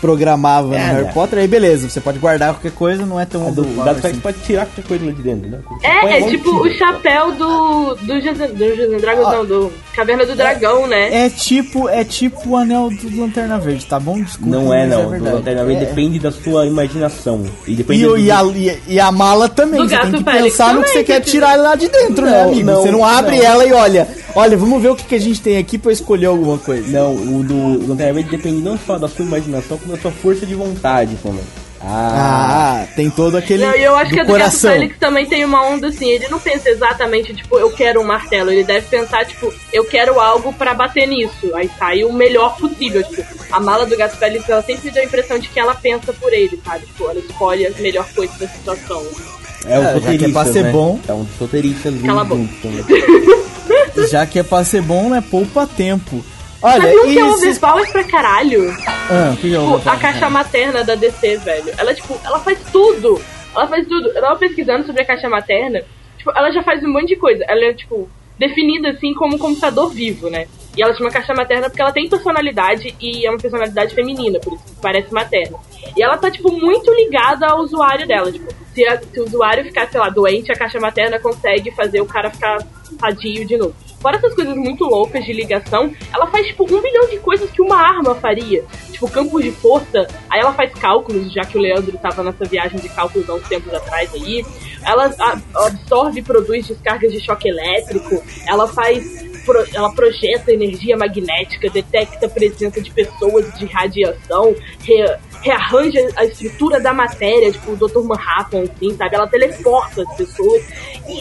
programava 0.00 0.74
É, 0.74 0.78
no 0.78 0.84
Harry 0.92 1.04
né? 1.06 1.12
Potter, 1.12 1.38
aí 1.38 1.46
beleza, 1.48 1.88
você 1.88 2.00
pode 2.00 2.18
guardar 2.18 2.54
qualquer 2.54 2.72
coisa, 2.72 3.04
não 3.06 3.18
é 3.20 3.24
tão 3.24 3.46
A 3.46 3.50
do, 3.50 3.60
o 3.62 3.64
overpowered 3.64 3.84
Gato 3.86 4.00
Félix 4.00 4.10
assim. 4.12 4.20
pode 4.20 4.38
tirar 4.46 4.66
qualquer 4.66 4.84
coisa 4.84 5.06
lá 5.06 5.12
de 5.12 5.22
dentro, 5.22 5.50
né? 5.50 5.58
Você 5.68 5.86
É, 5.86 6.12
é 6.14 6.20
e 6.20 6.30
tipo 6.30 6.50
tira. 6.50 6.62
o 6.62 6.70
chapéu 6.78 7.32
do. 7.32 7.94
do 7.96 8.20
José 8.20 8.48
do 8.48 8.76
José 8.76 8.98
Dragão, 8.98 9.32
não, 9.32 9.44
do 9.46 9.72
Caverna 9.94 10.24
do 10.26 10.34
Dragão, 10.34 10.86
né? 10.86 11.26
É 11.26 11.30
tipo, 11.30 11.88
é 11.88 12.04
tipo 12.04 12.50
o 12.50 12.56
anel 12.56 12.90
do 12.90 13.20
Lanterna 13.20 13.58
Verde, 13.58 13.86
tá 13.86 13.98
bom? 14.00 14.20
Desculpa, 14.20 14.50
Não 14.56 14.72
é, 14.72 14.86
não. 14.86 15.04
do 15.04 15.10
verdade. 15.10 15.36
Lanterna 15.36 15.64
Verde 15.64 15.82
É. 15.84 15.86
depende 15.86 16.18
da 16.18 16.30
sua 16.32 16.66
imaginação. 16.66 17.44
E 17.66 17.72
E, 17.72 17.76
depende 17.76 18.06
o- 18.06 18.10
do- 18.10 18.18
e 18.18 18.30
a, 18.30 18.42
e, 18.44 18.78
e 18.94 19.00
a 19.00 19.10
mala 19.12 19.48
também, 19.48 19.80
Do 19.80 19.88
você 19.88 19.96
tem 19.98 20.10
gato 20.10 20.18
que 20.18 20.24
Félix 20.30 20.42
pensar 20.56 20.74
no 20.74 20.80
que 20.82 20.86
também, 20.88 20.92
você 20.98 21.04
quer 21.04 21.20
que- 21.20 21.30
tirar 21.30 21.56
lá 21.58 21.74
de 21.74 21.88
dentro, 21.88 22.24
né, 22.24 22.42
Não, 22.44 22.50
amigo? 22.52 22.66
não, 22.70 22.82
você 22.82 22.90
não 22.90 23.04
abre 23.04 23.36
não. 23.36 23.44
ela 23.44 23.64
e 23.66 23.72
olha, 23.72 24.08
olha, 24.34 24.56
vamos 24.56 24.80
ver 24.82 24.88
o 24.90 24.96
que, 24.96 25.04
que 25.04 25.14
a 25.14 25.20
gente 25.20 25.40
tem 25.40 25.58
aqui 25.58 25.76
pra 25.78 25.92
escolher 25.92 26.26
alguma 26.26 26.58
coisa. 26.58 26.86
Não, 26.90 27.14
o 27.14 27.42
do 27.44 27.88
Lanterna 27.88 28.12
Verde 28.14 28.30
depende 28.30 28.60
não 28.60 28.78
só 28.78 28.98
da 28.98 29.08
sua 29.08 29.24
imaginação, 29.24 29.78
como 29.78 29.89
da 29.90 29.98
sua 29.98 30.10
força 30.10 30.46
de 30.46 30.54
vontade 30.54 31.16
também. 31.22 31.44
Ah, 31.82 32.82
Ah, 32.82 32.86
tem 32.94 33.08
todo 33.08 33.36
aquele 33.36 33.64
Não, 33.64 33.72
eu 33.72 33.96
acho 33.96 34.10
do 34.10 34.14
que 34.14 34.20
a 34.20 34.24
do 34.24 34.26
Gato 34.28 34.38
coração. 34.38 34.70
Félix 34.72 34.98
também 34.98 35.26
tem 35.26 35.44
uma 35.46 35.62
onda 35.66 35.88
assim, 35.88 36.10
ele 36.10 36.28
não 36.28 36.38
pensa 36.38 36.68
exatamente, 36.68 37.32
tipo, 37.32 37.58
eu 37.58 37.70
quero 37.70 38.00
um 38.00 38.04
martelo, 38.04 38.50
ele 38.50 38.64
deve 38.64 38.86
pensar, 38.86 39.24
tipo, 39.24 39.50
eu 39.72 39.84
quero 39.86 40.20
algo 40.20 40.52
pra 40.52 40.74
bater 40.74 41.08
nisso. 41.08 41.54
Aí 41.54 41.70
sai 41.78 42.04
o 42.04 42.12
melhor 42.12 42.56
possível, 42.56 43.02
tipo, 43.02 43.24
a 43.50 43.58
mala 43.58 43.86
do 43.86 43.96
Gato 43.96 44.16
Félix, 44.18 44.46
ela 44.46 44.62
sempre 44.62 44.90
deu 44.90 45.02
a 45.02 45.06
impressão 45.06 45.38
de 45.38 45.48
que 45.48 45.58
ela 45.58 45.74
pensa 45.74 46.12
por 46.12 46.32
ele, 46.32 46.60
sabe? 46.62 46.84
Tipo, 46.84 47.04
ela 47.08 47.18
escolhe 47.18 47.66
a 47.66 47.70
melhor 47.78 48.06
coisa 48.14 48.32
da 48.38 48.46
situação. 48.46 49.02
é 49.66 49.78
o 49.78 50.00
já 50.00 50.18
que 50.18 50.24
é 50.26 50.28
pra 50.28 50.44
ser 50.44 50.64
né? 50.64 50.70
bom. 50.72 51.00
É 51.08 51.12
um 51.14 51.26
solteirista 51.38 51.90
Cala 52.04 52.20
a 52.20 52.24
boca. 52.24 52.44
Já 54.10 54.26
que 54.26 54.38
é 54.38 54.42
pra 54.42 54.64
ser 54.64 54.82
bom, 54.82 55.10
né? 55.10 55.22
Poupa 55.30 55.66
tempo. 55.66 56.24
Olha, 56.62 56.82
Sabe 56.82 56.96
um 56.98 57.02
que 57.04 57.18
é 57.18 57.26
esses- 57.26 57.42
overpower 57.42 57.90
pra 57.92 58.04
caralho? 58.04 58.70
Ah, 59.10 59.32
o 59.32 59.36
que 59.36 59.54
é 59.54 59.58
Tipo, 59.58 59.88
a 59.88 59.96
caixa 59.96 60.28
materna 60.28 60.84
da 60.84 60.94
DC, 60.94 61.38
velho. 61.38 61.72
Ela, 61.78 61.94
tipo, 61.94 62.20
ela 62.24 62.38
faz 62.40 62.58
tudo. 62.70 63.20
Ela 63.54 63.66
faz 63.66 63.86
tudo. 63.88 64.08
Eu 64.10 64.20
tava 64.20 64.36
pesquisando 64.36 64.84
sobre 64.84 65.02
a 65.02 65.06
caixa 65.06 65.28
materna. 65.28 65.82
Tipo, 66.18 66.30
ela 66.36 66.50
já 66.50 66.62
faz 66.62 66.84
um 66.84 66.92
monte 66.92 67.08
de 67.08 67.16
coisa. 67.16 67.44
Ela 67.48 67.64
é, 67.64 67.72
tipo, 67.72 68.08
definida 68.38 68.90
assim 68.90 69.14
como 69.14 69.36
um 69.36 69.38
computador 69.38 69.90
vivo, 69.90 70.28
né? 70.28 70.46
E 70.76 70.82
ela 70.82 70.94
chama 70.94 71.10
caixa 71.10 71.34
materna 71.34 71.68
porque 71.68 71.82
ela 71.82 71.92
tem 71.92 72.08
personalidade 72.08 72.94
e 73.00 73.26
é 73.26 73.30
uma 73.30 73.38
personalidade 73.38 73.94
feminina, 73.94 74.38
por 74.38 74.54
isso 74.54 74.64
parece 74.80 75.12
materna. 75.12 75.58
E 75.96 76.02
ela 76.02 76.16
tá, 76.16 76.30
tipo, 76.30 76.52
muito 76.52 76.92
ligada 76.94 77.46
ao 77.46 77.60
usuário 77.60 78.06
dela. 78.06 78.30
Tipo, 78.30 78.46
se, 78.72 78.86
a- 78.86 79.00
se 79.00 79.20
o 79.20 79.24
usuário 79.24 79.64
ficar, 79.64 79.88
sei 79.90 79.98
lá, 79.98 80.08
doente, 80.08 80.52
a 80.52 80.54
caixa 80.54 80.78
materna 80.78 81.18
consegue 81.18 81.70
fazer 81.72 82.00
o 82.00 82.06
cara 82.06 82.30
ficar 82.30 82.58
sadio 83.00 83.44
de 83.44 83.56
novo. 83.56 83.74
Fora 84.00 84.16
essas 84.16 84.34
coisas 84.34 84.54
muito 84.56 84.84
loucas 84.84 85.24
de 85.24 85.32
ligação, 85.32 85.92
ela 86.14 86.26
faz, 86.28 86.46
tipo, 86.46 86.64
um 86.64 86.80
milhão 86.80 87.06
de 87.08 87.18
coisas 87.18 87.50
que 87.50 87.60
uma 87.60 87.76
arma 87.76 88.14
faria. 88.14 88.64
Tipo, 88.92 89.10
campos 89.10 89.42
de 89.42 89.50
força, 89.50 90.06
aí 90.30 90.40
ela 90.40 90.52
faz 90.54 90.72
cálculos, 90.74 91.32
já 91.32 91.42
que 91.42 91.58
o 91.58 91.60
Leandro 91.60 91.98
tava 91.98 92.22
nessa 92.22 92.44
viagem 92.44 92.78
de 92.78 92.88
cálculos 92.90 93.28
há 93.28 93.34
uns 93.34 93.46
tempos 93.48 93.74
atrás 93.74 94.10
aí. 94.14 94.44
Ela 94.84 95.12
absorve 95.54 96.20
e 96.20 96.22
produz 96.22 96.66
descargas 96.66 97.12
de 97.12 97.20
choque 97.20 97.48
elétrico, 97.48 98.22
ela 98.46 98.66
faz. 98.68 99.28
Pro- 99.52 99.66
ela 99.74 99.92
projeta 99.92 100.52
energia 100.52 100.96
magnética, 100.96 101.68
detecta 101.70 102.26
a 102.26 102.28
presença 102.28 102.80
de 102.80 102.90
pessoas 102.90 103.52
de 103.58 103.66
radiação, 103.66 104.54
re- 104.82 105.16
rearranja 105.42 105.98
a 106.16 106.24
estrutura 106.24 106.78
da 106.80 106.92
matéria, 106.92 107.50
tipo 107.50 107.72
o 107.72 107.76
Dr. 107.76 108.02
Manhattan, 108.04 108.62
assim, 108.62 108.94
sabe? 108.96 109.16
Ela 109.16 109.26
teleporta 109.26 110.02
as 110.02 110.16
pessoas. 110.16 110.62
E, 111.08 111.20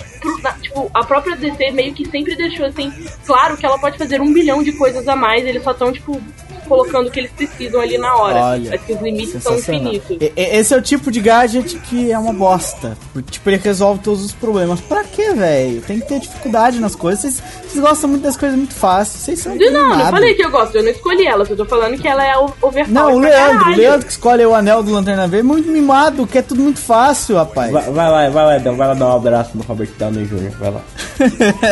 tipo, 0.62 0.90
a 0.94 1.04
própria 1.06 1.36
DC 1.36 1.72
meio 1.72 1.94
que 1.94 2.06
sempre 2.10 2.36
deixou 2.36 2.66
assim, 2.66 2.92
claro 3.26 3.56
que 3.58 3.66
ela 3.66 3.80
pode 3.80 3.98
fazer 3.98 4.22
um 4.22 4.32
bilhão 4.34 4.62
de 4.62 4.74
coisas 4.74 5.08
a 5.08 5.16
mais, 5.16 5.46
eles 5.46 5.64
só 5.64 5.72
estão, 5.72 5.92
tipo, 5.92 6.22
colocando 6.70 7.08
o 7.08 7.12
que 7.12 7.20
eles 7.20 7.32
precisam 7.32 7.82
ali 7.82 7.98
na 7.98 8.16
hora. 8.16 8.40
Olha, 8.40 8.70
Mas 8.70 8.82
que 8.84 8.94
os 8.94 9.02
limites 9.02 9.44
são 9.44 9.56
infinitos. 9.58 10.18
Esse 10.38 10.74
é 10.74 10.78
o 10.78 10.82
tipo 10.82 11.12
de 11.12 11.20
gadget 11.20 11.78
que 11.80 12.12
é 12.12 12.18
uma 12.18 12.32
bosta. 12.32 12.98
Tipo, 13.30 13.50
ele 13.50 13.58
resolve 13.58 14.00
todos 14.02 14.24
os 14.24 14.32
problemas. 14.32 14.80
Pra 14.80 15.04
quê, 15.04 15.34
velho? 15.34 15.82
Tem 15.82 16.00
que 16.00 16.08
ter 16.08 16.20
dificuldade 16.20 16.80
nas 16.80 16.96
coisas. 16.96 17.20
Vocês, 17.20 17.44
vocês 17.68 17.84
gostam 17.84 18.10
muito 18.12 18.24
das 18.24 18.38
coisas 18.38 18.58
muito 18.58 18.74
fáceis. 18.76 19.24
Vocês 19.24 19.40
são 19.40 19.56
Não, 19.56 19.72
não 19.72 19.80
animados. 19.92 20.12
falei 20.12 20.34
que 20.36 20.46
eu 20.46 20.52
gosto, 20.52 20.76
eu 20.78 20.84
não 20.84 20.92
escolhi 20.92 21.26
ela, 21.26 21.46
eu 21.50 21.58
tô 21.58 21.66
falando 21.66 21.98
que 22.00 22.08
ela 22.08 22.24
é 22.26 22.38
o- 22.38 22.46
overpower 22.62 22.88
Não, 22.90 23.16
o 23.16 23.20
Leandro, 23.20 23.72
o. 23.72 23.76
Leandro 23.76 24.06
que 24.06 24.12
escolhe 24.12 24.46
o 24.46 24.54
anel 24.54 24.84
do 24.84 24.92
Lanterna 24.92 25.28
Verde, 25.28 25.48
muito 25.48 25.70
mimado, 25.70 26.28
que 26.28 26.38
é 26.38 26.42
tudo 26.42 26.62
muito 26.62 26.80
fácil, 26.80 27.36
rapaz. 27.36 27.72
Vai, 27.72 27.84
vai 27.90 28.10
lá, 28.12 28.30
vai 28.30 28.46
lá, 28.46 28.56
Edão, 28.58 28.76
vai 28.78 28.88
lá 28.88 28.94
dar 28.94 29.08
um 29.08 29.16
abraço 29.16 29.52
no 29.56 29.64
Robert 29.64 29.90
Downey 29.98 30.26
Jr., 30.26 30.52
vai 30.60 30.72
lá. 30.72 30.82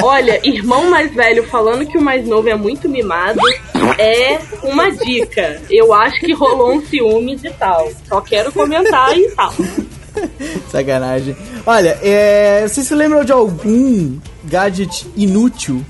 Olha, 0.03 0.39
irmão 0.47 0.89
mais 0.89 1.13
velho 1.13 1.43
falando 1.47 1.85
que 1.85 1.97
o 1.97 2.01
mais 2.01 2.27
novo 2.27 2.49
é 2.49 2.55
muito 2.55 2.89
mimado 2.89 3.39
é 3.97 4.39
uma 4.63 4.86
dica. 4.91 5.61
Eu 5.69 5.93
acho 5.93 6.19
que 6.19 6.33
rolou 6.33 6.73
um 6.75 6.85
ciúmes 6.85 7.43
e 7.43 7.49
tal. 7.51 7.89
Só 8.07 8.21
quero 8.21 8.51
comentar 8.51 9.17
e 9.17 9.29
tal. 9.31 9.53
Sacanagem. 10.71 11.35
Olha, 11.65 11.97
é, 12.01 12.67
vocês 12.67 12.87
se 12.87 12.95
lembram 12.95 13.23
de 13.23 13.31
algum 13.31 14.17
gadget 14.45 15.05
inútil 15.15 15.81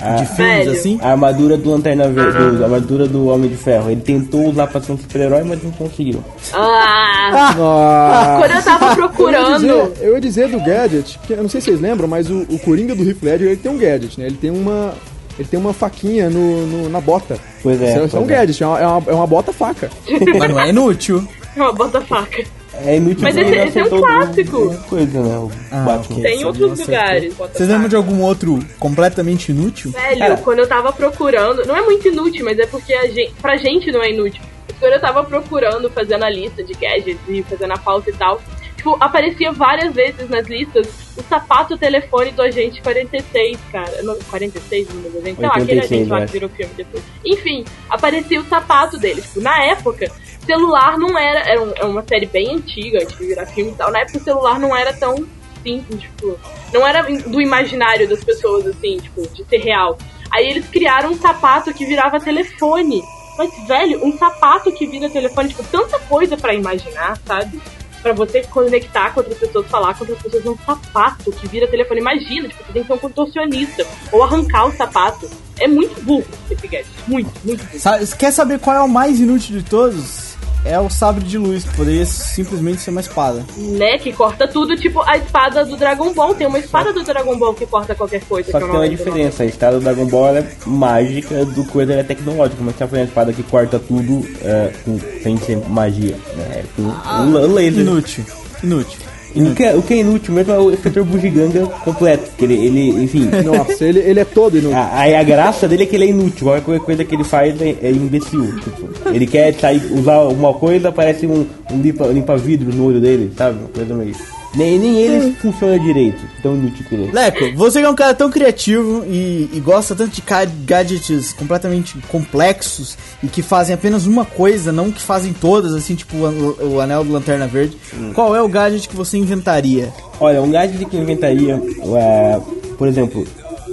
Ah. 0.00 0.16
de 0.16 0.26
filmes 0.26 0.56
Velho. 0.66 0.70
assim? 0.72 0.98
A 1.00 1.12
armadura 1.12 1.56
do 1.56 1.70
Lanterna 1.70 2.08
Verde, 2.08 2.36
do- 2.56 2.62
a 2.62 2.66
armadura 2.66 3.06
do 3.06 3.28
Homem 3.28 3.48
de 3.48 3.56
Ferro. 3.56 3.90
Ele 3.90 4.00
tentou 4.00 4.48
usar 4.50 4.66
pra 4.66 4.80
ser 4.80 4.92
um 4.92 4.98
super-herói, 4.98 5.42
mas 5.44 5.62
não 5.62 5.70
conseguiu. 5.70 6.22
Ah, 6.52 7.54
Ah, 7.56 8.36
quando 8.40 8.50
eu 8.56 8.62
tava 8.62 8.84
eu, 8.84 8.90
ia 8.90 8.96
procurando. 8.96 9.54
dizer, 9.54 9.92
eu 10.06 10.14
ia 10.14 10.20
dizer 10.20 10.48
do 10.48 10.60
gadget, 10.60 11.18
que 11.26 11.32
eu 11.32 11.42
não 11.42 11.48
sei 11.48 11.60
se 11.60 11.66
vocês 11.68 11.80
lembram, 11.80 12.06
mas 12.08 12.28
o, 12.28 12.40
o 12.50 12.58
Coringa 12.58 12.94
do 12.94 13.08
Heath 13.08 13.22
Ledger, 13.22 13.48
ele 13.48 13.56
tem 13.56 13.70
um 13.72 13.78
gadget, 13.78 14.18
né? 14.20 14.26
Ele 14.26 14.36
tem 14.36 14.50
uma, 14.50 14.92
ele 15.38 15.48
tem 15.48 15.58
uma 15.60 15.72
faquinha 15.72 16.28
no, 16.30 16.66
no- 16.66 16.88
na 16.88 17.00
bota. 17.00 17.38
Pois 17.62 17.80
é, 17.82 18.04
Isso 18.04 18.16
é, 18.16 18.18
é 18.18 18.22
um 18.22 18.24
é. 18.24 18.26
gadget, 18.26 18.62
é 18.62 18.66
uma, 18.66 18.80
é 18.80 18.86
uma, 18.86 19.02
é 19.10 19.14
uma 19.14 19.26
bota-faca. 19.26 19.90
Mas 20.38 20.50
não 20.50 20.60
é 20.60 20.68
inútil. 20.70 21.26
Uma 21.56 21.72
bota 21.72 22.00
faca. 22.02 22.44
É 22.84 22.96
inútil 22.96 23.22
Mas 23.22 23.34
esse- 23.36 23.54
esse 23.54 23.78
é 23.78 23.84
um 23.84 23.88
clássico. 23.88 24.74
coisa, 24.88 25.22
né? 25.22 25.38
O 25.38 25.50
Ah, 25.72 25.80
Batman. 25.84 26.20
Tem 26.20 26.44
outros 26.44 26.78
lugares. 26.78 27.34
Vocês 27.34 27.68
lembram 27.68 27.88
de 27.88 27.96
algum 27.96 28.20
outro 28.20 28.58
completamente 28.78 29.50
inútil? 29.50 29.90
Velho, 29.92 30.18
Cara. 30.18 30.36
quando 30.38 30.58
eu 30.58 30.68
tava 30.68 30.92
procurando, 30.92 31.64
não 31.66 31.74
é 31.74 31.80
muito 31.82 32.06
inútil, 32.08 32.44
mas 32.44 32.58
é 32.58 32.66
porque 32.66 32.92
a 32.92 33.06
gente, 33.08 33.32
pra 33.40 33.56
gente 33.56 33.90
não 33.90 34.02
é 34.02 34.10
inútil. 34.10 34.42
Quando 34.78 34.92
eu 34.92 35.00
tava 35.00 35.24
procurando, 35.24 35.88
fazendo 35.90 36.24
a 36.24 36.28
lista 36.28 36.62
de 36.62 36.74
gadgets 36.74 37.18
e 37.26 37.42
fazendo 37.44 37.72
a 37.72 37.78
pauta 37.78 38.10
e 38.10 38.12
tal, 38.12 38.42
tipo, 38.86 38.96
aparecia 39.04 39.52
várias 39.52 39.92
vezes 39.94 40.28
nas 40.30 40.46
listas 40.46 40.86
o 41.16 41.22
sapato 41.22 41.76
telefone 41.76 42.30
do 42.30 42.42
agente 42.42 42.80
46, 42.82 43.58
cara. 43.72 44.02
Não, 44.02 44.16
46 44.30 44.88
o 44.90 44.94
número 44.94 45.12
do 45.14 45.18
agente? 45.18 45.36
Sei 45.36 45.46
lá, 45.46 45.54
aquele 45.54 45.80
86, 45.80 45.92
agente 45.92 46.10
lá 46.10 46.20
eu 46.20 46.26
que 46.26 46.32
virou 46.32 46.48
filme 46.50 46.72
depois. 46.76 47.04
Enfim, 47.24 47.64
aparecia 47.90 48.40
o 48.40 48.44
sapato 48.44 48.98
dele. 48.98 49.20
Tipo, 49.22 49.40
na 49.40 49.62
época, 49.64 50.10
celular 50.44 50.98
não 50.98 51.18
era. 51.18 51.40
Era 51.40 51.62
um- 51.62 51.72
é 51.76 51.84
uma 51.84 52.02
série 52.06 52.26
bem 52.26 52.54
antiga, 52.54 53.02
antes 53.02 53.16
de 53.18 53.26
virar 53.26 53.46
filme 53.46 53.72
e 53.72 53.74
tal. 53.74 53.90
Na 53.90 54.00
época, 54.00 54.18
o 54.18 54.22
celular 54.22 54.58
não 54.60 54.76
era 54.76 54.92
tão 54.92 55.26
assim, 55.58 55.82
tipo, 55.98 56.38
não 56.72 56.86
era 56.86 57.02
do 57.02 57.40
imaginário 57.40 58.08
das 58.08 58.22
pessoas, 58.22 58.66
assim, 58.68 58.98
tipo, 58.98 59.26
de 59.28 59.44
ser 59.46 59.58
real. 59.58 59.98
Aí 60.30 60.46
eles 60.48 60.68
criaram 60.68 61.10
um 61.10 61.16
sapato 61.16 61.72
que 61.74 61.84
virava 61.84 62.20
telefone. 62.20 63.02
Mas, 63.38 63.50
velho, 63.68 64.02
um 64.02 64.16
sapato 64.16 64.72
que 64.72 64.86
vira 64.86 65.10
telefone, 65.10 65.48
tipo, 65.50 65.62
tanta 65.64 65.98
coisa 65.98 66.36
pra 66.38 66.54
imaginar, 66.54 67.18
sabe? 67.26 67.60
Pra 68.06 68.14
você 68.14 68.40
conectar 68.42 69.12
com 69.12 69.18
outras 69.18 69.36
pessoas, 69.36 69.66
falar 69.66 69.92
com 69.94 70.04
outras 70.04 70.22
pessoas, 70.22 70.46
um 70.46 70.56
sapato 70.64 71.32
que 71.32 71.48
vira 71.48 71.66
telefone. 71.66 72.00
Imagina, 72.00 72.46
tipo, 72.46 72.64
você 72.64 72.72
tem 72.72 72.82
que 72.82 72.86
ser 72.86 72.94
um 72.94 72.98
contorcionista. 72.98 73.84
Ou 74.12 74.22
arrancar 74.22 74.66
o 74.66 74.76
sapato. 74.76 75.28
É 75.58 75.66
muito 75.66 76.00
burro 76.04 76.24
esse 76.48 76.68
gadget. 76.68 76.86
Muito, 77.08 77.32
muito 77.42 77.64
burro. 77.64 78.16
Quer 78.16 78.30
saber 78.30 78.60
qual 78.60 78.76
é 78.76 78.80
o 78.80 78.88
mais 78.88 79.18
inútil 79.18 79.58
de 79.58 79.64
todos? 79.64 80.25
É 80.66 80.78
o 80.80 80.90
sabre 80.90 81.24
de 81.24 81.38
luz, 81.38 81.64
que 81.64 81.76
poderia 81.76 82.04
simplesmente 82.04 82.80
ser 82.80 82.90
uma 82.90 83.00
espada. 83.00 83.44
Né, 83.56 83.98
que 83.98 84.12
corta 84.12 84.48
tudo, 84.48 84.76
tipo 84.76 85.00
a 85.02 85.16
espada 85.16 85.64
do 85.64 85.76
Dragon 85.76 86.12
Ball. 86.12 86.34
Tem 86.34 86.46
uma 86.46 86.58
espada 86.58 86.92
do 86.92 87.02
Dragon 87.04 87.36
Ball 87.38 87.54
que 87.54 87.66
corta 87.66 87.94
qualquer 87.94 88.22
coisa. 88.24 88.50
Só 88.50 88.58
que 88.58 88.64
que 88.64 88.70
tem 88.70 88.80
uma 88.80 88.88
diferença, 88.88 89.42
a 89.42 89.46
espada 89.46 89.78
do 89.78 89.82
Dragon 89.84 90.06
Ball 90.06 90.36
é 90.36 90.44
mágica, 90.66 91.44
do 91.44 91.64
coisa 91.66 91.92
é 91.94 92.02
tecnológica, 92.02 92.58
mas 92.62 92.76
tá 92.76 92.86
fazendo 92.86 93.04
a 93.04 93.08
espada 93.08 93.32
que 93.32 93.42
corta 93.42 93.78
tudo 93.78 94.26
é, 94.42 94.72
com, 94.84 94.98
sem 95.22 95.36
ser 95.38 95.56
magia, 95.68 96.16
né? 96.36 96.46
É 96.60 96.64
com 96.74 96.82
um 96.82 97.32
la- 97.32 97.40
laser. 97.46 97.80
Inútil. 97.82 98.24
Inútil. 98.62 98.98
O 99.36 99.54
que, 99.54 99.64
é, 99.64 99.74
o 99.74 99.82
que 99.82 99.94
é 99.94 99.98
inútil 99.98 100.32
mesmo 100.34 100.52
é 100.52 100.58
o 100.58 100.70
efeito 100.70 101.04
bugiganga 101.04 101.66
completo, 101.66 102.30
que 102.38 102.44
ele, 102.44 102.54
ele 102.54 103.04
enfim, 103.04 103.28
Nossa, 103.44 103.84
ele, 103.84 103.98
ele 103.98 104.20
é 104.20 104.24
todo 104.24 104.56
inútil. 104.56 104.76
a, 104.76 105.02
a, 105.02 105.20
a 105.20 105.22
graça 105.22 105.68
dele 105.68 105.82
é 105.82 105.86
que 105.86 105.94
ele 105.94 106.04
é 106.04 106.08
inútil, 106.08 106.46
qualquer 106.46 106.80
coisa 106.80 107.04
que 107.04 107.14
ele 107.14 107.24
faz 107.24 107.60
é, 107.60 107.76
é 107.82 107.90
imbecil. 107.90 108.46
Tipo, 108.60 108.88
ele 109.10 109.26
quer 109.26 109.52
sair, 109.54 109.82
usar 109.92 110.14
alguma 110.14 110.54
coisa, 110.54 110.90
parece 110.90 111.26
um, 111.26 111.46
um 111.70 111.80
limpa, 111.82 112.06
limpa-vidro 112.06 112.74
no 112.74 112.86
olho 112.86 113.00
dele, 113.00 113.32
sabe? 113.36 113.58
Uma 113.58 113.68
coisa 113.68 113.94
meio. 113.94 114.14
Nem, 114.56 114.78
nem 114.78 114.96
ele 114.96 115.32
funciona 115.34 115.78
direito, 115.78 116.24
tão 116.42 116.54
inútil 116.54 116.84
que 116.88 116.94
ele 116.94 117.08
é. 117.08 117.12
Leco, 117.12 117.56
você 117.56 117.80
que 117.80 117.86
é 117.86 117.90
um 117.90 117.94
cara 117.94 118.14
tão 118.14 118.30
criativo 118.30 119.04
e, 119.06 119.50
e 119.52 119.60
gosta 119.60 119.94
tanto 119.94 120.14
de 120.14 120.22
gadgets 120.64 121.32
completamente 121.34 121.98
complexos 122.08 122.96
e 123.22 123.26
que 123.26 123.42
fazem 123.42 123.74
apenas 123.74 124.06
uma 124.06 124.24
coisa, 124.24 124.72
não 124.72 124.90
que 124.90 125.00
fazem 125.00 125.34
todas, 125.34 125.74
assim, 125.74 125.94
tipo 125.94 126.16
o, 126.16 126.74
o 126.74 126.80
anel 126.80 127.04
do 127.04 127.12
Lanterna 127.12 127.46
Verde. 127.46 127.76
Qual 128.14 128.34
é 128.34 128.40
o 128.40 128.48
gadget 128.48 128.88
que 128.88 128.96
você 128.96 129.18
inventaria? 129.18 129.92
Olha, 130.18 130.40
um 130.40 130.50
gadget 130.50 130.86
que 130.86 130.96
eu 130.96 131.02
inventaria, 131.02 131.60
é, 131.94 132.40
por 132.78 132.88
exemplo, 132.88 133.26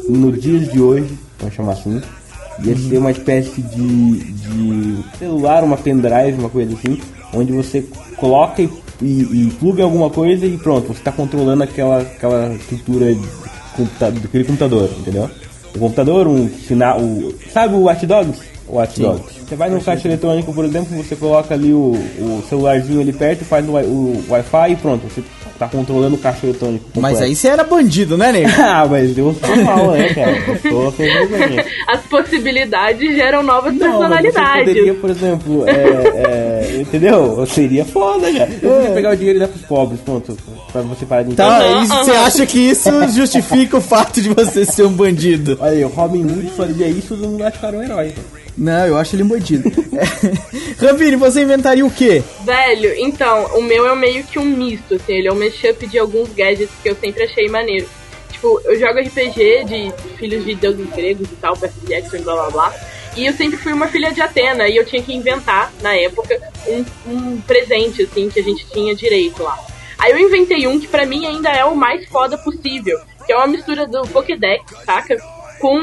no 0.09 0.31
dias 0.31 0.69
de 0.69 0.81
hoje, 0.81 1.17
vamos 1.39 1.55
chamar 1.55 1.73
assim, 1.73 2.01
ia 2.61 2.77
ser 2.77 2.97
uma 2.97 3.11
espécie 3.11 3.61
de, 3.61 4.17
de 4.33 4.97
celular, 5.17 5.63
uma 5.63 5.77
pendrive, 5.77 6.37
uma 6.37 6.49
coisa 6.49 6.73
assim, 6.73 6.99
onde 7.33 7.53
você 7.53 7.85
coloca 8.17 8.61
e, 8.61 8.69
e, 9.03 9.47
e 9.47 9.51
pluga 9.59 9.81
em 9.81 9.83
alguma 9.85 10.09
coisa 10.09 10.45
e 10.45 10.57
pronto, 10.57 10.87
você 10.87 10.99
está 10.99 11.11
controlando 11.11 11.63
aquela, 11.63 11.99
aquela 12.01 12.53
estrutura 12.55 13.15
computa- 13.75 14.11
daquele 14.11 14.43
computador, 14.43 14.89
entendeu? 14.97 15.29
O 15.75 15.79
computador, 15.79 16.27
um 16.27 16.47
sinal, 16.49 16.99
o, 16.99 17.33
sabe 17.51 17.75
o 17.75 17.81
Watch 17.81 18.05
Dogs? 18.05 18.39
O 18.67 18.75
Watch 18.75 18.99
Dogs. 18.99 19.23
Você 19.47 19.55
vai 19.55 19.69
no 19.69 19.81
caixa 19.81 20.07
eletrônico, 20.07 20.53
por 20.53 20.63
exemplo, 20.65 20.95
você 20.95 21.15
coloca 21.15 21.53
ali 21.53 21.73
o, 21.73 21.91
o 22.19 22.43
celularzinho 22.47 23.01
ali 23.01 23.11
perto, 23.11 23.43
faz 23.43 23.67
o, 23.67 23.71
o 23.71 24.23
Wi-Fi 24.29 24.71
e 24.71 24.75
pronto, 24.75 25.03
você 25.07 25.21
tá 25.59 25.67
controlando 25.67 26.15
o 26.15 26.19
caixa 26.19 26.45
eletrônico. 26.45 26.85
Mas 26.99 27.21
aí 27.21 27.35
você 27.35 27.47
era 27.49 27.63
bandido, 27.63 28.17
né, 28.17 28.31
nego? 28.31 28.49
ah, 28.61 28.87
mas 28.89 29.17
eu 29.17 29.33
sou 29.33 29.55
mal, 29.63 29.91
né, 29.91 30.13
cara? 30.13 30.37
Eu 30.47 30.71
sou. 30.71 30.93
As 31.87 32.01
possibilidades 32.03 33.15
geram 33.15 33.43
novas 33.43 33.73
Não, 33.73 33.79
mas 33.79 33.91
você 33.91 34.31
personalidades. 34.31 34.67
poderia, 34.67 34.93
por 34.93 35.09
exemplo, 35.09 35.67
é, 35.67 35.71
é, 35.73 36.52
entendeu? 36.81 37.45
Seria 37.45 37.85
foda, 37.85 38.31
cara. 38.31 38.49
Eu 38.61 38.71
podia 38.71 38.91
pegar 38.91 39.11
o 39.11 39.15
dinheiro 39.15 39.37
e 39.37 39.39
dar 39.41 39.47
pros 39.47 39.61
pobres, 39.63 39.99
pronto. 40.01 40.37
Pra 40.71 40.81
você 40.81 41.05
parar 41.05 41.23
de 41.23 41.35
Tá, 41.35 41.59
entender. 41.67 41.83
e 41.83 41.87
você 41.87 42.11
acha 42.11 42.45
que 42.45 42.59
isso 42.59 42.89
justifica 43.09 43.77
o 43.77 43.81
fato 43.81 44.21
de 44.21 44.29
você 44.29 44.65
ser 44.65 44.83
um 44.83 44.91
bandido? 44.93 45.57
Olha 45.61 45.71
aí, 45.71 45.85
o 45.85 45.87
Robin 45.87 46.23
Hood 46.23 46.49
fazia 46.57 46.87
isso, 46.87 47.09
todo 47.15 47.27
mundo 47.29 47.43
achava 47.43 47.77
um 47.77 47.83
herói. 47.83 48.13
Não, 48.57 48.85
eu 48.85 48.97
acho 48.97 49.15
ele 49.15 49.23
um 49.23 49.27
bandido. 49.27 49.71
É. 49.93 50.85
Ravine, 50.85 51.15
você 51.15 51.41
inventaria 51.43 51.85
o 51.85 51.89
quê? 51.91 52.21
Velho, 52.45 52.93
então, 52.97 53.45
o 53.57 53.61
meu 53.61 53.87
é 53.87 53.95
meio 53.95 54.23
que 54.23 54.37
um 54.39 54.45
misto, 54.45 54.95
assim, 54.95 55.13
ele 55.13 55.27
é 55.27 55.31
um 55.33 55.37
mashup 55.39 55.85
de 55.87 55.97
alguns 55.97 56.29
gadgets 56.35 56.69
que 56.81 56.89
eu 56.89 56.95
sempre 56.95 57.23
achei 57.23 57.47
maneiro. 57.49 57.87
Tipo, 58.31 58.59
eu 58.65 58.79
jogo 58.79 58.99
RPG 58.99 59.63
de 59.65 59.93
filhos 60.17 60.43
de 60.45 60.53
deuses 60.55 60.87
gregos 60.95 61.27
e 61.31 61.35
tal, 61.35 61.55
Percy 61.55 61.75
Jackson 61.87 62.17
e 62.17 62.21
blá 62.21 62.33
blá 62.35 62.49
blá. 62.51 62.73
E 63.15 63.27
eu 63.27 63.33
sempre 63.33 63.57
fui 63.57 63.71
uma 63.71 63.87
filha 63.87 64.11
de 64.11 64.21
Atena 64.21 64.67
e 64.67 64.75
eu 64.75 64.85
tinha 64.85 65.01
que 65.01 65.13
inventar, 65.13 65.71
na 65.81 65.95
época, 65.95 66.39
um, 66.67 66.85
um 67.11 67.41
presente, 67.41 68.03
assim, 68.03 68.29
que 68.29 68.39
a 68.39 68.43
gente 68.43 68.65
tinha 68.67 68.95
direito 68.95 69.43
lá. 69.43 69.57
Aí 69.99 70.11
eu 70.11 70.19
inventei 70.19 70.65
um 70.67 70.79
que 70.79 70.87
pra 70.87 71.05
mim 71.05 71.25
ainda 71.25 71.49
é 71.49 71.63
o 71.63 71.75
mais 71.75 72.07
foda 72.07 72.37
possível, 72.37 72.99
que 73.25 73.31
é 73.31 73.37
uma 73.37 73.47
mistura 73.47 73.85
do 73.85 74.01
Pokédex, 74.07 74.63
saca? 74.83 75.17
Com, 75.59 75.79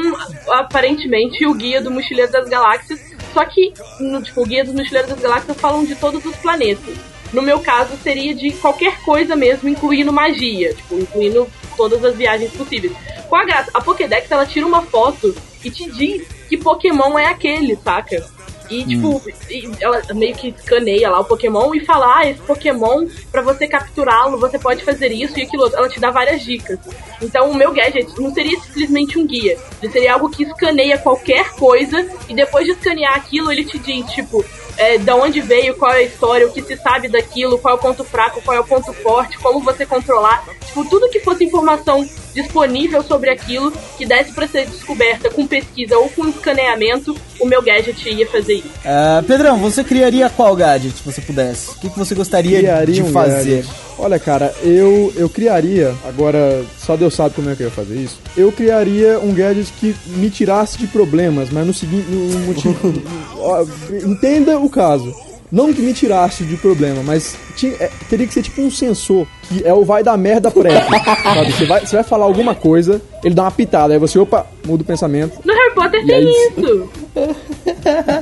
aparentemente, 0.49 1.45
o 1.45 1.53
Guia 1.53 1.81
do 1.81 1.89
Mochileiro 1.89 2.31
das 2.31 2.49
Galáxias. 2.49 2.99
Só 3.33 3.45
que, 3.45 3.73
no, 3.99 4.21
tipo, 4.21 4.41
o 4.41 4.45
Guia 4.45 4.65
do 4.65 4.73
Mochileiro 4.73 5.07
das 5.07 5.19
Galáxias 5.19 5.57
falam 5.57 5.85
de 5.85 5.95
todos 5.95 6.23
os 6.25 6.35
planetas. 6.35 6.95
No 7.31 7.41
meu 7.41 7.59
caso, 7.61 7.95
seria 8.03 8.35
de 8.35 8.51
qualquer 8.51 9.01
coisa 9.03 9.37
mesmo, 9.37 9.69
incluindo 9.69 10.11
magia, 10.11 10.73
tipo, 10.73 10.95
incluindo 10.95 11.47
todas 11.77 12.03
as 12.03 12.15
viagens 12.15 12.51
possíveis. 12.51 12.93
Com 13.29 13.37
a 13.37 13.45
graça, 13.45 13.71
a 13.73 13.79
Pokédex, 13.79 14.29
ela 14.29 14.45
tira 14.45 14.67
uma 14.67 14.81
foto 14.81 15.33
e 15.63 15.71
te 15.71 15.89
diz 15.89 16.27
que 16.51 16.57
Pokémon 16.57 17.17
é 17.17 17.27
aquele, 17.27 17.77
saca? 17.77 18.21
E, 18.69 18.85
tipo, 18.85 19.21
e 19.49 19.69
ela 19.79 20.01
meio 20.13 20.35
que 20.35 20.49
escaneia 20.49 21.09
lá 21.09 21.21
o 21.21 21.25
Pokémon 21.25 21.73
e 21.73 21.85
fala: 21.85 22.19
Ah, 22.19 22.29
esse 22.29 22.41
Pokémon, 22.41 23.07
pra 23.31 23.41
você 23.41 23.67
capturá-lo, 23.67 24.37
você 24.37 24.59
pode 24.59 24.83
fazer 24.83 25.11
isso 25.11 25.39
e 25.39 25.43
aquilo 25.43 25.63
outro. 25.63 25.77
Ela 25.77 25.87
te 25.87 25.99
dá 25.99 26.09
várias 26.09 26.41
dicas. 26.41 26.79
Então, 27.21 27.51
o 27.51 27.55
meu 27.55 27.71
gadget 27.71 28.19
não 28.19 28.33
seria 28.33 28.59
simplesmente 28.59 29.17
um 29.17 29.25
guia. 29.25 29.57
Ele 29.81 29.91
seria 29.91 30.13
algo 30.13 30.29
que 30.29 30.43
escaneia 30.43 30.97
qualquer 30.97 31.51
coisa 31.51 32.05
e 32.27 32.33
depois 32.33 32.65
de 32.65 32.71
escanear 32.71 33.15
aquilo, 33.15 33.51
ele 33.51 33.65
te 33.65 33.77
diz, 33.77 34.09
tipo, 34.11 34.43
é, 34.77 34.97
da 34.97 35.15
onde 35.15 35.41
veio, 35.41 35.75
qual 35.75 35.91
é 35.91 35.97
a 35.97 36.03
história, 36.03 36.47
o 36.47 36.51
que 36.51 36.61
se 36.61 36.77
sabe 36.77 37.09
daquilo, 37.09 37.59
qual 37.59 37.75
é 37.75 37.77
o 37.77 37.81
ponto 37.81 38.03
fraco, 38.03 38.41
qual 38.41 38.55
é 38.55 38.59
o 38.59 38.65
ponto 38.65 38.93
forte, 38.93 39.37
como 39.37 39.59
você 39.59 39.85
controlar. 39.85 40.45
Tipo, 40.65 40.85
tudo 40.89 41.09
que 41.09 41.19
fosse 41.19 41.43
informação 41.43 42.07
disponível 42.33 43.03
sobre 43.03 43.29
aquilo 43.29 43.71
que 43.97 44.05
desse 44.05 44.31
pra 44.31 44.47
ser 44.47 44.65
descoberta 44.67 45.29
com 45.29 45.45
pesquisa 45.45 45.97
ou 45.97 46.09
com 46.09 46.27
escaneamento, 46.27 47.15
o 47.39 47.45
meu 47.45 47.61
gadget 47.61 48.09
ia 48.09 48.27
fazer 48.27 48.55
isso. 48.55 48.69
Ah, 48.85 49.23
Pedrão, 49.25 49.57
você 49.57 49.83
criaria 49.83 50.29
qual 50.29 50.55
gadget 50.55 50.95
se 50.97 51.03
você 51.03 51.21
pudesse? 51.21 51.71
O 51.71 51.75
que, 51.75 51.89
que 51.89 51.97
você 51.99 52.15
gostaria 52.15 52.59
Criaria 52.59 52.95
de 52.95 53.03
um 53.03 53.11
fazer? 53.11 53.61
gadget. 53.61 53.69
Olha, 53.97 54.17
cara, 54.17 54.53
eu, 54.63 55.13
eu 55.15 55.29
criaria, 55.29 55.93
agora 56.05 56.63
só 56.79 56.95
Deus 56.95 57.13
sabe 57.13 57.35
como 57.35 57.49
é 57.49 57.55
que 57.55 57.61
eu 57.61 57.67
ia 57.67 57.71
fazer 57.71 57.95
isso. 57.95 58.19
Eu 58.35 58.51
criaria 58.51 59.19
um 59.19 59.33
gadget 59.33 59.71
que 59.73 59.95
me 60.07 60.29
tirasse 60.29 60.77
de 60.77 60.87
problemas, 60.87 61.49
mas 61.51 61.67
no 61.67 61.73
seguinte. 61.73 62.05
No 62.09 62.39
motivo, 62.39 62.93
ó, 63.37 63.63
entenda 64.03 64.57
o 64.57 64.69
caso. 64.69 65.13
Não 65.51 65.73
que 65.73 65.81
me 65.81 65.93
tirasse 65.93 66.45
de 66.45 66.55
problema, 66.55 67.03
mas 67.03 67.35
tinha- 67.57 67.73
é, 67.79 67.89
teria 68.09 68.25
que 68.25 68.33
ser 68.33 68.41
tipo 68.41 68.61
um 68.61 68.71
sensor, 68.71 69.27
que 69.43 69.61
é 69.67 69.73
o 69.73 69.83
vai 69.83 70.01
dar 70.01 70.17
merda 70.17 70.49
prévio. 70.49 70.81
sabe? 71.23 71.51
Você 71.51 71.65
vai, 71.65 71.85
você 71.85 71.95
vai 71.97 72.03
falar 72.05 72.23
alguma 72.25 72.55
coisa, 72.55 73.01
ele 73.23 73.35
dá 73.35 73.43
uma 73.43 73.51
pitada, 73.51 73.93
aí 73.93 73.99
você, 73.99 74.17
opa, 74.17 74.47
muda 74.65 74.83
o 74.83 74.85
pensamento. 74.85 75.39
No 75.43 75.53
Harry 75.53 75.73
Potter 75.75 76.05
tem 76.05 76.15
aí- 76.15 76.47
isso. 76.57 76.89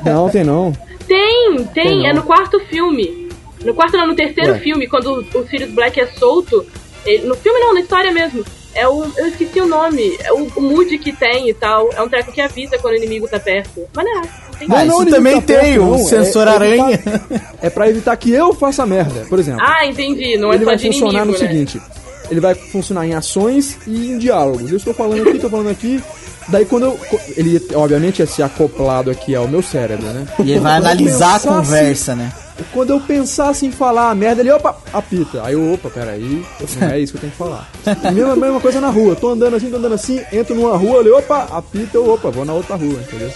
Não, 0.05 0.29
tem 0.29 0.43
não. 0.43 0.73
Tem, 1.07 1.55
tem, 1.57 1.65
Tem 1.85 2.07
é 2.07 2.13
no 2.13 2.23
quarto 2.23 2.59
filme. 2.61 3.29
No 3.63 3.73
quarto 3.73 3.97
não, 3.97 4.07
no 4.07 4.15
terceiro 4.15 4.53
Ué. 4.53 4.59
filme, 4.59 4.87
quando 4.87 5.07
o, 5.33 5.39
o 5.39 5.47
Sirius 5.47 5.71
Black 5.71 5.99
é 5.99 6.07
solto. 6.07 6.65
ele- 7.05 7.27
no 7.27 7.35
filme 7.35 7.59
não, 7.59 7.73
na 7.73 7.79
história 7.81 8.11
mesmo. 8.11 8.43
É 8.73 8.87
o. 8.87 9.05
Eu 9.17 9.27
esqueci 9.27 9.59
o 9.59 9.67
nome. 9.67 10.15
É 10.23 10.31
o, 10.31 10.47
o 10.55 10.61
mood 10.61 10.97
que 10.99 11.11
tem 11.11 11.49
e 11.49 11.53
tal. 11.53 11.89
É 11.93 12.01
um 12.01 12.09
treco 12.09 12.31
que 12.31 12.39
avisa 12.41 12.77
quando 12.77 12.93
o 12.93 12.97
inimigo 12.97 13.27
tá 13.27 13.39
perto. 13.39 13.81
Maneiro. 13.95 14.21
Tem 14.59 14.67
Ah, 14.71 14.83
não, 14.85 15.01
isso 15.03 15.11
também 15.11 15.39
tá 15.41 15.59
tem, 15.61 15.79
o 15.79 15.85
não, 15.85 15.95
é- 15.95 15.97
sensor 15.99 16.47
é 16.47 16.51
aranha. 16.51 16.93
evitar- 16.93 17.21
É 17.63 17.69
pra 17.69 17.89
evitar 17.89 18.15
que 18.17 18.31
eu 18.31 18.53
faça 18.53 18.85
merda, 18.85 19.25
por 19.29 19.39
exemplo. 19.39 19.61
Ah, 19.63 19.85
entendi. 19.85 20.37
Não 20.37 20.51
é 20.51 20.55
ele 20.55 20.65
só 20.65 20.69
vai 20.71 20.77
de 20.77 20.87
funcionar 20.87 21.11
inimigo, 21.23 21.25
no 21.27 21.31
né? 21.31 21.47
seguinte: 21.47 21.81
ele 22.29 22.39
vai 22.41 22.53
funcionar 22.55 23.07
em 23.07 23.13
ações 23.13 23.77
e 23.87 24.11
em 24.11 24.17
diálogos. 24.17 24.69
Eu 24.69 24.77
estou 24.77 24.93
falando 24.93 25.21
aqui, 25.21 25.35
estou 25.37 25.49
falando 25.49 25.69
aqui. 25.69 26.03
Daí 26.49 26.65
quando 26.65 26.85
eu. 26.87 26.99
Ele, 27.37 27.61
obviamente, 27.73 28.19
ia 28.19 28.25
ser 28.27 28.43
acoplado 28.43 29.09
aqui 29.09 29.33
ao 29.35 29.47
meu 29.47 29.61
cérebro, 29.61 30.05
né? 30.07 30.25
E 30.43 30.51
ele 30.51 30.59
vai 30.59 30.73
analisar 30.77 31.35
a 31.35 31.39
conversa, 31.39 32.15
né? 32.15 32.31
Quando 32.71 32.91
eu 32.91 32.99
pensasse 32.99 33.65
em 33.65 33.71
falar 33.71 34.09
a 34.09 34.15
merda, 34.15 34.41
ele, 34.41 34.51
opa, 34.51 34.77
apita. 34.93 35.43
Aí 35.43 35.53
eu, 35.53 35.73
opa, 35.73 35.89
peraí, 35.89 36.45
não 36.79 36.87
é 36.87 36.99
isso 36.99 37.13
que 37.13 37.17
eu 37.17 37.21
tenho 37.21 37.31
que 37.31 37.37
falar. 37.37 37.69
E 37.85 38.11
mesma, 38.11 38.35
mesma 38.35 38.59
coisa 38.59 38.79
na 38.81 38.89
rua, 38.89 39.15
tô 39.15 39.29
andando 39.29 39.55
assim, 39.55 39.69
tô 39.69 39.77
andando 39.77 39.95
assim, 39.95 40.21
entro 40.31 40.55
numa 40.55 40.75
rua, 40.77 40.99
ele, 40.99 41.11
opa, 41.11 41.47
apita, 41.51 41.97
eu, 41.97 42.09
opa, 42.09 42.29
vou 42.29 42.45
na 42.45 42.53
outra 42.53 42.75
rua, 42.75 42.99
entendeu? 42.99 43.31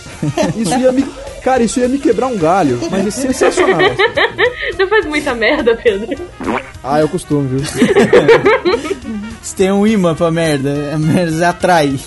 Isso 0.56 0.78
ia 0.78 0.91
me. 0.91 1.06
Cara, 1.43 1.62
isso 1.62 1.80
ia 1.80 1.89
me 1.89 1.97
quebrar 1.97 2.28
um 2.28 2.38
galho, 2.38 2.80
mas 2.89 3.06
é 3.06 3.12
sensacional. 3.12 3.80
Você 4.72 4.88
faz 4.88 5.06
muita 5.06 5.34
merda, 5.36 5.76
Pedro. 5.76 6.18
Ah, 6.82 7.02
eu 7.02 7.10
costumo, 7.10 7.47
viu? 7.47 7.60
Você 9.41 9.56
tem 9.56 9.72
um 9.72 9.86
imã 9.86 10.16
pra 10.16 10.32
merda, 10.32 10.93
a 10.93 10.97
merda 10.97 11.50
atrai. 11.50 12.00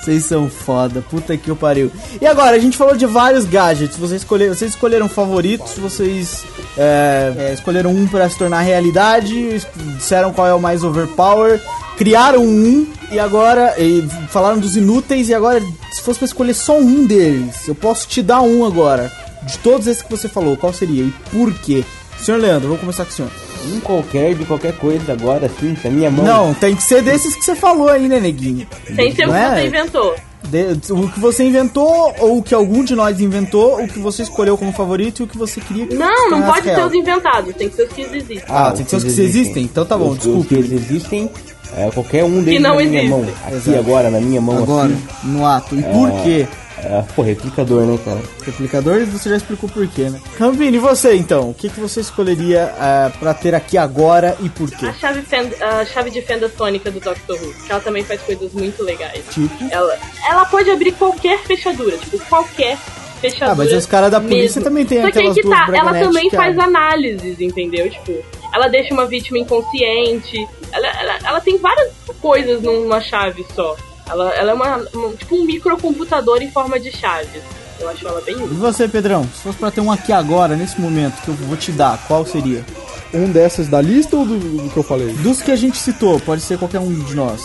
Vocês 0.00 0.24
são 0.24 0.48
foda, 0.48 1.02
puta 1.02 1.36
que 1.36 1.50
eu 1.50 1.56
pariu. 1.56 1.90
E 2.20 2.26
agora, 2.26 2.54
a 2.54 2.58
gente 2.58 2.76
falou 2.76 2.96
de 2.96 3.06
vários 3.06 3.44
gadgets. 3.46 3.96
Vocês 3.96 4.22
escolheram, 4.22 4.54
vocês 4.54 4.72
escolheram 4.72 5.08
favoritos, 5.08 5.76
vocês 5.84 6.44
é, 6.76 7.32
é, 7.36 7.52
escolheram 7.52 7.90
um 7.90 8.06
pra 8.06 8.28
se 8.28 8.38
tornar 8.38 8.60
realidade, 8.60 9.62
disseram 9.96 10.32
qual 10.32 10.46
é 10.46 10.54
o 10.54 10.60
mais 10.60 10.82
overpower, 10.82 11.60
criaram 11.96 12.42
um 12.42 12.86
e 13.10 13.18
agora 13.18 13.74
e 13.78 14.02
falaram 14.28 14.58
dos 14.58 14.76
inúteis 14.76 15.28
e 15.28 15.34
agora, 15.34 15.60
se 15.92 16.00
fosse 16.00 16.18
pra 16.18 16.26
escolher 16.26 16.54
só 16.54 16.78
um 16.78 17.04
deles, 17.04 17.68
eu 17.68 17.74
posso 17.74 18.08
te 18.08 18.22
dar 18.22 18.40
um 18.42 18.64
agora. 18.64 19.12
De 19.42 19.58
todos 19.58 19.86
esses 19.86 20.02
que 20.02 20.10
você 20.10 20.26
falou, 20.26 20.56
qual 20.56 20.72
seria 20.72 21.04
e 21.04 21.12
por 21.30 21.52
quê? 21.52 21.84
Senhor 22.18 22.38
Leandro, 22.38 22.68
vamos 22.68 22.80
começar 22.80 23.04
com 23.04 23.10
o 23.10 23.14
senhor. 23.14 23.30
Um 23.72 23.80
qualquer 23.80 24.34
de 24.34 24.44
qualquer 24.46 24.72
coisa 24.74 25.12
agora, 25.12 25.46
assim, 25.46 25.76
na 25.84 25.90
minha 25.90 26.10
mão. 26.10 26.24
Não, 26.24 26.54
tem 26.54 26.74
que 26.74 26.82
ser 26.82 27.02
desses 27.02 27.34
que 27.34 27.44
você 27.44 27.54
falou 27.54 27.88
aí, 27.88 28.08
né, 28.08 28.18
neguinho? 28.18 28.66
Sem 28.94 29.14
ser 29.14 29.28
o 29.28 29.30
que 29.30 29.36
é? 29.36 29.50
você 29.50 29.66
inventou. 29.66 30.14
De- 30.48 30.92
o 30.92 31.08
que 31.10 31.18
você 31.18 31.42
inventou, 31.44 32.14
ou 32.18 32.38
o 32.38 32.42
que 32.42 32.54
algum 32.54 32.84
de 32.84 32.94
nós 32.94 33.20
inventou, 33.20 33.82
o 33.82 33.88
que 33.88 33.98
você 33.98 34.22
escolheu 34.22 34.56
como 34.58 34.72
favorito 34.72 35.20
e 35.20 35.24
o 35.24 35.26
que 35.26 35.38
você 35.38 35.60
queria 35.60 35.86
que 35.86 35.94
Não, 35.94 36.30
não 36.30 36.42
pode 36.42 36.64
ser 36.64 36.74
real. 36.74 36.86
os 36.88 36.94
inventados, 36.94 37.54
tem 37.54 37.68
que 37.68 37.76
ser 37.76 37.82
os 37.84 37.92
que 37.92 38.02
existem. 38.02 38.42
Ah, 38.48 38.70
tem 38.72 38.84
que 38.84 38.90
ser 38.90 38.96
os 38.96 39.04
que 39.04 39.20
existem? 39.20 39.62
Então 39.64 39.84
tá 39.84 39.96
bom, 39.96 40.10
os, 40.10 40.18
desculpe. 40.18 40.54
Os 40.56 40.66
que 40.68 40.74
existem, 40.74 41.30
é, 41.76 41.90
qualquer 41.90 42.24
um 42.24 42.42
deles 42.42 42.60
não 42.62 42.76
na 42.76 42.82
minha 42.84 43.02
existem. 43.02 43.08
mão. 43.08 43.26
Aqui 43.46 43.54
Exato. 43.56 43.78
agora, 43.78 44.10
na 44.10 44.20
minha 44.20 44.40
mão, 44.40 44.58
Agora, 44.58 44.86
assim. 44.92 45.28
no 45.28 45.46
ato. 45.46 45.74
E 45.74 45.82
por 45.82 46.10
quê? 46.22 46.46
É, 46.84 47.02
pô, 47.14 47.22
replicador, 47.22 47.86
né, 47.86 47.98
cara? 48.04 48.20
Replicador, 48.44 49.04
você 49.06 49.30
já 49.30 49.36
explicou 49.36 49.68
por 49.68 49.86
quê, 49.88 50.10
né? 50.10 50.20
Rampini, 50.38 50.76
e 50.76 50.80
você 50.80 51.14
então? 51.14 51.50
O 51.50 51.54
que, 51.54 51.70
que 51.70 51.80
você 51.80 52.00
escolheria 52.00 52.74
ah, 52.78 53.10
pra 53.18 53.32
ter 53.32 53.54
aqui 53.54 53.78
agora 53.78 54.36
e 54.42 54.48
por 54.50 54.70
quê? 54.70 54.86
A 54.86 54.92
chave, 54.92 55.22
fenda, 55.22 55.56
a 55.64 55.84
chave 55.86 56.10
de 56.10 56.20
fenda 56.20 56.48
sônica 56.48 56.90
do 56.90 57.00
Doctor 57.00 57.36
Who, 57.40 57.54
que 57.64 57.72
ela 57.72 57.80
também 57.80 58.04
faz 58.04 58.20
coisas 58.22 58.52
muito 58.52 58.82
legais. 58.82 59.24
Tipo? 59.30 59.64
Ela, 59.70 59.98
ela 60.28 60.44
pode 60.44 60.70
abrir 60.70 60.92
qualquer 60.92 61.38
fechadura, 61.40 61.96
tipo, 61.96 62.18
qualquer 62.26 62.76
fechadura. 63.20 63.52
Ah, 63.52 63.54
mas 63.54 63.72
os 63.72 63.86
caras 63.86 64.10
da 64.10 64.20
polícia 64.20 64.60
mesmo. 64.60 64.64
também 64.64 64.84
tem 64.84 65.00
Só 65.00 65.10
que 65.10 65.18
aí 65.18 65.28
aquelas 65.28 65.38
que 65.38 65.48
tá, 65.48 65.76
ela 65.76 65.94
também 65.94 66.28
que 66.28 66.36
faz 66.36 66.58
análises, 66.58 67.40
entendeu? 67.40 67.88
Tipo, 67.88 68.22
ela 68.52 68.68
deixa 68.68 68.92
uma 68.92 69.06
vítima 69.06 69.38
inconsciente, 69.38 70.46
ela, 70.70 70.86
ela, 70.86 71.18
ela 71.24 71.40
tem 71.40 71.56
várias 71.56 71.92
coisas 72.20 72.60
numa 72.62 73.00
chave 73.00 73.44
só. 73.54 73.74
Ela, 74.08 74.34
ela 74.34 74.50
é 74.50 74.54
uma, 74.54 74.76
um- 74.94 75.12
tipo 75.16 75.34
um 75.36 75.44
microcomputador 75.44 76.42
em 76.42 76.50
forma 76.50 76.78
de 76.78 76.90
chaves. 76.92 77.42
Eu 77.80 77.88
acho 77.88 78.06
ela 78.06 78.20
bem 78.20 78.34
E 78.34 78.42
útil. 78.42 78.56
você, 78.56 78.86
Pedrão? 78.88 79.24
Se 79.34 79.42
fosse 79.42 79.58
pra 79.58 79.70
ter 79.70 79.80
um 79.80 79.90
aqui 79.90 80.12
agora, 80.12 80.54
nesse 80.54 80.80
momento, 80.80 81.20
que 81.22 81.28
eu 81.28 81.34
vou 81.34 81.56
te 81.56 81.72
dar, 81.72 81.98
qual 82.06 82.24
seria? 82.24 82.64
Um 83.12 83.30
dessas 83.30 83.68
da 83.68 83.80
lista 83.80 84.16
ou 84.16 84.24
do, 84.24 84.38
do 84.38 84.70
que 84.70 84.76
eu 84.76 84.82
falei? 84.82 85.12
Dos 85.14 85.40
que 85.42 85.50
a 85.50 85.56
gente 85.56 85.76
citou, 85.78 86.18
pode 86.20 86.40
ser 86.40 86.58
qualquer 86.58 86.80
um 86.80 86.92
de 86.92 87.14
nós. 87.14 87.40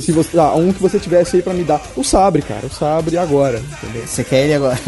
Se 0.00 0.12
você, 0.12 0.38
ah, 0.38 0.52
um 0.54 0.72
que 0.72 0.80
você 0.82 0.98
tivesse 0.98 1.36
aí 1.36 1.42
pra 1.42 1.54
me 1.54 1.64
dar. 1.64 1.80
O 1.96 2.02
sabre, 2.04 2.42
cara. 2.42 2.66
O 2.66 2.70
sabre 2.70 3.16
agora. 3.18 3.58
Entendeu? 3.82 4.06
Você 4.06 4.24
quer 4.24 4.44
ele 4.44 4.54
agora? 4.54 4.78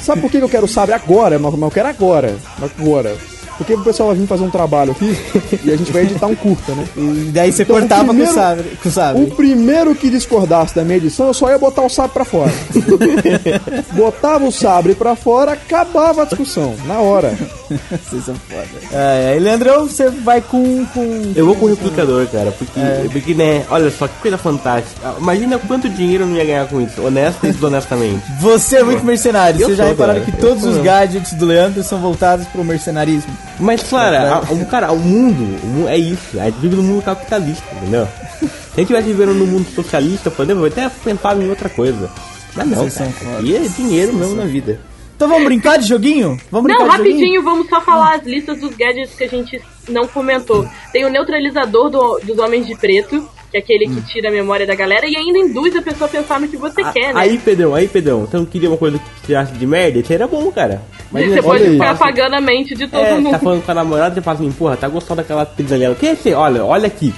Sabe 0.00 0.20
por 0.22 0.30
que 0.30 0.38
eu 0.38 0.48
quero 0.48 0.64
o 0.66 0.68
sabre 0.68 0.94
agora? 0.94 1.38
Mas 1.38 1.52
mas 1.52 1.62
eu 1.62 1.70
quero 1.70 1.88
agora. 1.88 2.36
Agora. 2.60 3.16
Porque 3.56 3.74
o 3.74 3.82
pessoal 3.84 4.08
vai 4.10 4.18
vir 4.18 4.26
fazer 4.26 4.42
um 4.44 4.50
trabalho 4.50 4.92
aqui 4.92 5.16
e 5.64 5.72
a 5.72 5.76
gente 5.76 5.92
vai 5.92 6.02
editar 6.02 6.26
um 6.26 6.34
curta, 6.34 6.72
né? 6.74 6.84
E 6.96 7.30
daí 7.32 7.52
você 7.52 7.62
Então, 7.62 7.76
o 7.76 7.78
cortava 7.80 8.04
primeiro- 8.08 8.32
com 8.32 8.38
o 8.38 8.42
sabre. 8.42 8.78
Com 8.82 8.88
o 8.88 8.92
sabre. 8.92 9.22
O 9.22 9.26
primeiro 9.34 9.94
que 9.94 10.10
discordasse 10.10 10.74
da 10.74 10.82
minha 10.84 10.96
edição, 10.96 11.28
eu 11.28 11.34
só 11.34 11.48
ia 11.50 11.58
botar 11.58 11.82
o 11.82 11.88
sabre 11.88 12.12
pra 12.12 12.24
fora. 12.24 12.52
Botava 13.92 14.44
o 14.44 14.52
sabre 14.52 14.94
pra 14.94 15.14
fora, 15.16 15.52
acabava 15.52 16.22
a 16.22 16.24
discussão, 16.24 16.74
na 16.86 16.98
hora. 17.00 17.34
Vocês 18.08 18.24
são 18.24 18.34
foda. 18.34 18.64
É, 18.92 19.32
aí, 19.32 19.40
Leandrão, 19.40 19.86
você 19.88 20.08
vai 20.10 20.40
com. 20.40 20.84
com... 20.86 21.32
Eu 21.34 21.46
vou 21.46 21.54
com 21.56 21.66
o 21.66 21.68
replicador, 21.68 22.26
cara, 22.28 22.52
porque, 22.52 22.80
porque, 23.12 23.34
né, 23.34 23.64
olha 23.70 23.90
só 23.90 24.06
que 24.06 24.14
coisa 24.20 24.36
fantástica. 24.38 25.14
Imagina 25.18 25.58
quanto 25.58 25.88
dinheiro 25.88 26.24
eu 26.24 26.28
não 26.28 26.36
ia 26.36 26.44
ganhar 26.44 26.66
com 26.68 26.80
isso, 26.80 27.02
honesta 27.04 27.46
e 27.48 27.52
desonestamente. 27.52 28.22
Você 28.40 28.76
é 28.76 28.82
muito 28.84 29.04
mercenário. 29.04 29.60
Eu 29.60 29.66
Vocês 29.68 29.78
já 29.78 29.84
sou, 29.84 29.92
repararam 29.92 30.20
que 30.24 30.32
todos 30.32 30.64
os 30.64 30.76
gadgets 30.78 31.32
do 31.34 31.46
Leandro 31.46 31.82
são 31.82 31.98
voltados 32.00 32.46
pro 32.48 32.62
mercenarismo. 32.64 33.32
Mas, 33.58 33.82
claro, 33.84 34.16
a- 34.16 34.52
o 34.52 34.66
cara, 34.66 34.92
o 34.92 34.98
mundo, 34.98 35.42
o 35.62 35.66
mu- 35.66 35.88
é 35.88 35.96
isso. 35.96 36.40
A 36.40 36.44
gente 36.46 36.58
vive 36.58 36.76
no 36.76 36.82
mundo 36.82 37.02
capitalista, 37.02 37.64
entendeu? 37.76 38.08
Se 38.40 38.48
a 38.74 38.76
gente 38.80 38.86
tivesse 38.88 39.06
vivendo 39.08 39.34
no 39.34 39.46
mundo 39.46 39.66
socialista, 39.74 40.30
por 40.30 40.42
exemplo, 40.44 40.62
eu 40.62 40.66
até 40.66 40.88
pensava 40.88 41.42
em 41.42 41.48
outra 41.48 41.68
coisa. 41.68 42.10
Mas 42.56 42.66
não, 42.68 42.76
Vocês 42.88 42.94
cara, 43.18 43.38
aqui 43.38 43.56
é 43.56 43.60
dinheiro 43.60 44.12
mesmo 44.12 44.34
na 44.36 44.44
vida. 44.44 44.80
Então 45.16 45.28
vamos 45.28 45.44
brincar 45.44 45.78
de 45.78 45.86
joguinho? 45.86 46.36
Vamos 46.50 46.64
brincar 46.64 46.84
Não, 46.84 46.90
de 46.90 46.96
joguinho? 46.96 47.14
rapidinho, 47.16 47.42
vamos 47.44 47.68
só 47.68 47.80
falar 47.80 48.16
as 48.16 48.24
listas 48.24 48.58
dos 48.60 48.74
gadgets 48.74 49.14
que 49.14 49.24
a 49.24 49.28
gente 49.28 49.62
não 49.88 50.06
comentou. 50.08 50.68
Tem 50.92 51.04
o 51.04 51.08
neutralizador 51.10 51.88
do- 51.88 52.18
dos 52.24 52.36
homens 52.38 52.66
de 52.66 52.74
preto, 52.74 53.28
que 53.54 53.58
é 53.58 53.60
aquele 53.60 53.86
Hum. 53.88 53.94
que 53.94 54.12
tira 54.12 54.28
a 54.30 54.32
memória 54.32 54.66
da 54.66 54.74
galera 54.74 55.06
e 55.06 55.16
ainda 55.16 55.38
induz 55.38 55.76
a 55.76 55.82
pessoa 55.82 56.06
a 56.08 56.10
pensar 56.10 56.40
no 56.40 56.48
que 56.48 56.56
você 56.56 56.80
A- 56.82 56.90
quer, 56.92 57.14
né? 57.14 57.20
Aí, 57.20 57.38
Pedrão, 57.38 57.72
aí, 57.74 57.86
Pedrão, 57.86 58.22
você 58.22 58.36
não 58.36 58.44
queria 58.44 58.68
uma 58.68 58.76
coisa 58.76 58.98
que 58.98 59.26
tirasse 59.26 59.52
de 59.52 59.66
merda? 59.66 59.98
Isso 60.00 60.10
aí 60.12 60.16
era 60.16 60.26
bom, 60.26 60.50
cara. 60.50 60.82
você 61.12 61.24
olha 61.24 61.42
pode 61.42 61.62
aí. 61.62 61.72
ficar 61.74 61.90
apagando 61.90 62.34
a 62.34 62.40
mente 62.40 62.74
de 62.74 62.88
todo 62.88 63.00
É, 63.04 63.14
mundo. 63.14 63.30
tá 63.30 63.38
falando 63.38 63.62
com 63.64 63.70
a 63.70 63.74
namorada 63.74 64.18
e 64.18 64.22
fala 64.22 64.38
assim, 64.38 64.50
porra, 64.52 64.76
tá 64.76 64.88
gostando 64.88 65.22
daquela 65.22 65.46
pizza 65.46 65.74
ali? 65.76 65.86
O 65.86 65.94
que 65.94 66.06
é 66.08 66.12
esse? 66.12 66.32
Olha, 66.32 66.64
olha 66.64 66.86
aqui. 66.88 67.14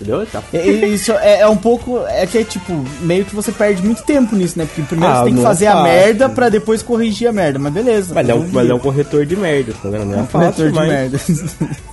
Entendeu? 0.00 0.26
Tá. 0.26 0.42
É, 0.52 0.58
é, 0.58 0.88
Isso 0.88 1.12
é, 1.12 1.40
é 1.40 1.48
um 1.48 1.56
pouco. 1.56 1.98
É 2.08 2.26
que 2.26 2.36
é 2.38 2.44
tipo, 2.44 2.84
meio 3.00 3.24
que 3.24 3.34
você 3.34 3.50
perde 3.50 3.82
muito 3.82 4.02
tempo 4.02 4.36
nisso, 4.36 4.58
né? 4.58 4.66
Porque 4.66 4.82
primeiro 4.82 5.14
Ah, 5.14 5.18
você 5.20 5.24
tem 5.24 5.34
que 5.34 5.40
é 5.40 5.42
fazer 5.42 5.66
a 5.68 5.72
fácil. 5.72 5.84
merda 5.84 6.28
pra 6.28 6.48
depois 6.50 6.82
corrigir 6.82 7.28
a 7.28 7.32
merda. 7.32 7.58
Mas 7.58 7.72
beleza. 7.72 8.12
Mas 8.14 8.28
é, 8.28 8.34
um, 8.34 8.46
mas 8.52 8.68
é 8.68 8.74
um 8.74 8.78
corretor 8.78 9.24
de 9.24 9.34
merda, 9.36 9.72
tá 9.82 9.88
vendo? 9.88 10.04
Não 10.04 10.20
é 10.24 10.26
corretor 10.26 10.52
fácil, 10.52 10.66
de 10.68 10.72
mas... 10.74 10.88
merda. 10.88 11.18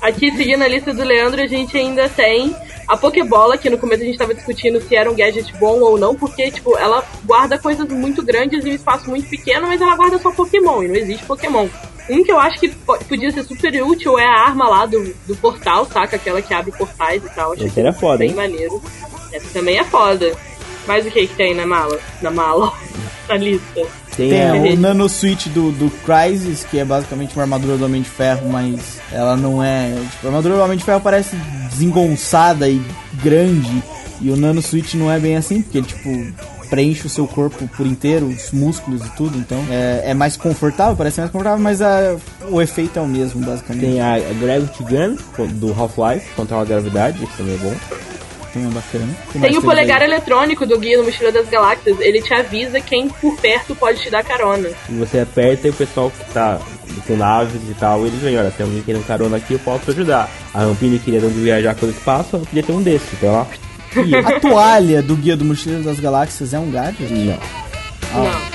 Aqui, 0.02 0.32
seguindo 0.36 0.64
a 0.64 0.68
lista 0.68 0.94
do 0.94 1.04
Leandro, 1.04 1.42
a 1.42 1.48
gente 1.48 1.78
ainda 1.78 2.10
tem 2.10 2.54
a 2.88 2.98
Pokébola, 2.98 3.58
que 3.58 3.70
no 3.70 3.78
começo 3.78 4.04
a 4.04 4.06
gente 4.06 4.18
tava 4.18 4.34
discutindo 4.34 4.82
se 4.82 4.96
era 4.96 5.10
um 5.10 5.16
gadget 5.16 5.54
bom 5.58 5.80
ou 5.80 5.98
não, 5.98 6.16
porque, 6.16 6.52
tipo, 6.52 6.78
ela 6.78 7.04
guarda 7.26 7.58
coisas 7.58 7.88
muito 7.90 8.22
grandes 8.24 8.66
em 8.66 8.72
um 8.72 8.76
espaço 8.76 9.10
muito 9.10 9.30
pequeno, 9.30 9.68
mas 9.68 9.82
ela 9.82 9.96
guarda 9.96 10.18
só 10.20 10.32
Pokémon, 10.32 10.84
e 10.84 10.88
não 10.88 10.96
existe 10.96 11.26
Pokémon. 11.26 11.68
Um 12.10 12.22
que 12.24 12.32
eu 12.32 12.40
acho 12.40 12.60
que 12.60 12.68
po- 12.70 13.00
podia 13.06 13.32
ser 13.32 13.44
super 13.44 13.82
útil 13.82 14.20
é 14.20 14.26
a 14.26 14.40
arma 14.42 14.68
lá 14.68 14.86
do, 14.86 15.16
do 15.26 15.36
portal, 15.38 15.86
saca? 15.86 16.18
Aquela 16.18 16.42
que 16.42 16.54
abre 16.54 16.72
portais 16.74 17.24
e 17.24 17.30
tal. 17.30 17.54
Acho 17.54 17.64
Esse 17.66 17.80
era 17.80 17.94
foda, 17.94 18.18
bem 18.18 18.30
hein? 18.32 18.36
maneiro. 18.36 18.82
Essa 19.32 19.48
também 19.54 19.80
é 19.80 19.84
foda. 19.86 20.36
Mas 20.86 21.06
o 21.06 21.10
que 21.12 21.26
que 21.28 21.34
tem 21.36 21.56
na 21.56 21.66
mala? 21.66 21.98
Na 22.22 22.30
mala? 22.30 22.74
na 23.30 23.38
lista. 23.38 23.88
Tem, 24.16 24.30
Tem 24.30 24.42
a- 24.50 24.54
o 24.54 24.76
Nano 24.78 25.10
Switch 25.10 25.48
do, 25.48 25.72
do 25.72 25.90
Crysis, 26.06 26.64
que 26.64 26.78
é 26.80 26.86
basicamente 26.86 27.34
uma 27.36 27.44
armadura 27.44 27.78
do 27.78 27.86
Homem 27.86 28.02
de 28.02 28.10
Ferro, 28.10 28.48
mas 28.50 29.00
ela 29.12 29.36
não 29.36 29.64
é. 29.64 29.92
Tipo, 30.12 30.28
a 30.28 30.30
armadura 30.30 30.56
do 30.56 30.62
Homem 30.62 30.78
de 30.78 30.84
Ferro 30.84 31.02
parece 31.02 31.36
desengonçada 31.72 32.70
e 32.70 32.82
grande. 33.24 33.84
E 34.22 34.30
o 34.30 34.38
Nano 34.38 34.62
Switch 34.62 34.94
não 34.94 35.12
é 35.12 35.20
bem 35.20 35.36
assim, 35.36 35.62
porque 35.62 35.80
ele, 35.80 35.88
tipo, 35.88 36.10
preenche 36.70 37.06
o 37.06 37.10
seu 37.10 37.28
corpo 37.28 37.68
por 37.76 37.86
inteiro, 37.86 38.28
os 38.28 38.52
músculos 38.52 39.06
e 39.06 39.10
tudo. 39.18 39.38
Então 39.38 39.58
é, 39.70 40.04
é 40.06 40.14
mais 40.14 40.38
confortável, 40.38 40.96
parece 40.96 41.20
mais 41.20 41.32
confortável, 41.32 41.62
mas 41.62 41.82
a- 41.82 42.16
o 42.50 42.62
efeito 42.62 42.98
é 42.98 43.02
o 43.02 43.08
mesmo, 43.08 43.42
basicamente. 43.46 43.86
Tem 43.86 44.00
a 44.02 44.18
Gravity 44.40 44.84
Gun 44.84 45.18
do 45.56 45.74
Half-Life, 45.74 46.32
controla 46.36 46.62
a 46.64 46.66
gravidade, 46.66 47.22
isso 47.24 47.34
também 47.38 47.56
é 47.56 47.58
bom. 47.58 47.74
Tem, 48.54 48.64
é 48.66 48.68
bacana. 48.68 49.08
que 49.32 49.40
Tem 49.40 49.58
o 49.58 49.62
polegar 49.62 50.02
aí? 50.02 50.08
eletrônico 50.08 50.66
do 50.66 50.78
Guia 50.78 50.98
do 50.98 51.04
Mochila 51.04 51.32
das 51.32 51.50
Galáxias. 51.50 52.00
Ele 52.00 52.22
te 52.22 52.34
avisa 52.34 52.80
quem 52.80 53.10
por 53.10 53.36
perto 53.38 53.76
pode 53.76 54.00
te 54.00 54.10
dar 54.12 54.24
carona. 54.24 54.70
E 54.88 54.94
você 54.94 55.20
aperta 55.20 55.68
e 55.68 55.72
o 55.72 55.74
pessoal 55.74 56.12
que 56.12 56.34
tá 56.34 56.60
com 57.08 57.18
naves 57.18 57.62
e 57.70 57.74
tal, 57.74 58.06
eles 58.06 58.22
vêm, 58.22 58.38
olha, 58.38 58.52
tem 58.52 58.66
alguém 58.66 58.82
querendo 58.84 59.06
carona 59.08 59.38
aqui, 59.38 59.54
eu 59.54 59.60
posso 59.60 59.86
te 59.86 59.92
ajudar. 59.92 60.30
A 60.54 60.60
Rampini 60.60 61.00
queria 61.00 61.20
de 61.20 61.28
viajar 61.28 61.74
pelo 61.76 61.92
espaço, 61.92 62.36
eu 62.36 62.42
podia 62.42 62.62
ter 62.62 62.72
um 62.72 62.82
desse, 62.82 63.08
então 63.14 63.34
ó. 63.34 63.46
A 64.26 64.40
toalha 64.40 65.02
do 65.02 65.16
Guia 65.16 65.38
do 65.38 65.46
Mochileiro 65.46 65.84
das 65.84 66.00
Galáxias 66.00 66.54
é 66.54 66.60
um 66.60 66.72
gadget? 66.72 67.12
Não. 67.12 67.38
Não. 68.24 68.53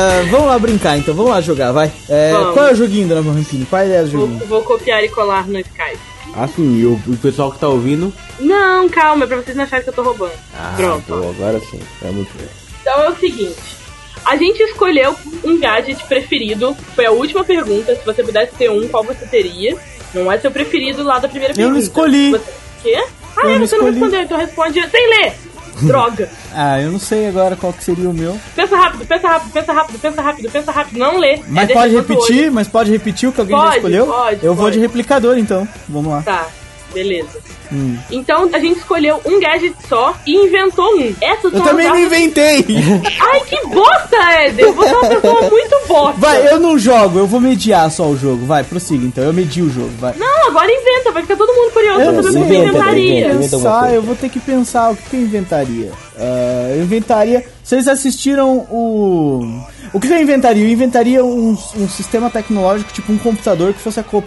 É, 0.00 0.22
vamos 0.30 0.46
lá 0.46 0.58
brincar 0.58 0.96
então, 0.98 1.14
vamos 1.14 1.30
lá 1.30 1.40
jogar, 1.40 1.72
vai. 1.72 1.90
É, 2.08 2.32
qual 2.54 2.68
é 2.68 2.72
o 2.72 2.76
joguinho, 2.76 3.08
dona 3.08 3.20
Rampini? 3.20 3.66
Qual 3.66 3.80
é 3.80 3.84
a 3.84 3.86
ideia 3.86 4.02
do 4.04 4.10
Vou, 4.10 4.20
joguinho? 4.22 4.46
vou 4.46 4.62
copiar 4.62 5.04
e 5.04 5.08
colar 5.08 5.46
no 5.46 5.58
Skype. 5.58 5.98
Assim, 6.34 6.78
e 6.78 6.86
o, 6.86 6.92
o 7.06 7.16
pessoal 7.16 7.50
que 7.50 7.58
tá 7.58 7.68
ouvindo. 7.68 8.12
Não, 8.38 8.88
calma, 8.88 9.24
é 9.24 9.26
pra 9.26 9.36
vocês 9.38 9.56
não 9.56 9.64
acharem 9.64 9.82
que 9.84 9.90
eu 9.90 9.94
tô 9.94 10.02
roubando. 10.02 10.32
Ah, 10.56 10.74
Pronto. 10.76 11.04
pô, 11.06 11.14
agora 11.14 11.58
sim. 11.60 11.80
É 12.02 12.10
muito 12.10 12.30
bem. 12.38 12.46
Então 12.80 13.02
é 13.02 13.10
o 13.10 13.16
seguinte. 13.16 13.56
A 14.24 14.36
gente 14.36 14.62
escolheu 14.62 15.14
um 15.44 15.58
gadget 15.58 16.02
preferido. 16.04 16.76
Foi 16.94 17.06
a 17.06 17.10
última 17.10 17.42
pergunta. 17.42 17.94
Se 17.96 18.04
você 18.04 18.22
pudesse 18.22 18.52
ter 18.54 18.70
um, 18.70 18.86
qual 18.88 19.02
você 19.02 19.26
teria? 19.26 19.76
Não 20.14 20.30
é 20.30 20.38
seu 20.38 20.50
preferido 20.50 21.02
lá 21.02 21.18
da 21.18 21.28
primeira 21.28 21.52
Eu 21.52 21.56
pergunta. 21.56 21.74
não 21.74 21.80
escolhi. 21.82 22.30
Você... 22.30 22.52
Quê? 22.82 23.02
Ah, 23.36 23.40
Eu 23.44 23.48
é, 23.50 23.58
não 23.58 23.66
você 23.66 23.76
não 23.76 23.88
escolhi. 23.88 23.90
respondeu, 24.00 24.20
então 24.22 24.38
responde 24.38 24.90
sem 24.90 25.08
ler. 25.10 25.32
Droga. 25.86 26.28
Ah, 26.54 26.80
eu 26.80 26.90
não 26.92 26.98
sei 26.98 27.26
agora 27.28 27.56
qual 27.56 27.72
que 27.72 27.82
seria 27.84 28.08
o 28.08 28.12
meu. 28.14 28.38
Pensa 28.54 28.76
rápido, 28.76 29.06
pensa 29.06 29.28
rápido, 29.28 29.52
pensa 29.52 29.72
rápido, 29.72 29.98
pensa 29.98 30.22
rápido, 30.22 30.50
pensa 30.50 30.72
rápido. 30.72 30.98
Não 30.98 31.18
lê. 31.18 31.40
Mas 31.48 31.70
É 31.70 31.72
pode 31.72 31.94
repetir, 31.94 32.50
mas 32.50 32.68
pode 32.68 32.90
repetir 32.90 33.28
o 33.28 33.32
que 33.32 33.40
alguém 33.40 33.56
já 33.56 33.62
Pode, 33.64 33.76
escolheu? 33.76 34.06
pode, 34.06 34.44
eu 34.46 34.54
vou 34.54 34.64
pode. 34.64 34.76
de 34.76 34.80
replicador 34.80 35.38
então. 35.38 35.66
Vamos 35.88 36.12
lá. 36.12 36.22
Tá. 36.22 36.46
Beleza. 36.92 37.38
Hum. 37.72 37.96
Então 38.10 38.48
a 38.52 38.58
gente 38.58 38.78
escolheu 38.78 39.20
um 39.24 39.38
gadget 39.38 39.74
só 39.88 40.14
e 40.26 40.34
inventou 40.34 40.84
um. 40.96 41.14
Essas 41.20 41.52
Eu 41.54 41.60
também 41.62 41.86
não 41.86 41.94
armas- 41.94 42.06
inventei! 42.12 42.64
Ai, 43.20 43.40
que 43.42 43.66
bosta, 43.68 44.16
Éder! 44.40 44.72
Você 44.72 44.88
é 44.88 44.96
uma 44.98 45.08
pessoa 45.08 45.40
muito 45.50 45.76
bosta. 45.86 46.20
Vai, 46.20 46.52
eu 46.52 46.58
não 46.58 46.76
jogo, 46.76 47.20
eu 47.20 47.26
vou 47.28 47.40
mediar 47.40 47.88
só 47.92 48.08
o 48.08 48.16
jogo. 48.16 48.44
Vai, 48.44 48.64
prossiga 48.64 49.06
então. 49.06 49.22
Eu 49.22 49.32
medi 49.32 49.62
o 49.62 49.70
jogo, 49.70 49.90
vai. 50.00 50.14
Não, 50.18 50.48
agora 50.48 50.66
inventa, 50.68 51.12
vai 51.12 51.22
ficar 51.22 51.36
todo 51.36 51.52
mundo 51.54 51.72
curioso 51.72 52.00
Eu 52.00 52.12
pra 52.14 52.22
saber 52.24 52.28
o 52.28 52.32
que 52.32 52.54
inventa, 52.54 52.68
inventaria. 52.70 53.28
pensar, 53.36 53.80
coisa. 53.82 53.94
eu 53.94 54.02
vou 54.02 54.16
ter 54.16 54.28
que 54.30 54.40
pensar 54.40 54.90
o 54.90 54.96
que, 54.96 55.02
que 55.10 55.16
eu 55.16 55.20
inventaria. 55.20 55.92
Ah, 56.18 56.72
eu 56.76 56.82
inventaria. 56.82 57.44
Vocês 57.62 57.86
assistiram 57.86 58.66
o. 58.68 59.62
O 59.92 60.00
que 60.00 60.08
eu 60.08 60.20
inventaria? 60.20 60.64
Eu 60.64 60.70
inventaria 60.70 61.24
um, 61.24 61.56
um 61.76 61.88
sistema 61.88 62.28
tecnológico, 62.30 62.92
tipo 62.92 63.12
um 63.12 63.18
computador 63.18 63.72
que 63.72 63.80
fosse 63.80 64.00
aco- 64.00 64.24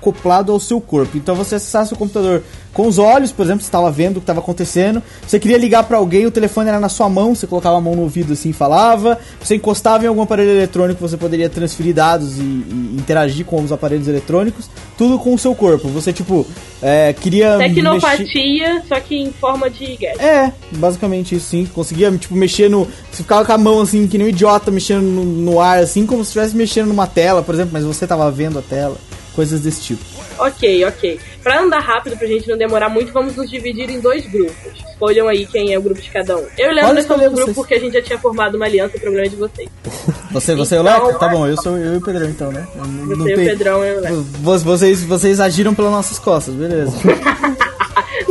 acoplado 0.00 0.52
ao 0.52 0.60
seu 0.60 0.80
corpo. 0.80 1.16
Então 1.16 1.34
você 1.34 1.56
acessasse 1.56 1.92
o 1.92 1.96
computador 1.96 2.42
com 2.72 2.86
os 2.86 2.98
olhos, 2.98 3.32
por 3.32 3.42
exemplo, 3.42 3.62
você 3.62 3.68
estava 3.68 3.90
vendo 3.90 4.12
o 4.12 4.20
que 4.20 4.24
estava 4.24 4.40
acontecendo. 4.40 5.02
Você 5.26 5.40
queria 5.40 5.56
ligar 5.56 5.82
para 5.84 5.96
alguém, 5.96 6.26
o 6.26 6.30
telefone 6.30 6.68
era 6.68 6.78
na 6.78 6.90
sua 6.90 7.08
mão, 7.08 7.34
você 7.34 7.46
colocava 7.46 7.78
a 7.78 7.80
mão 7.80 7.96
no 7.96 8.02
ouvido 8.02 8.34
assim 8.34 8.50
e 8.50 8.52
falava. 8.52 9.18
Você 9.42 9.56
encostava 9.56 10.04
em 10.04 10.08
algum 10.08 10.20
aparelho 10.22 10.50
eletrônico, 10.50 11.00
você 11.00 11.16
poderia 11.16 11.48
transferir 11.48 11.94
dados 11.94 12.36
e, 12.38 12.42
e 12.42 12.96
interagir 12.98 13.46
com 13.46 13.62
os 13.62 13.72
aparelhos 13.72 14.06
eletrônicos. 14.08 14.68
Tudo 14.98 15.18
com 15.18 15.32
o 15.32 15.38
seu 15.38 15.54
corpo. 15.54 15.88
Você, 15.88 16.12
tipo, 16.12 16.46
é, 16.82 17.14
queria. 17.14 17.56
mexer- 17.56 17.74
Tecnopatia, 17.74 18.82
só 18.86 19.00
que 19.00 19.16
em 19.16 19.32
forma 19.32 19.70
de 19.70 19.96
gadget. 19.96 20.20
é, 20.22 20.52
basicamente 20.72 21.34
isso 21.34 21.46
sim. 21.48 21.66
Conseguia, 21.74 22.10
tipo, 22.12 22.34
mexer 22.34 22.68
no. 22.68 22.86
Você 23.10 23.22
ficava 23.22 23.44
com 23.44 23.52
a 23.52 23.58
mão 23.58 23.80
assim, 23.80 24.06
que 24.06 24.18
nem 24.18 24.26
um 24.26 24.30
idiota, 24.30 24.70
mexendo 24.70 25.02
no, 25.02 25.24
no 25.24 25.60
ar, 25.60 25.78
assim, 25.78 26.04
como 26.06 26.22
se 26.22 26.28
estivesse 26.28 26.54
mexendo 26.54 26.88
numa 26.88 27.06
tela, 27.06 27.42
por 27.42 27.54
exemplo, 27.54 27.70
mas 27.72 27.84
você 27.84 28.06
tava 28.06 28.30
vendo 28.30 28.58
a 28.58 28.62
tela. 28.62 28.96
Coisas 29.36 29.60
desse 29.60 29.82
tipo. 29.82 30.02
Ok, 30.38 30.84
ok. 30.86 31.20
Pra 31.42 31.60
andar 31.62 31.78
rápido, 31.80 32.16
pra 32.16 32.26
gente 32.26 32.48
não 32.48 32.56
demorar 32.58 32.88
muito, 32.88 33.12
vamos 33.12 33.36
nos 33.36 33.48
dividir 33.48 33.88
em 33.90 34.00
dois 34.00 34.26
grupos. 34.26 34.54
Escolham 34.90 35.28
aí 35.28 35.46
quem 35.46 35.72
é 35.74 35.78
o 35.78 35.82
grupo 35.82 36.00
de 36.00 36.10
cada 36.10 36.36
um. 36.36 36.40
Eu 36.40 36.46
e 36.46 36.48
o 36.48 36.56
Pode 36.68 36.74
Leandro 36.74 36.88
somos 36.88 37.00
escolher 37.02 37.28
um 37.28 37.34
grupo 37.34 37.54
porque 37.54 37.74
a 37.74 37.78
gente 37.78 37.92
já 37.92 38.02
tinha 38.02 38.18
formado 38.18 38.56
uma 38.56 38.64
aliança, 38.66 38.96
o 38.96 39.00
problema 39.00 39.26
é 39.26 39.28
de 39.28 39.36
vocês. 39.36 39.68
Você, 40.32 40.54
você 40.54 40.74
é 40.76 40.80
o 40.80 40.82
Então, 40.82 41.06
Leco? 41.06 41.18
Tá 41.18 41.28
bom, 41.28 41.46
eu 41.46 41.56
sou 41.62 41.78
eu 41.78 41.94
e 41.94 41.96
o 41.96 42.00
Pedrão 42.00 42.28
então, 42.28 42.52
né? 42.52 42.66
Eu 42.76 43.16
Você 43.16 43.30
e 43.30 43.34
o 43.34 43.36
Pedrão, 43.36 43.84
eu 43.84 43.94
e 43.94 43.98
o 43.98 44.00
Leco. 44.02 44.14
Vo- 44.42 44.58
Vocês, 44.58 45.02
vocês 45.04 45.40
agiram 45.40 45.74
pelas 45.74 45.90
nossas 45.92 46.18
costas, 46.18 46.54
beleza. 46.54 46.92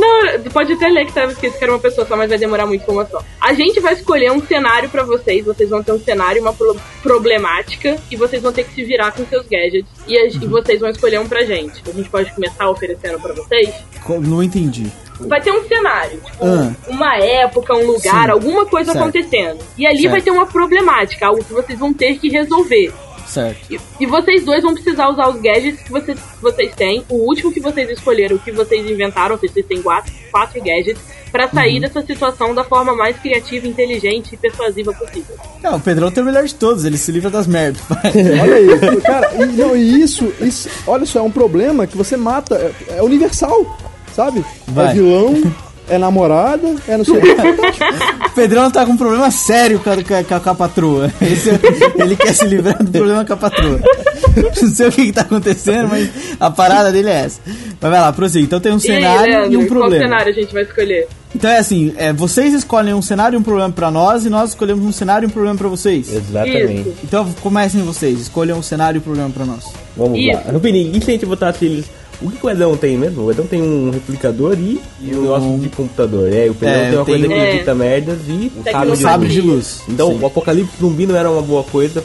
Não, 0.06 0.42
pode 0.52 0.72
até 0.72 0.88
ler 0.88 1.06
que 1.06 1.12
tava 1.12 1.32
escrito 1.32 1.58
que 1.58 1.64
era 1.64 1.72
uma 1.72 1.78
pessoa 1.78 2.06
só, 2.06 2.16
mas 2.16 2.28
vai 2.28 2.38
demorar 2.38 2.66
muito 2.66 2.84
com 2.84 2.92
uma 2.92 3.06
só. 3.06 3.22
A 3.40 3.52
gente 3.52 3.80
vai 3.80 3.94
escolher 3.94 4.30
um 4.32 4.40
cenário 4.44 4.88
pra 4.88 5.02
vocês. 5.04 5.44
Vocês 5.44 5.68
vão 5.70 5.82
ter 5.82 5.92
um 5.92 6.00
cenário, 6.00 6.40
uma 6.42 6.52
pro- 6.52 6.76
problemática, 7.02 7.96
e 8.10 8.16
vocês 8.16 8.42
vão 8.42 8.52
ter 8.52 8.64
que 8.64 8.74
se 8.74 8.84
virar 8.84 9.12
com 9.12 9.24
seus 9.26 9.46
gadgets. 9.46 9.86
E, 10.06 10.16
a- 10.16 10.26
e 10.26 10.46
vocês 10.46 10.80
vão 10.80 10.90
escolher 10.90 11.18
um 11.20 11.28
pra 11.28 11.42
gente. 11.44 11.82
A 11.88 11.92
gente 11.92 12.08
pode 12.08 12.32
começar 12.32 12.68
oferecendo 12.68 13.20
pra 13.20 13.32
vocês. 13.34 13.74
Não 14.20 14.42
entendi. 14.42 14.86
Vai 15.20 15.40
ter 15.40 15.50
um 15.50 15.66
cenário, 15.66 16.20
tipo, 16.20 16.44
Ah. 16.44 16.72
uma 16.88 17.16
época, 17.16 17.74
um 17.74 17.86
lugar, 17.86 18.26
Sim. 18.26 18.30
alguma 18.30 18.66
coisa 18.66 18.92
Certo. 18.92 19.02
acontecendo. 19.02 19.58
E 19.78 19.86
ali 19.86 20.02
Certo. 20.02 20.10
vai 20.10 20.20
ter 20.20 20.30
uma 20.30 20.44
problemática, 20.46 21.26
algo 21.26 21.42
que 21.42 21.52
vocês 21.54 21.78
vão 21.78 21.92
ter 21.92 22.18
que 22.18 22.28
resolver. 22.28 22.92
Certo. 23.26 23.72
E, 23.72 23.78
e 24.00 24.06
vocês 24.06 24.44
dois 24.44 24.62
vão 24.62 24.74
precisar 24.74 25.08
usar 25.08 25.28
os 25.28 25.40
gadgets 25.40 25.82
que 25.82 25.90
vocês, 25.90 26.18
vocês 26.40 26.74
têm. 26.74 27.04
O 27.08 27.16
último 27.28 27.52
que 27.52 27.60
vocês 27.60 27.90
escolheram, 27.90 28.36
o 28.36 28.38
que 28.38 28.52
vocês 28.52 28.88
inventaram, 28.88 29.34
ou 29.34 29.40
seja, 29.40 29.52
vocês 29.52 29.66
têm 29.66 29.82
quatro, 29.82 30.12
quatro 30.30 30.62
gadgets, 30.62 31.00
pra 31.32 31.48
sair 31.48 31.74
Uhum. 31.74 31.80
dessa 31.80 32.00
situação 32.02 32.54
da 32.54 32.64
forma 32.64 32.94
mais 32.94 33.16
criativa, 33.18 33.66
inteligente 33.66 34.34
e 34.34 34.36
persuasiva 34.36 34.92
possível. 34.94 35.36
Não, 35.62 35.76
o 35.76 35.80
Pedrão 35.80 36.10
tem 36.10 36.22
o 36.22 36.26
melhor 36.26 36.44
de 36.44 36.54
todos, 36.54 36.84
ele 36.84 36.96
se 36.96 37.10
livra 37.12 37.28
das 37.28 37.46
merdas. 37.46 37.82
Olha 38.40 38.54
aí, 38.54 39.00
cara, 39.02 39.34
e, 39.34 39.46
não, 39.46 39.76
e 39.76 40.00
isso, 40.02 40.32
isso, 40.40 40.68
olha 40.86 41.04
só, 41.04 41.18
é 41.18 41.22
um 41.22 41.30
problema 41.30 41.86
que 41.86 41.96
você 41.96 42.16
mata, 42.16 42.54
é, 42.88 42.98
é 42.98 43.02
universal, 43.02 43.76
sabe? 44.14 44.44
Vai. 44.68 44.92
É 44.92 44.94
vilão, 44.94 45.34
é 45.88 45.98
namorada, 45.98 46.74
é 46.88 46.96
não 46.96 47.04
sei 47.04 47.14
o 47.16 47.20
que. 47.20 47.36
Pedrão 48.34 48.70
tá 48.70 48.84
com 48.84 48.92
um 48.92 48.96
problema 48.96 49.30
sério 49.30 49.78
com 49.80 49.90
a, 49.90 49.96
com 50.02 50.34
a- 50.36 50.40
com 50.40 50.50
a- 50.50 50.54
patroa. 50.54 51.12
Esse 51.22 51.50
é- 51.50 51.60
ele 52.02 52.16
quer 52.16 52.34
se 52.34 52.44
livrar 52.46 52.82
do 52.82 52.90
problema 52.90 53.24
com 53.24 53.32
a 53.32 53.36
patroa. 53.36 53.80
Não 54.36 54.70
sei 54.70 54.88
o 54.88 54.92
que, 54.92 55.06
que 55.06 55.12
tá 55.12 55.22
acontecendo, 55.22 55.88
mas 55.88 56.10
a 56.38 56.50
parada 56.50 56.92
dele 56.92 57.08
é 57.08 57.24
essa. 57.24 57.40
Mas 57.80 57.90
vai 57.90 58.00
lá, 58.00 58.12
prossiga. 58.12 58.44
Então 58.44 58.60
tem 58.60 58.70
um 58.72 58.74
e 58.76 58.78
aí, 58.78 58.80
cenário 58.80 59.32
e, 59.32 59.36
Leandro, 59.36 59.58
um 59.60 59.66
qual 59.66 59.80
problema. 59.80 60.04
cenário 60.04 60.28
a 60.28 60.34
gente 60.34 60.52
vai 60.52 60.62
escolher? 60.62 61.08
Então 61.34 61.50
é 61.50 61.58
assim, 61.58 61.94
é, 61.96 62.12
vocês 62.12 62.52
escolhem 62.52 62.92
um 62.92 63.00
cenário 63.00 63.36
e 63.36 63.38
um 63.38 63.42
problema 63.42 63.70
pra 63.72 63.90
nós, 63.90 64.26
e 64.26 64.30
nós 64.30 64.50
escolhemos 64.50 64.84
um 64.84 64.92
cenário 64.92 65.26
e 65.26 65.28
um 65.28 65.30
problema 65.30 65.56
pra 65.56 65.68
vocês. 65.68 66.12
Exatamente. 66.12 66.80
Isso. 66.90 66.94
Então 67.04 67.26
comecem 67.40 67.82
vocês, 67.82 68.20
escolham 68.20 68.58
um 68.58 68.62
cenário 68.62 68.98
e 68.98 69.00
um 69.00 69.02
problema 69.02 69.30
pra 69.30 69.46
nós. 69.46 69.64
Vamos 69.96 70.18
Isso. 70.18 70.32
lá. 70.36 70.52
Rupini, 70.52 70.90
e 70.94 71.00
se 71.02 71.10
a 71.10 71.14
gente 71.14 71.24
botasse 71.26 71.64
eles. 71.64 71.86
O 72.22 72.30
que, 72.30 72.46
o 72.46 72.48
Edão 72.50 72.76
tem 72.76 72.96
mesmo? 72.96 73.24
O 73.24 73.30
Edão 73.30 73.46
tem 73.46 73.60
um 73.62 73.90
replicador 73.90 74.54
e, 74.58 74.80
e 75.02 75.14
um 75.14 75.22
negócio 75.22 75.58
de 75.58 75.68
computador. 75.68 76.32
É, 76.32 76.48
o 76.48 76.54
Pedrão 76.54 76.74
É, 76.80 76.88
tem 76.88 76.98
uma 76.98 77.04
coisa 77.04 77.26
que 77.28 77.32
É. 77.34 77.54
edita 77.56 77.74
merdas 77.74 78.18
e 78.28 78.52
o 78.56 78.62
Tecnologia. 78.62 78.72
sabre 78.72 78.96
de 78.96 79.02
Sabre 79.02 79.28
de 79.28 79.40
luz. 79.42 79.54
luz. 79.56 79.82
Então 79.88 80.08
Sim. 80.12 80.18
o 80.22 80.26
apocalipse 80.26 80.72
zumbi 80.80 81.06
não 81.06 81.14
era 81.16 81.30
uma 81.30 81.42
boa 81.42 81.62
coisa. 81.62 82.02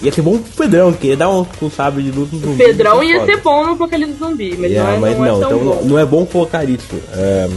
Ia 0.00 0.12
ser 0.12 0.22
bom 0.22 0.38
pro 0.38 0.52
Pedrão, 0.64 0.92
que 0.92 1.08
ia 1.08 1.16
dar 1.16 1.28
um, 1.30 1.44
um 1.60 1.70
sabre 1.70 2.02
de 2.04 2.10
luz 2.12 2.30
no 2.32 2.38
zumbi. 2.38 2.56
Pedrão 2.64 3.02
ia 3.02 3.20
foda. 3.20 3.32
ser 3.32 3.40
bom 3.42 3.64
no 3.66 3.72
Apocalipse 3.72 4.14
Zumbi, 4.18 4.56
mas 4.58 4.72
É, 4.72 4.78
não 4.78 4.88
é, 4.88 4.98
mas 4.98 5.18
não 5.18 5.24
é 5.24 5.28
não, 5.28 5.40
tão 5.40 5.48
então 5.50 5.58
bom. 5.58 5.74
não, 5.76 5.84
não 5.84 5.98
é 5.98 6.04
bom 6.04 6.24
colocar 6.26 6.68
isso. 6.68 6.86
É, 7.12 7.48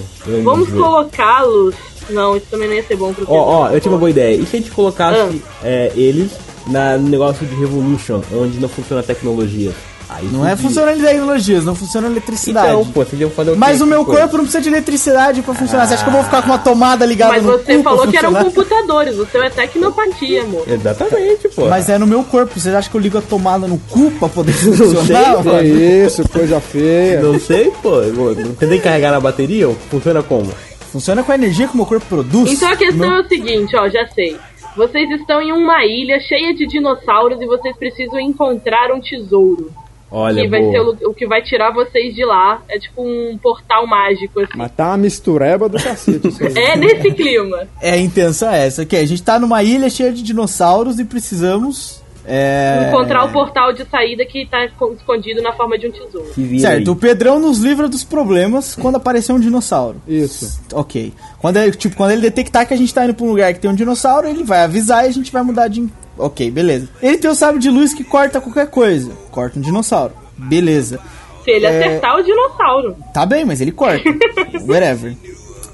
Vamos 0.43 0.69
colocá-los. 0.69 1.75
Não, 2.09 2.35
isso 2.37 2.45
também 2.51 2.67
não 2.67 2.75
ia 2.75 2.83
ser 2.83 2.95
bom 2.95 3.13
pro 3.13 3.25
Ó, 3.27 3.63
ó, 3.65 3.69
eu 3.71 3.79
tinha 3.81 3.91
uma 3.91 3.97
boa 3.97 4.09
ideia. 4.09 4.35
E 4.35 4.45
se 4.45 4.55
a 4.57 4.59
gente 4.59 4.71
colocasse 4.71 5.19
Ah. 5.19 5.31
é, 5.63 5.91
eles 5.95 6.31
na, 6.67 6.97
no 6.97 7.09
negócio 7.09 7.45
de 7.45 7.55
Revolution, 7.55 8.21
onde 8.33 8.59
não 8.59 8.69
funciona 8.69 9.01
a 9.01 9.03
tecnologia? 9.03 9.71
Aí 10.07 10.29
Não 10.31 10.47
é 10.47 10.55
funcionando 10.55 11.01
tecnologias, 11.01 11.65
não 11.65 11.73
funciona 11.73 12.07
eletricidade. 12.07 12.67
Então, 12.69 12.85
pô, 12.85 13.03
vocês 13.03 13.19
iam 13.19 13.29
fazer 13.31 13.51
o 13.51 13.57
Mas 13.57 13.81
o 13.81 13.87
meu 13.87 14.05
coisa? 14.05 14.21
corpo 14.21 14.37
não 14.37 14.43
precisa 14.43 14.61
de 14.61 14.69
eletricidade 14.69 15.41
pra 15.41 15.53
funcionar. 15.55 15.87
Você 15.87 15.95
acha 15.95 16.03
que 16.03 16.09
eu 16.09 16.13
vou 16.13 16.23
ficar 16.23 16.41
com 16.43 16.49
uma 16.49 16.57
tomada 16.59 17.05
ligada 17.05 17.33
Mas 17.33 17.43
no 17.43 17.51
você 17.53 17.81
falou 17.81 18.07
que 18.07 18.15
eram 18.17 18.33
computadores, 18.35 19.17
o 19.17 19.25
seu 19.25 19.41
é 19.43 19.49
tecnopatia, 19.49 20.43
amor. 20.43 20.63
Exatamente, 20.67 21.49
pô. 21.49 21.65
Mas 21.67 21.89
é 21.89 21.97
no 21.97 22.05
meu 22.05 22.23
corpo. 22.23 22.59
Você 22.59 22.69
acha 22.69 22.89
que 22.89 22.95
eu 22.95 23.01
ligo 23.01 23.17
a 23.17 23.21
tomada 23.21 23.67
no 23.67 23.77
cu 23.79 24.11
pra 24.11 24.29
poder 24.29 24.53
sei, 24.55 24.73
funcionar? 24.73 25.41
velho. 25.41 25.55
É 25.81 26.05
isso, 26.05 26.27
coisa 26.29 26.59
feia. 26.59 27.21
Não 27.21 27.39
sei, 27.39 27.71
pô. 27.81 28.01
Você 28.01 28.67
tem 28.67 28.77
que 28.77 28.83
carregar 28.83 29.11
na 29.11 29.19
bateria? 29.19 29.67
Funciona 29.89 30.21
como? 30.21 30.51
Funciona 30.91 31.23
com 31.23 31.31
a 31.31 31.35
energia 31.35 31.67
que 31.67 31.73
o 31.73 31.77
meu 31.77 31.85
corpo 31.85 32.05
produz. 32.07 32.51
Então 32.51 32.69
a 32.69 32.75
questão 32.75 33.09
Meu- 33.09 33.17
é 33.17 33.21
o 33.21 33.27
seguinte, 33.27 33.75
ó, 33.75 33.89
já 33.89 34.07
sei. 34.13 34.37
Vocês 34.77 35.09
estão 35.19 35.41
em 35.41 35.51
uma 35.51 35.83
ilha 35.85 36.19
cheia 36.19 36.53
de 36.53 36.67
dinossauros 36.67 37.41
e 37.41 37.45
vocês 37.45 37.75
precisam 37.77 38.19
encontrar 38.19 38.91
um 38.93 38.99
tesouro. 39.01 39.71
Olha, 40.11 40.43
que 40.43 40.47
vai 40.47 40.61
boa. 40.61 40.71
ser 40.71 40.79
o, 40.79 41.09
o 41.09 41.13
que 41.13 41.27
vai 41.27 41.41
tirar 41.41 41.71
vocês 41.71 42.13
de 42.15 42.23
lá. 42.23 42.61
É 42.69 42.79
tipo 42.79 43.01
um 43.01 43.37
portal 43.41 43.85
mágico, 43.87 44.39
assim. 44.39 44.53
Mas 44.55 44.71
tá 44.71 44.87
uma 44.89 44.97
mistureba 44.97 45.67
do 45.67 45.81
cacete. 45.81 46.29
É 46.57 46.77
nesse 46.77 47.11
clima. 47.11 47.67
É 47.81 47.91
a 47.91 47.97
intenção 47.97 48.49
é 48.49 48.65
essa. 48.65 48.85
Que 48.85 48.95
a 48.95 49.05
gente 49.05 49.21
tá 49.23 49.39
numa 49.39 49.63
ilha 49.63 49.89
cheia 49.89 50.13
de 50.13 50.21
dinossauros 50.23 50.99
e 50.99 51.05
precisamos. 51.05 52.03
É... 52.27 52.87
Encontrar 52.89 53.23
o 53.25 53.31
portal 53.31 53.71
de 53.71 53.85
saída 53.85 54.25
que 54.25 54.47
tá 54.47 54.67
co- 54.79 54.93
escondido 54.93 55.43
na 55.43 55.53
forma 55.53 55.77
de 55.77 55.87
um 55.87 55.91
tesouro. 55.91 56.25
Certo, 56.59 56.87
o 56.87 56.91
aí. 56.93 56.97
Pedrão 56.99 57.39
nos 57.39 57.59
livra 57.59 57.87
dos 57.87 58.03
problemas 58.03 58.73
quando 58.73 58.95
aparecer 58.95 59.31
um 59.31 59.39
dinossauro. 59.39 60.01
Isso. 60.07 60.59
Ok. 60.73 61.13
Quando 61.39 61.57
ele, 61.57 61.71
tipo, 61.73 61.95
quando 61.95 62.11
ele 62.11 62.21
detectar 62.21 62.67
que 62.67 62.73
a 62.73 62.77
gente 62.77 62.91
tá 62.91 63.05
indo 63.05 63.13
pra 63.13 63.25
um 63.25 63.29
lugar 63.29 63.53
que 63.53 63.59
tem 63.59 63.69
um 63.69 63.75
dinossauro, 63.75 64.27
ele 64.27 64.43
vai 64.43 64.63
avisar 64.63 65.05
e 65.05 65.09
a 65.09 65.11
gente 65.11 65.31
vai 65.31 65.43
mudar 65.43 65.67
de. 65.67 65.87
Ok, 66.17 66.49
beleza. 66.51 66.87
Ele 67.01 67.17
tem 67.17 67.29
o 67.29 67.35
sábio 67.35 67.59
de 67.59 67.69
luz 67.69 67.93
que 67.93 68.03
corta 68.03 68.39
qualquer 68.41 68.67
coisa. 68.69 69.11
Corta 69.31 69.59
um 69.59 69.61
dinossauro. 69.61 70.13
Beleza. 70.37 70.99
Se 71.43 71.51
ele 71.51 71.65
É. 71.65 71.69
acertar 71.79 72.15
o 72.17 72.23
dinossauro. 72.23 72.95
Tá 73.13 73.25
bem, 73.25 73.45
mas 73.45 73.61
ele 73.61 73.71
corta. 73.71 74.03
Whatever. 74.67 75.15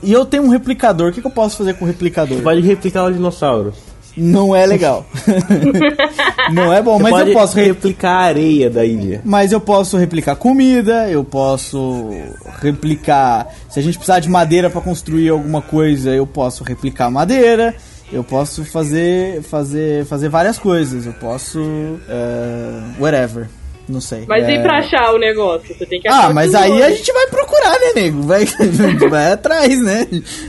E 0.03 0.11
eu 0.11 0.25
tenho 0.25 0.43
um 0.43 0.49
replicador. 0.49 1.09
O 1.09 1.13
que, 1.13 1.21
que 1.21 1.27
eu 1.27 1.31
posso 1.31 1.57
fazer 1.57 1.75
com 1.75 1.85
o 1.85 1.87
replicador? 1.87 2.37
Você 2.37 2.43
pode 2.43 2.61
replicar 2.61 3.05
os 3.05 3.13
dinossauros. 3.15 3.75
Não 4.17 4.53
é 4.53 4.65
legal. 4.65 5.05
não 6.51 6.73
é 6.73 6.81
bom, 6.81 6.97
Você 6.97 7.03
mas 7.03 7.11
pode 7.13 7.29
eu 7.29 7.33
posso 7.37 7.55
re- 7.55 7.63
replicar 7.67 8.11
a 8.11 8.21
areia 8.25 8.69
da 8.69 8.83
ilha. 8.85 9.21
Mas 9.23 9.51
eu 9.51 9.59
posso 9.61 9.95
replicar 9.97 10.35
comida, 10.35 11.09
eu 11.09 11.23
posso 11.23 12.09
replicar. 12.61 13.47
Se 13.69 13.79
a 13.79 13.83
gente 13.83 13.97
precisar 13.97 14.19
de 14.19 14.29
madeira 14.29 14.69
pra 14.69 14.81
construir 14.81 15.29
alguma 15.29 15.61
coisa, 15.61 16.09
eu 16.11 16.27
posso 16.27 16.63
replicar 16.63 17.09
madeira. 17.09 17.73
Eu 18.11 18.23
posso 18.23 18.65
fazer 18.65 19.41
fazer 19.43 20.05
fazer 20.05 20.29
várias 20.29 20.59
coisas. 20.59 21.05
Eu 21.05 21.13
posso 21.13 21.59
eh, 22.09 22.81
whatever, 22.99 23.47
não 23.87 24.01
sei. 24.01 24.25
Mas 24.27 24.43
É, 24.45 24.55
e 24.55 24.59
pra 24.61 24.79
achar 24.79 25.13
o 25.13 25.17
negócio? 25.17 25.73
Você 25.73 25.85
tem 25.85 26.01
que 26.01 26.07
achar 26.07 26.29
Ah, 26.29 26.33
mas 26.33 26.53
aí 26.53 26.83
a 26.83 26.89
gente 26.89 27.11
vai 27.13 27.27
procurar, 27.27 27.71
né, 27.79 27.93
nego? 27.95 28.21
Vai, 28.23 28.43
a 28.59 28.65
gente 28.65 29.07
vai 29.07 29.31
atrás, 29.31 29.81
né? 29.81 30.07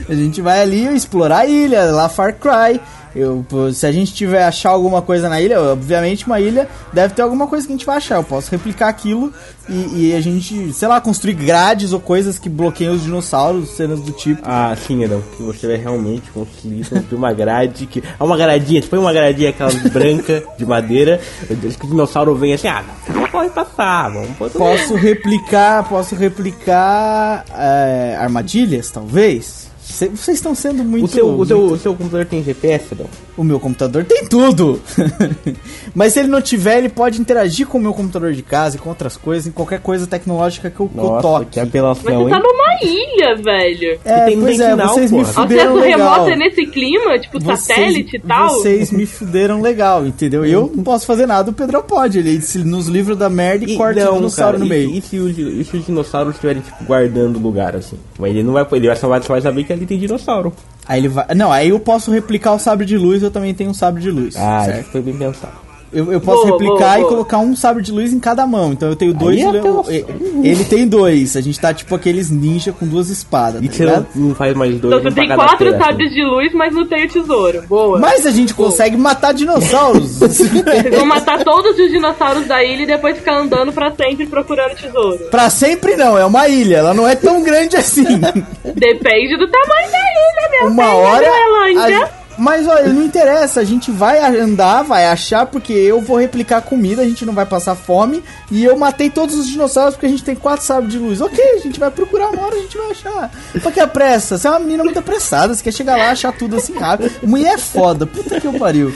A 0.09 0.13
gente 0.13 0.41
vai 0.41 0.61
ali 0.61 0.93
explorar 0.93 1.39
a 1.39 1.45
ilha, 1.45 1.85
lá 1.85 2.09
Far 2.09 2.35
Cry. 2.35 2.81
Eu, 3.15 3.45
se 3.73 3.85
a 3.85 3.91
gente 3.91 4.13
tiver 4.13 4.43
achar 4.43 4.71
alguma 4.71 5.01
coisa 5.01 5.29
na 5.29 5.39
ilha, 5.39 5.61
obviamente 5.61 6.25
uma 6.25 6.39
ilha 6.39 6.67
deve 6.91 7.13
ter 7.13 7.21
alguma 7.21 7.47
coisa 7.47 7.65
que 7.65 7.73
a 7.73 7.75
gente 7.75 7.85
vai 7.85 7.97
achar. 7.97 8.15
Eu 8.15 8.23
posso 8.23 8.49
replicar 8.49 8.89
aquilo 8.89 9.31
e, 9.69 10.09
e 10.09 10.15
a 10.15 10.21
gente, 10.21 10.73
sei 10.73 10.87
lá, 10.87 10.99
construir 10.99 11.33
grades 11.33 11.93
ou 11.93 11.99
coisas 11.99 12.37
que 12.37 12.49
bloqueiam 12.49 12.95
os 12.95 13.03
dinossauros, 13.03 13.69
cenas 13.69 14.01
do 14.01 14.11
tipo. 14.11 14.41
Ah, 14.43 14.75
sim, 14.75 15.03
Edão, 15.03 15.21
que 15.35 15.43
você 15.43 15.67
vai 15.67 15.77
realmente 15.77 16.29
conseguir 16.31 16.89
construir 16.89 17.17
uma 17.17 17.33
grade 17.33 17.85
que. 17.85 18.03
É 18.19 18.23
uma 18.23 18.35
gradinha, 18.35 18.81
tipo 18.81 18.97
uma 18.97 19.13
gradinha 19.13 19.49
aquela 19.49 19.71
branca 19.89 20.43
de 20.57 20.65
madeira, 20.65 21.19
que 21.47 21.85
o 21.85 21.89
dinossauro 21.89 22.35
vem 22.35 22.53
assim, 22.53 22.67
ah, 22.67 22.83
não 23.09 23.27
pode 23.27 23.51
passar, 23.51 24.09
vamos 24.09 24.37
poder. 24.37 24.57
Posso 24.57 24.95
replicar, 24.95 25.87
posso 25.87 26.15
replicar 26.15 27.45
é, 27.55 28.17
armadilhas, 28.19 28.89
talvez. 28.91 29.72
Cê- 29.83 30.07
Vocês 30.09 30.37
estão 30.37 30.55
sendo 30.55 30.83
muito. 30.83 31.05
O 31.05 31.07
seu, 31.07 31.27
o, 31.37 31.45
seu, 31.45 31.57
muito- 31.57 31.73
o 31.73 31.77
seu 31.77 31.93
computador 31.93 32.25
tem 32.25 32.41
GPS, 32.43 32.93
Edão? 32.93 33.07
O 33.35 33.43
meu 33.43 33.59
computador 33.59 34.05
tem 34.05 34.25
tudo. 34.25 34.79
Mas 35.93 36.13
se 36.13 36.19
ele 36.19 36.29
não 36.29 36.41
tiver, 36.41 36.77
ele 36.79 36.89
pode 36.89 37.19
interagir 37.19 37.67
com 37.67 37.77
o 37.77 37.81
meu 37.81 37.93
computador 37.93 38.33
de 38.33 38.41
casa 38.41 38.77
e 38.77 38.79
com 38.79 38.89
outras 38.89 39.17
coisas, 39.17 39.47
em 39.47 39.51
qualquer 39.51 39.79
coisa 39.81 40.07
tecnológica 40.07 40.69
que 40.69 40.79
eu, 40.79 40.87
que 40.87 40.97
eu 40.97 41.03
Nossa, 41.03 41.21
toque. 41.21 41.45
que 41.51 41.59
Mas 41.59 41.67
apelação, 41.69 42.03
você 42.03 42.29
tá 42.29 42.37
hein? 42.37 42.43
numa 42.43 42.77
ilha, 42.81 43.35
velho. 43.43 43.99
É, 44.05 44.25
tem- 44.25 44.35
não 44.35 44.43
pois 44.43 44.59
é, 44.59 44.75
vocês 44.75 45.11
me 45.11 45.25
fuderam 45.25 45.71
Acesso 45.77 45.79
legal. 45.89 46.13
remoto 46.13 46.29
é 46.31 46.35
nesse 46.35 46.65
clima, 46.65 47.19
tipo 47.19 47.39
Vocês- 47.39 47.59
satélite 47.61 48.15
e 48.15 48.19
tal. 48.19 48.49
Vocês 48.49 48.91
me 48.91 49.05
fuderam 49.05 49.61
legal, 49.61 50.05
entendeu? 50.05 50.45
Eu 50.45 50.71
não 50.73 50.83
posso 50.83 51.05
fazer 51.05 51.25
nada, 51.25 51.49
o 51.51 51.53
Pedro 51.53 51.83
pode. 51.83 52.19
Ele 52.19 52.39
se 52.41 52.59
nos 52.59 52.87
livros 52.87 53.17
da 53.17 53.29
merda 53.29 53.65
e, 53.65 53.75
corta 53.75 54.09
o 54.11 54.15
dinossauro 54.15 54.59
no 54.59 54.65
e- 54.65 54.69
meio. 54.69 54.89
E, 54.91 55.01
se 55.01 55.17
os, 55.19 55.37
e 55.37 55.63
se 55.63 55.77
os 55.77 55.85
dinossauros 55.85 56.35
estiverem, 56.35 56.61
tipo, 56.61 56.83
guardando 56.85 57.35
o 57.37 57.39
lugar, 57.39 57.75
assim? 57.75 57.97
Mas 58.17 58.29
ele 58.31 58.43
não 58.43 58.53
vai 58.53 58.63
poder, 58.65 58.87
ele 58.87 58.95
só 58.95 59.07
vai, 59.07 59.21
só 59.21 59.33
vai 59.33 59.41
saber 59.41 59.63
que 59.63 59.72
ali 59.73 59.85
tem 59.85 59.97
dinossauro. 59.99 60.53
Aí 60.85 60.99
ele 60.99 61.09
vai. 61.09 61.25
Não, 61.35 61.51
aí 61.51 61.69
eu 61.69 61.79
posso 61.79 62.11
replicar 62.11 62.53
o 62.53 62.59
sabre 62.59 62.85
de 62.85 62.97
luz, 62.97 63.23
eu 63.23 63.31
também 63.31 63.53
tenho 63.53 63.69
um 63.69 63.73
sabre 63.73 64.01
de 64.01 64.11
luz. 64.11 64.35
Ah, 64.35 64.63
certo? 64.65 64.91
foi 64.91 65.01
bem 65.01 65.15
pensado. 65.15 65.62
Eu, 65.93 66.11
eu 66.11 66.19
posso 66.21 66.45
Boa, 66.47 66.51
replicar 66.53 66.77
boa, 66.77 66.97
e 66.97 67.01
boa. 67.01 67.09
colocar 67.09 67.37
um 67.39 67.55
sabre 67.55 67.83
de 67.83 67.91
luz 67.91 68.11
em 68.13 68.19
cada 68.19 68.45
mão. 68.47 68.71
Então 68.73 68.89
eu 68.89 68.95
tenho 68.95 69.13
dois. 69.13 69.37
Aí 69.39 69.97
é 69.97 70.05
ele, 70.43 70.63
tem 70.65 70.87
dois. 70.87 71.35
A 71.37 71.41
gente 71.41 71.59
tá 71.59 71.73
tipo 71.73 71.93
aqueles 71.95 72.29
ninja 72.31 72.71
com 72.71 72.85
duas 72.87 73.09
espadas. 73.09 73.61
E 73.63 73.69
tá 73.69 74.03
não, 74.15 74.33
faz 74.35 74.55
mais 74.55 74.79
dois, 74.79 74.93
Então 74.99 75.11
tu 75.11 75.15
tem 75.15 75.27
quatro 75.27 75.57
feira, 75.57 75.75
assim. 75.77 75.85
sabres 75.85 76.11
de 76.11 76.23
luz, 76.23 76.53
mas 76.53 76.73
não 76.73 76.87
tem 76.87 77.05
o 77.05 77.09
tesouro. 77.09 77.63
Boa. 77.67 77.99
Mas 77.99 78.25
a 78.25 78.31
gente 78.31 78.53
consegue 78.53 78.97
matar 78.97 79.33
dinossauros. 79.33 80.21
Eles 80.21 80.95
vão 80.97 81.05
matar 81.05 81.43
todos 81.43 81.77
os 81.77 81.91
dinossauros 81.91 82.45
da 82.47 82.63
ilha 82.63 82.83
e 82.83 82.87
depois 82.87 83.17
ficar 83.17 83.37
andando 83.37 83.71
pra 83.71 83.91
sempre 83.91 84.25
procurando 84.25 84.75
tesouro. 84.75 85.25
pra 85.29 85.49
sempre 85.49 85.95
não, 85.95 86.17
é 86.17 86.25
uma 86.25 86.47
ilha. 86.47 86.77
Ela 86.77 86.93
não 86.93 87.07
é 87.07 87.15
tão 87.15 87.41
grande 87.43 87.75
assim. 87.77 88.03
Depende 88.03 89.37
do 89.37 89.47
tamanho 89.47 89.91
da 89.91 89.97
ilha, 89.97 90.49
meu 90.61 90.69
Uma 90.71 90.83
bem, 90.83 90.93
hora. 90.93 91.25
Groenlândia. 91.25 92.05
a- 92.05 92.22
Mas 92.37 92.67
olha, 92.67 92.89
não 92.89 93.03
interessa, 93.03 93.59
a 93.59 93.63
gente 93.63 93.91
vai 93.91 94.19
andar, 94.39 94.83
vai 94.83 95.05
achar, 95.05 95.45
porque 95.45 95.73
eu 95.73 96.01
vou 96.01 96.17
replicar 96.17 96.61
comida, 96.61 97.01
a 97.01 97.05
gente 97.05 97.25
não 97.25 97.33
vai 97.33 97.45
passar 97.45 97.75
fome. 97.75 98.23
E 98.51 98.63
eu 98.63 98.77
matei 98.77 99.09
todos 99.09 99.35
os 99.35 99.47
dinossauros 99.47 99.95
porque 99.95 100.07
a 100.07 100.09
gente 100.09 100.23
tem 100.23 100.35
quatro 100.35 100.65
sabres 100.65 100.91
de 100.91 100.99
luz. 100.99 101.21
Ok, 101.21 101.39
a 101.55 101.59
gente 101.59 101.79
vai 101.79 101.91
procurar 101.91 102.29
uma 102.29 102.45
hora, 102.45 102.55
a 102.55 102.59
gente 102.59 102.77
vai 102.77 102.91
achar. 102.91 103.31
Pra 103.61 103.71
que 103.71 103.79
a 103.79 103.87
pressa? 103.87 104.37
Você 104.37 104.47
é 104.47 104.49
uma 104.49 104.59
menina 104.59 104.83
muito 104.83 104.99
apressada, 104.99 105.53
você 105.53 105.63
quer 105.63 105.71
chegar 105.73 105.97
lá 105.97 106.09
achar 106.09 106.31
tudo 106.33 106.55
assim 106.55 106.73
rápido. 106.73 107.11
Mulher 107.23 107.53
é 107.53 107.57
foda, 107.57 108.05
puta 108.05 108.39
que 108.39 108.47
eu 108.47 108.53
pariu. 108.53 108.93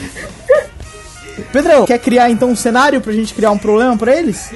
Pedrão, 1.52 1.86
quer 1.86 2.00
criar 2.00 2.30
então 2.30 2.50
um 2.50 2.56
cenário 2.56 3.00
pra 3.00 3.14
gente 3.14 3.34
criar 3.34 3.52
um 3.52 3.58
problema 3.58 3.96
pra 3.96 4.16
eles? 4.16 4.50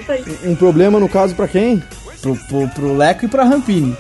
Um 0.44 0.56
problema, 0.56 1.00
no 1.00 1.08
caso, 1.08 1.36
pra 1.36 1.48
quem? 1.48 1.82
Pro, 2.22 2.36
pro, 2.36 2.68
pro 2.70 2.98
Leco 2.98 3.26
e 3.26 3.28
pra 3.28 3.44
Rampini. 3.44 3.96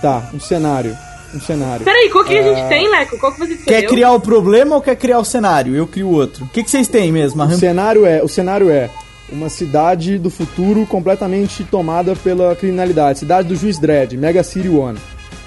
Tá, 0.00 0.22
um 0.32 0.40
cenário. 0.40 0.96
Um 1.34 1.40
cenário. 1.40 1.84
Peraí, 1.84 2.08
qual 2.10 2.24
que 2.24 2.38
a 2.38 2.42
gente 2.42 2.68
tem, 2.68 2.90
Leco? 2.90 3.18
Qual 3.18 3.32
que 3.32 3.38
você 3.38 3.52
escolheu? 3.52 3.80
Quer 3.80 3.86
criar 3.86 4.12
o 4.12 4.20
problema 4.20 4.76
ou 4.76 4.82
quer 4.82 4.96
criar 4.96 5.18
o 5.18 5.24
cenário? 5.24 5.76
Eu 5.76 5.86
crio 5.86 6.10
outro. 6.10 6.44
O 6.44 6.48
que, 6.48 6.64
que 6.64 6.70
vocês 6.70 6.88
têm 6.88 7.12
mesmo? 7.12 7.42
O 7.42 7.58
cenário 7.58 8.06
é, 8.06 8.22
o 8.22 8.28
cenário 8.28 8.70
é 8.70 8.88
uma 9.30 9.50
cidade 9.50 10.18
do 10.18 10.30
futuro 10.30 10.86
completamente 10.86 11.64
tomada 11.64 12.16
pela 12.16 12.56
criminalidade. 12.56 13.18
Cidade 13.18 13.48
do 13.48 13.56
Juiz 13.56 13.78
Dredd, 13.78 14.16
Mega 14.16 14.42
City 14.42 14.68
One. 14.68 14.98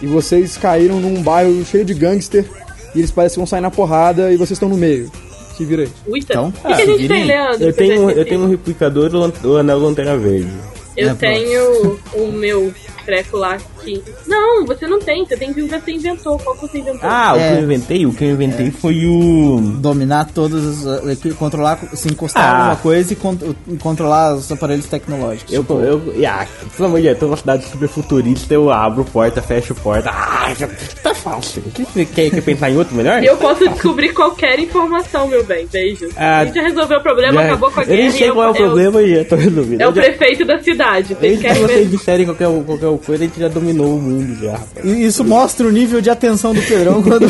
E 0.01 0.07
vocês 0.07 0.57
caíram 0.57 0.99
num 0.99 1.21
bairro 1.21 1.63
cheio 1.65 1.86
de 1.86 1.93
gangster 1.93 2.45
e 2.93 2.99
eles 2.99 3.11
parecem 3.11 3.36
que 3.36 3.39
vão 3.39 3.47
sair 3.47 3.61
na 3.61 3.71
porrada 3.71 4.32
e 4.32 4.38
vocês 4.38 4.51
estão 4.51 4.69
no 4.69 4.77
meio. 4.77 5.11
Se 5.57 5.65
vira 5.65 5.84
aí. 5.84 5.89
Uita. 6.07 6.34
Então, 6.34 6.49
o 6.49 6.51
que, 6.51 6.61
que 6.61 6.67
a 6.67 6.75
ah, 6.75 6.86
gente 6.86 7.07
tem, 7.07 7.23
Leandro? 7.25 7.63
Eu 7.63 7.73
tenho, 7.73 8.11
eu 8.11 8.25
tenho 8.25 8.41
um 8.41 8.49
replicador 8.49 9.09
do 9.09 9.57
anel 9.57 9.79
Lanterna 9.79 10.17
Verde. 10.17 10.51
Eu 10.95 11.09
É, 11.09 11.13
tenho 11.13 11.99
o 12.13 12.32
meu 12.32 12.73
treco 13.06 13.38
lá 13.38 13.58
que. 13.84 14.02
Não, 14.28 14.66
você 14.66 14.88
não 14.88 14.99
tem. 14.99 15.26
Você 15.26 15.36
tem 15.38 15.54
que 15.54 15.62
você 15.64 15.91
inventou. 15.91 16.38
Qual 16.39 16.56
que 16.56 16.62
você 16.68 16.80
inventou? 16.80 17.10
Ah, 17.10 17.34
o 17.34 17.38
É. 17.39 17.49
que 17.49 17.58
eu 17.58 17.64
inventei? 17.64 18.06
O 18.06 18.14
que 18.14 18.24
eu 18.26 18.32
inventei 18.32 18.72
foi 18.72 19.06
o. 19.06 19.60
dominar 19.80 20.26
todos 20.34 20.64
os. 20.84 20.86
eh, 21.08 21.32
Controlar, 21.38 21.80
se 21.93 22.08
encostar 22.10 22.43
em 22.43 22.45
Ah. 22.47 22.58
alguma 22.60 22.76
coisa 22.78 23.14
e, 23.14 23.16
con- 23.16 23.38
e 23.68 23.78
controlar 23.78 24.36
os 24.36 24.52
aparelhos 24.52 24.86
tecnológicos. 24.86 25.54
Eu, 25.54 25.66
eu, 25.70 26.02
ah, 26.28 26.45
pelo 26.76 26.88
amor 26.89 26.97
de 27.02 27.08
Deus, 27.08 27.20
tô 27.20 27.26
numa 27.26 27.38
cidade 27.38 27.66
super 27.66 27.88
futurista, 27.88 28.54
eu 28.54 28.72
abro 28.72 29.04
porta, 29.06 29.41
fecho 29.41 29.74
porta. 29.76 30.10
Ah, 30.12 30.54
já- 30.58 30.68
tá 31.02 31.14
fácil. 31.16 31.64
O 31.66 31.72
que 31.72 31.84
você 31.84 32.06
quer, 32.06 32.30
quer 32.30 32.41
pensar 32.41 32.70
em 32.70 32.78
outro 32.78 32.95
melhor? 32.95 33.24
Eu 33.24 33.38
posso 33.38 33.68
descobrir 33.70 34.14
qualquer 34.14 34.60
informação, 34.60 35.28
meu 35.28 35.43
bem. 35.45 35.68
Beijo. 35.72 36.10
Ah, 36.16 36.39
a 36.39 36.45
gente 36.45 36.56
já 36.56 36.62
resolveu 36.64 36.97
o 36.99 37.02
problema, 37.04 37.34
Já- 37.41 37.47
acabou 37.47 37.72
com 37.72 37.80
a 37.80 37.84
Eu 37.84 37.88
guerra. 37.88 38.02
nem 38.02 38.12
sei 38.12 38.32
qual 38.32 38.47
é 38.47 38.52
o 38.52 38.54
problema 38.56 39.02
e 39.02 39.16
já 39.16 39.26
tô 39.26 39.36
resolvido. 39.36 39.82
É 39.82 39.86
o 39.86 39.89
Eu 39.89 39.93
prefeito 39.93 40.45
da 40.45 40.60
cidade. 40.60 41.08
Vocês 41.10 41.20
Desde 41.20 41.38
que 41.38 41.47
querem 41.47 41.62
vocês 41.64 41.91
disserem 41.91 42.26
qualquer, 42.26 42.47
qualquer 42.66 42.88
coisa, 42.97 43.23
a 43.23 43.27
gente 43.27 43.39
já 43.39 43.47
dominou 43.47 43.95
o 43.97 44.01
mundo 44.01 44.35
já, 44.43 44.51
rapaz. 44.53 44.85
E 44.85 45.05
isso 45.05 45.23
mostra 45.23 45.67
o 45.67 45.71
nível 45.71 46.01
de 46.01 46.09
atenção 46.09 46.53
do 46.53 46.61
Pedrão 46.61 47.01
quando, 47.03 47.25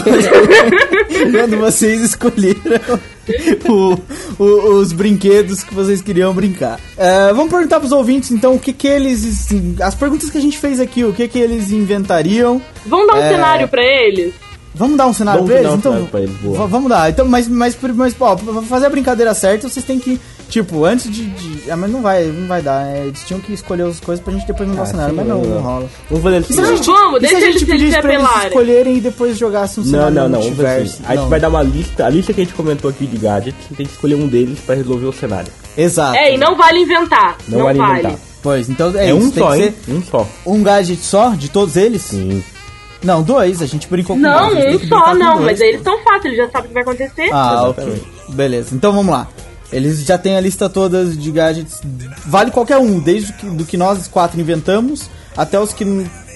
quando 1.31 1.57
vocês 1.57 2.01
escolheram 2.01 2.99
o- 3.69 3.97
o- 4.39 4.73
os 4.79 4.91
brinquedos 4.91 5.63
que 5.63 5.73
vocês 5.73 6.01
queriam 6.01 6.33
brincar. 6.33 6.79
Eh, 6.97 7.33
vamos 7.33 7.51
perguntar 7.51 7.79
pros 7.79 7.91
ouvintes 7.91 8.31
então 8.31 8.55
o 8.55 8.59
que 8.59 8.73
que 8.73 8.87
eles. 8.87 9.47
As 9.81 9.95
perguntas 9.95 10.29
que 10.29 10.37
a 10.37 10.41
gente 10.41 10.57
fez 10.57 10.79
aqui, 10.79 11.03
o 11.03 11.13
que 11.13 11.27
que 11.27 11.39
eles 11.39 11.71
inventariam. 11.71 12.61
Vamos 12.85 13.07
dar 13.07 13.15
um 13.15 13.23
É. 13.23 13.29
cenário 13.29 13.67
pra 13.67 13.83
eles? 13.83 14.33
Vamos 14.73 14.95
dar 14.97 15.05
um 15.07 15.11
cenário 15.13 15.41
Vamos 15.45 15.51
pra 15.51 15.59
eles? 15.59 15.69
dar 15.69 15.75
um 15.75 15.79
então, 15.79 15.91
cenário 15.91 16.09
pra 16.11 16.21
eles, 16.21 16.35
boa. 16.37 16.57
va- 16.59 16.65
vamos 16.65 16.89
dar. 16.89 17.09
Então, 17.09 17.25
mas, 17.27 17.45
mas, 17.49 17.77
mas, 17.93 18.15
ó, 18.17 18.35
pra 18.37 18.61
fazer 18.61 18.85
a 18.85 18.89
brincadeira 18.89 19.33
certa, 19.33 19.67
vocês 19.67 19.85
têm 19.85 19.99
que, 19.99 20.17
tipo, 20.51 20.85
antes 20.85 21.09
de. 21.11 21.25
de- 21.25 21.71
ah, 21.71 21.75
mas 21.75 21.89
não 21.89 22.01
vai, 22.03 22.25
não 22.25 22.47
vai 22.47 22.61
dar. 22.61 22.85
é, 22.87 23.05
eles 23.07 23.23
tinham 23.25 23.39
que 23.41 23.51
escolher 23.53 23.83
as 23.87 23.99
coisas 23.99 24.23
pra 24.23 24.31
gente 24.33 24.45
depois 24.45 24.69
mudar 24.69 24.83
o 24.83 24.85
cenário, 24.85 25.09
sim, 25.09 25.15
mas 25.15 25.27
não, 25.27 25.37
não, 25.41 25.45
não 25.49 25.55
não. 25.55 25.61
rola. 25.63 25.89
Vamos 26.09 26.23
fazer 26.23 26.37
assim. 26.37 26.53
Se 26.53 26.59
a 26.59 26.63
Não, 26.63 26.75
gente, 26.77 26.85
vamos, 26.85 27.13
se 27.15 27.19
deixa 27.21 27.37
a 27.37 27.49
eles 27.49 27.61
eles 27.69 27.95
apelarem. 27.95 28.47
escolherem 28.47 28.97
e 28.97 29.01
depois 29.01 29.37
jogasse 29.37 29.79
um 29.79 29.83
Não, 29.83 29.89
cenário 29.89 30.13
não, 30.13 30.29
não. 30.29 30.41
Vamos 30.41 30.55
fazer 30.57 30.61
multiverso? 30.67 30.93
assim. 30.95 31.03
A 31.05 31.11
gente 31.15 31.21
Não. 31.23 31.29
vai 31.29 31.39
dar 31.39 31.49
uma 31.49 31.63
lista, 31.63 32.05
a 32.05 32.09
lista 32.09 32.33
que 32.33 32.41
a 32.41 32.43
gente 32.43 32.53
comentou 32.53 32.89
aqui 32.91 33.07
de 33.07 33.17
gadgets, 33.17 33.57
a 33.59 33.63
gente 33.69 33.75
tem 33.77 33.85
que 33.87 33.91
escolher 33.93 34.15
um 34.15 34.27
deles 34.27 34.59
pra 34.59 34.75
resolver 34.75 35.05
o 35.07 35.13
cenário. 35.13 35.51
Exato. 35.75 36.15
É, 36.17 36.35
e 36.35 36.37
não 36.37 36.55
vale 36.55 36.79
inventar. 36.79 37.37
Não, 37.47 37.57
Não, 37.57 37.65
vale 37.65 37.77
vale. 37.79 37.99
inventar. 38.01 38.19
Pois, 38.43 38.69
então 38.69 38.91
é, 38.97 39.05
É, 39.05 39.15
isso. 39.15 39.15
um 39.17 39.31
tem 39.31 39.43
só, 39.43 39.51
que 39.55 39.61
hein? 39.63 39.73
ser 39.85 39.91
Um 39.93 40.03
só. 40.03 40.27
um 40.45 40.63
gadget 40.63 41.01
só 41.01 41.29
de 41.29 41.49
todos 41.49 41.75
eles? 41.77 42.01
Sim. 42.01 42.43
Não, 43.03 43.23
dois. 43.23 43.61
A 43.61 43.65
gente 43.65 43.87
brincou 43.87 44.15
com 44.15 44.21
Não, 44.21 44.49
dois, 44.53 44.83
um 44.83 44.87
só, 44.87 45.13
não. 45.15 45.33
dois, 45.37 45.45
Mas 45.45 45.61
aí 45.61 45.67
eles 45.69 45.79
estão 45.81 45.97
fáceis, 46.03 46.25
eles 46.25 46.37
já 46.37 46.49
sabem 46.51 46.65
o 46.65 46.67
que 46.67 46.73
vai 46.73 46.83
acontecer. 46.83 47.29
Ah, 47.31 47.69
ok. 47.69 48.03
Beleza. 48.29 48.75
Então 48.75 48.91
vamos 48.93 49.11
lá. 49.11 49.27
Eles 49.71 50.03
já 50.05 50.17
têm 50.17 50.35
a 50.37 50.41
lista 50.41 50.69
toda 50.69 51.05
de 51.05 51.31
gadgets. 51.31 51.81
Vale 52.25 52.51
qualquer 52.51 52.77
um, 52.77 52.99
desde 52.99 53.31
que, 53.33 53.45
do 53.45 53.65
que 53.65 53.77
nós 53.77 54.07
quatro 54.07 54.39
inventamos 54.39 55.09
até 55.35 55.59
os 55.59 55.71
que 55.73 55.85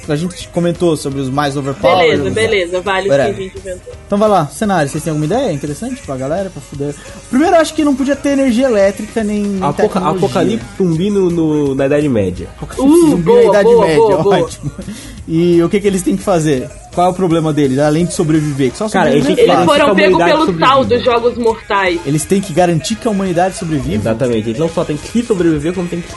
a 0.08 0.16
gente 0.16 0.48
comentou 0.50 0.96
sobre 0.96 1.20
os 1.20 1.30
mais 1.30 1.58
overpowered. 1.58 2.18
beleza, 2.18 2.30
beleza. 2.30 2.82
Vale 2.82 3.10
o 3.10 3.12
que 3.12 3.20
a 3.20 3.34
gente 3.34 3.58
inventou. 3.58 3.94
Então 4.06 4.18
vai 4.20 4.30
lá, 4.30 4.46
cenário. 4.48 4.88
Vocês 4.90 5.04
têm 5.04 5.12
alguma 5.12 5.26
ideia 5.26 5.52
interessante 5.52 6.02
pra 6.06 6.16
galera, 6.16 6.50
pra 6.50 6.62
fuder? 6.62 6.94
Primeiro, 7.30 7.56
eu 7.56 7.60
acho 7.60 7.74
que 7.74 7.84
não 7.84 7.96
podia 7.96 8.16
ter 8.16 8.30
energia 8.30 8.68
elétrica 8.68 9.24
nem. 9.24 9.58
Apoca 9.62 9.82
tecnologia. 9.84 10.18
Apocalipse 10.18 10.66
zumbi 10.78 11.10
no, 11.10 11.30
no- 11.32 11.76
na 11.76 11.88
Idade 11.88 12.08
Média. 12.08 12.48
Apocalipse 12.56 12.88
Uh, 12.98 13.10
zumbi 13.10 13.24
boa, 13.24 13.42
na 13.42 13.50
Idade 13.50 13.64
boa, 13.64 13.86
Média, 13.88 13.98
boa, 14.00 14.24
boa. 14.24 14.38
ótimo. 14.42 14.72
E 15.28 15.61
o 15.63 15.67
que, 15.69 15.80
que 15.80 15.88
eles 15.88 16.03
têm 16.03 16.15
que 16.15 16.21
fazer? 16.21 16.69
Qual 16.93 17.07
é 17.07 17.09
o 17.09 17.13
problema 17.13 17.51
deles, 17.51 17.80
além 17.80 18.05
de 18.05 18.13
sobreviver? 18.13 18.71
Que 18.71 18.78
só 18.78 18.88
Cara, 18.88 19.11
eles- 19.11 19.28
Eles 19.28 19.45
fácil. 19.47 19.65
Foram 19.65 19.95
pegos 19.95 20.23
pelo 20.23 20.45
sobrevive. 20.45 20.86
dos 20.95 21.03
jogos 21.03 21.38
mortais. 21.38 21.99
Eles 22.05 22.23
têm 22.26 22.39
que 22.39 22.53
garantir 22.53 22.95
que 22.95 23.07
a 23.07 23.11
humanidade 23.11 23.55
sobrevive. 23.57 23.95
Exatamente. 23.95 24.49
Eles 24.49 24.59
não 24.59 24.69
só 24.69 24.86
têm 24.86 24.95
que 24.95 25.07
se 25.07 25.23
sobreviver, 25.23 25.73
como 25.73 25.88
tem 25.88 25.99
que 26.01 26.07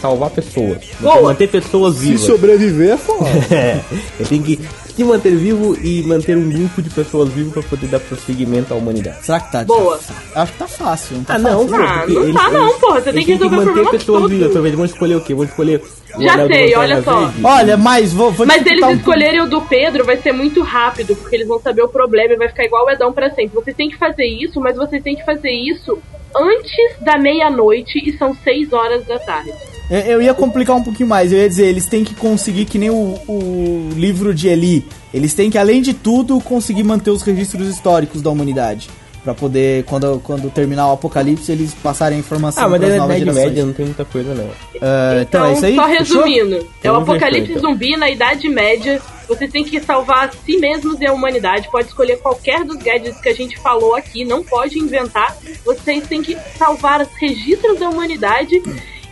salvar 0.00 0.30
pessoas. 0.30 0.78
Manter 1.00 1.48
pessoas 1.48 1.96
Se 1.96 2.00
vivas. 2.02 2.20
sobreviver 2.20 2.90
é 2.90 2.96
foda. 2.96 3.28
É, 3.50 3.80
ele 4.20 4.28
tem 4.28 4.42
que 4.42 4.60
se 4.98 5.04
manter 5.04 5.36
vivo 5.36 5.76
e 5.80 6.02
manter 6.02 6.36
um 6.36 6.50
grupo 6.50 6.82
de 6.82 6.90
pessoas 6.90 7.28
vivas 7.28 7.52
pra 7.52 7.62
poder 7.62 7.86
dar 7.86 8.00
prosseguimento 8.00 8.74
à 8.74 8.76
humanidade. 8.76 9.24
Será 9.24 9.38
que 9.38 9.52
tá 9.52 9.62
Boa. 9.64 9.96
difícil? 9.96 10.16
Acho 10.34 10.52
que 10.52 10.58
tá 10.58 10.66
fácil. 10.66 11.16
Não 11.18 11.24
tá 11.24 11.34
Ah, 11.34 11.38
não, 11.38 11.68
fácil. 11.68 11.84
Ah, 11.86 12.06
não 12.08 12.22
eles- 12.24 12.34
tá 12.34 12.50
não, 12.50 12.66
eles- 12.68 12.76
porra, 12.78 13.00
você 13.00 13.12
tem 13.12 13.24
que 13.24 13.32
resolver 13.32 13.54
o 13.54 13.58
manter 13.58 13.64
problema 13.72 13.90
pessoas 13.92 14.20
todo. 14.22 14.28
vivas. 14.30 14.52
Talvez 14.52 14.74
vão 14.74 14.84
escolher 14.84 15.14
o 15.14 15.20
quê? 15.20 15.34
Vão 15.34 15.44
escolher 15.44 15.82
Já 16.18 16.46
sei, 16.48 16.74
olha 16.74 17.02
só. 17.02 17.20
Verde? 17.26 17.40
Olha, 17.44 17.76
mas 17.76 18.12
vou, 18.12 18.32
vou 18.32 18.44
Mas 18.46 18.62
se 18.64 18.70
eles 18.70 18.82
um 18.84 18.90
escolherem 18.90 19.40
o 19.40 19.46
do 19.46 19.60
Pedro, 19.60 20.04
vai 20.04 20.16
ser 20.16 20.32
muito 20.32 20.62
rápido, 20.62 21.14
porque 21.14 21.36
eles 21.36 21.46
vão 21.46 21.60
saber 21.60 21.82
o 21.82 21.88
problema 21.88 22.34
e 22.34 22.36
vai 22.36 22.48
ficar 22.48 22.64
igual 22.64 22.84
o 22.86 22.90
Edão 22.90 23.12
pra 23.12 23.30
sempre. 23.30 23.54
Vocês 23.54 23.76
têm 23.76 23.88
que 23.88 23.96
fazer 23.98 24.24
isso, 24.26 24.60
mas 24.60 24.74
vocês 24.76 25.00
têm 25.00 25.14
que 25.14 25.24
fazer 25.24 25.50
isso 25.52 25.96
antes 26.36 26.96
da 27.00 27.16
meia-noite 27.18 27.98
e 28.04 28.18
são 28.18 28.34
seis 28.42 28.72
horas 28.72 29.04
da 29.06 29.18
tarde. 29.20 29.52
Eu, 29.90 29.98
eu 30.00 30.22
ia 30.22 30.34
complicar 30.34 30.76
um 30.76 30.82
pouquinho 30.82 31.08
mais. 31.08 31.32
Eu 31.32 31.38
ia 31.38 31.48
dizer, 31.48 31.66
eles 31.66 31.86
têm 31.86 32.04
que 32.04 32.14
conseguir 32.14 32.64
que 32.66 32.78
nem 32.78 32.90
o, 32.90 33.18
o 33.26 33.90
livro 33.94 34.34
de 34.34 34.48
Eli. 34.48 34.86
Eles 35.12 35.32
têm 35.34 35.50
que, 35.50 35.56
além 35.58 35.80
de 35.80 35.94
tudo, 35.94 36.40
conseguir 36.40 36.82
manter 36.82 37.10
os 37.10 37.22
registros 37.22 37.66
históricos 37.68 38.20
da 38.22 38.30
humanidade. 38.30 38.88
Pra 39.24 39.34
poder, 39.34 39.84
quando, 39.84 40.20
quando 40.24 40.48
terminar 40.48 40.88
o 40.88 40.92
apocalipse, 40.92 41.50
eles 41.50 41.74
passarem 41.74 42.16
a 42.16 42.20
informação 42.20 42.64
Ah, 42.64 42.68
mas 42.68 42.78
pras 42.80 42.92
é 42.92 42.96
na 42.96 43.02
novas 43.02 43.16
Idade 43.16 43.24
gerações. 43.30 43.48
Média, 43.48 43.66
não 43.66 43.72
tem 43.72 43.84
muita 43.86 44.04
coisa 44.04 44.34
não. 44.34 44.48
Ah, 44.80 45.18
então, 45.22 45.44
é 45.44 45.52
isso 45.54 45.64
aí? 45.66 45.74
só 45.74 45.86
Fechou? 45.88 46.22
resumindo, 46.22 46.54
é 46.54 46.58
o 46.58 46.66
Então, 46.78 46.96
apocalipse 46.96 47.46
fechou, 47.48 47.58
então. 47.58 47.70
zumbi 47.72 47.96
na 47.96 48.08
Idade 48.10 48.48
Média. 48.48 49.02
Vocês 49.26 49.50
têm 49.50 49.64
que 49.64 49.80
salvar 49.80 50.28
a 50.28 50.32
si 50.32 50.56
mesmos 50.58 50.98
e 51.00 51.06
a 51.06 51.12
humanidade. 51.12 51.68
Pode 51.70 51.88
escolher 51.88 52.18
qualquer 52.20 52.64
dos 52.64 52.76
gadgets 52.76 53.20
que 53.20 53.28
a 53.28 53.34
gente 53.34 53.58
falou 53.58 53.94
aqui, 53.94 54.24
não 54.24 54.42
pode 54.42 54.78
inventar. 54.78 55.36
Vocês 55.64 56.06
têm 56.06 56.22
que 56.22 56.36
salvar 56.56 57.02
os 57.02 57.08
registros 57.20 57.78
da 57.78 57.88
humanidade. 57.90 58.62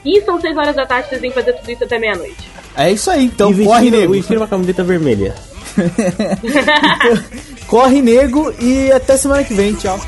E 0.07 0.22
são 0.22 0.40
6 0.40 0.57
horas 0.57 0.76
da 0.76 0.86
tarde, 0.86 1.09
vocês 1.09 1.20
têm 1.20 1.30
que 1.30 1.38
fazer 1.38 1.52
tudo 1.54 1.70
isso 1.72 1.82
até 1.82 1.98
meia-noite. 1.98 2.48
É 2.76 2.92
isso 2.92 3.11
aí, 3.11 3.24
então 3.24 3.50
e 3.50 3.64
corre, 3.64 3.90
nego. 3.90 4.12
vestindo 4.12 4.36
uma 4.36 4.46
camiseta 4.46 4.84
vermelha. 4.84 5.34
corre, 7.66 8.00
nego, 8.00 8.54
e 8.61 8.92
até 8.92 9.16
semana 9.16 9.42
que 9.42 9.52
vem. 9.52 9.74
Tchau. 9.74 9.98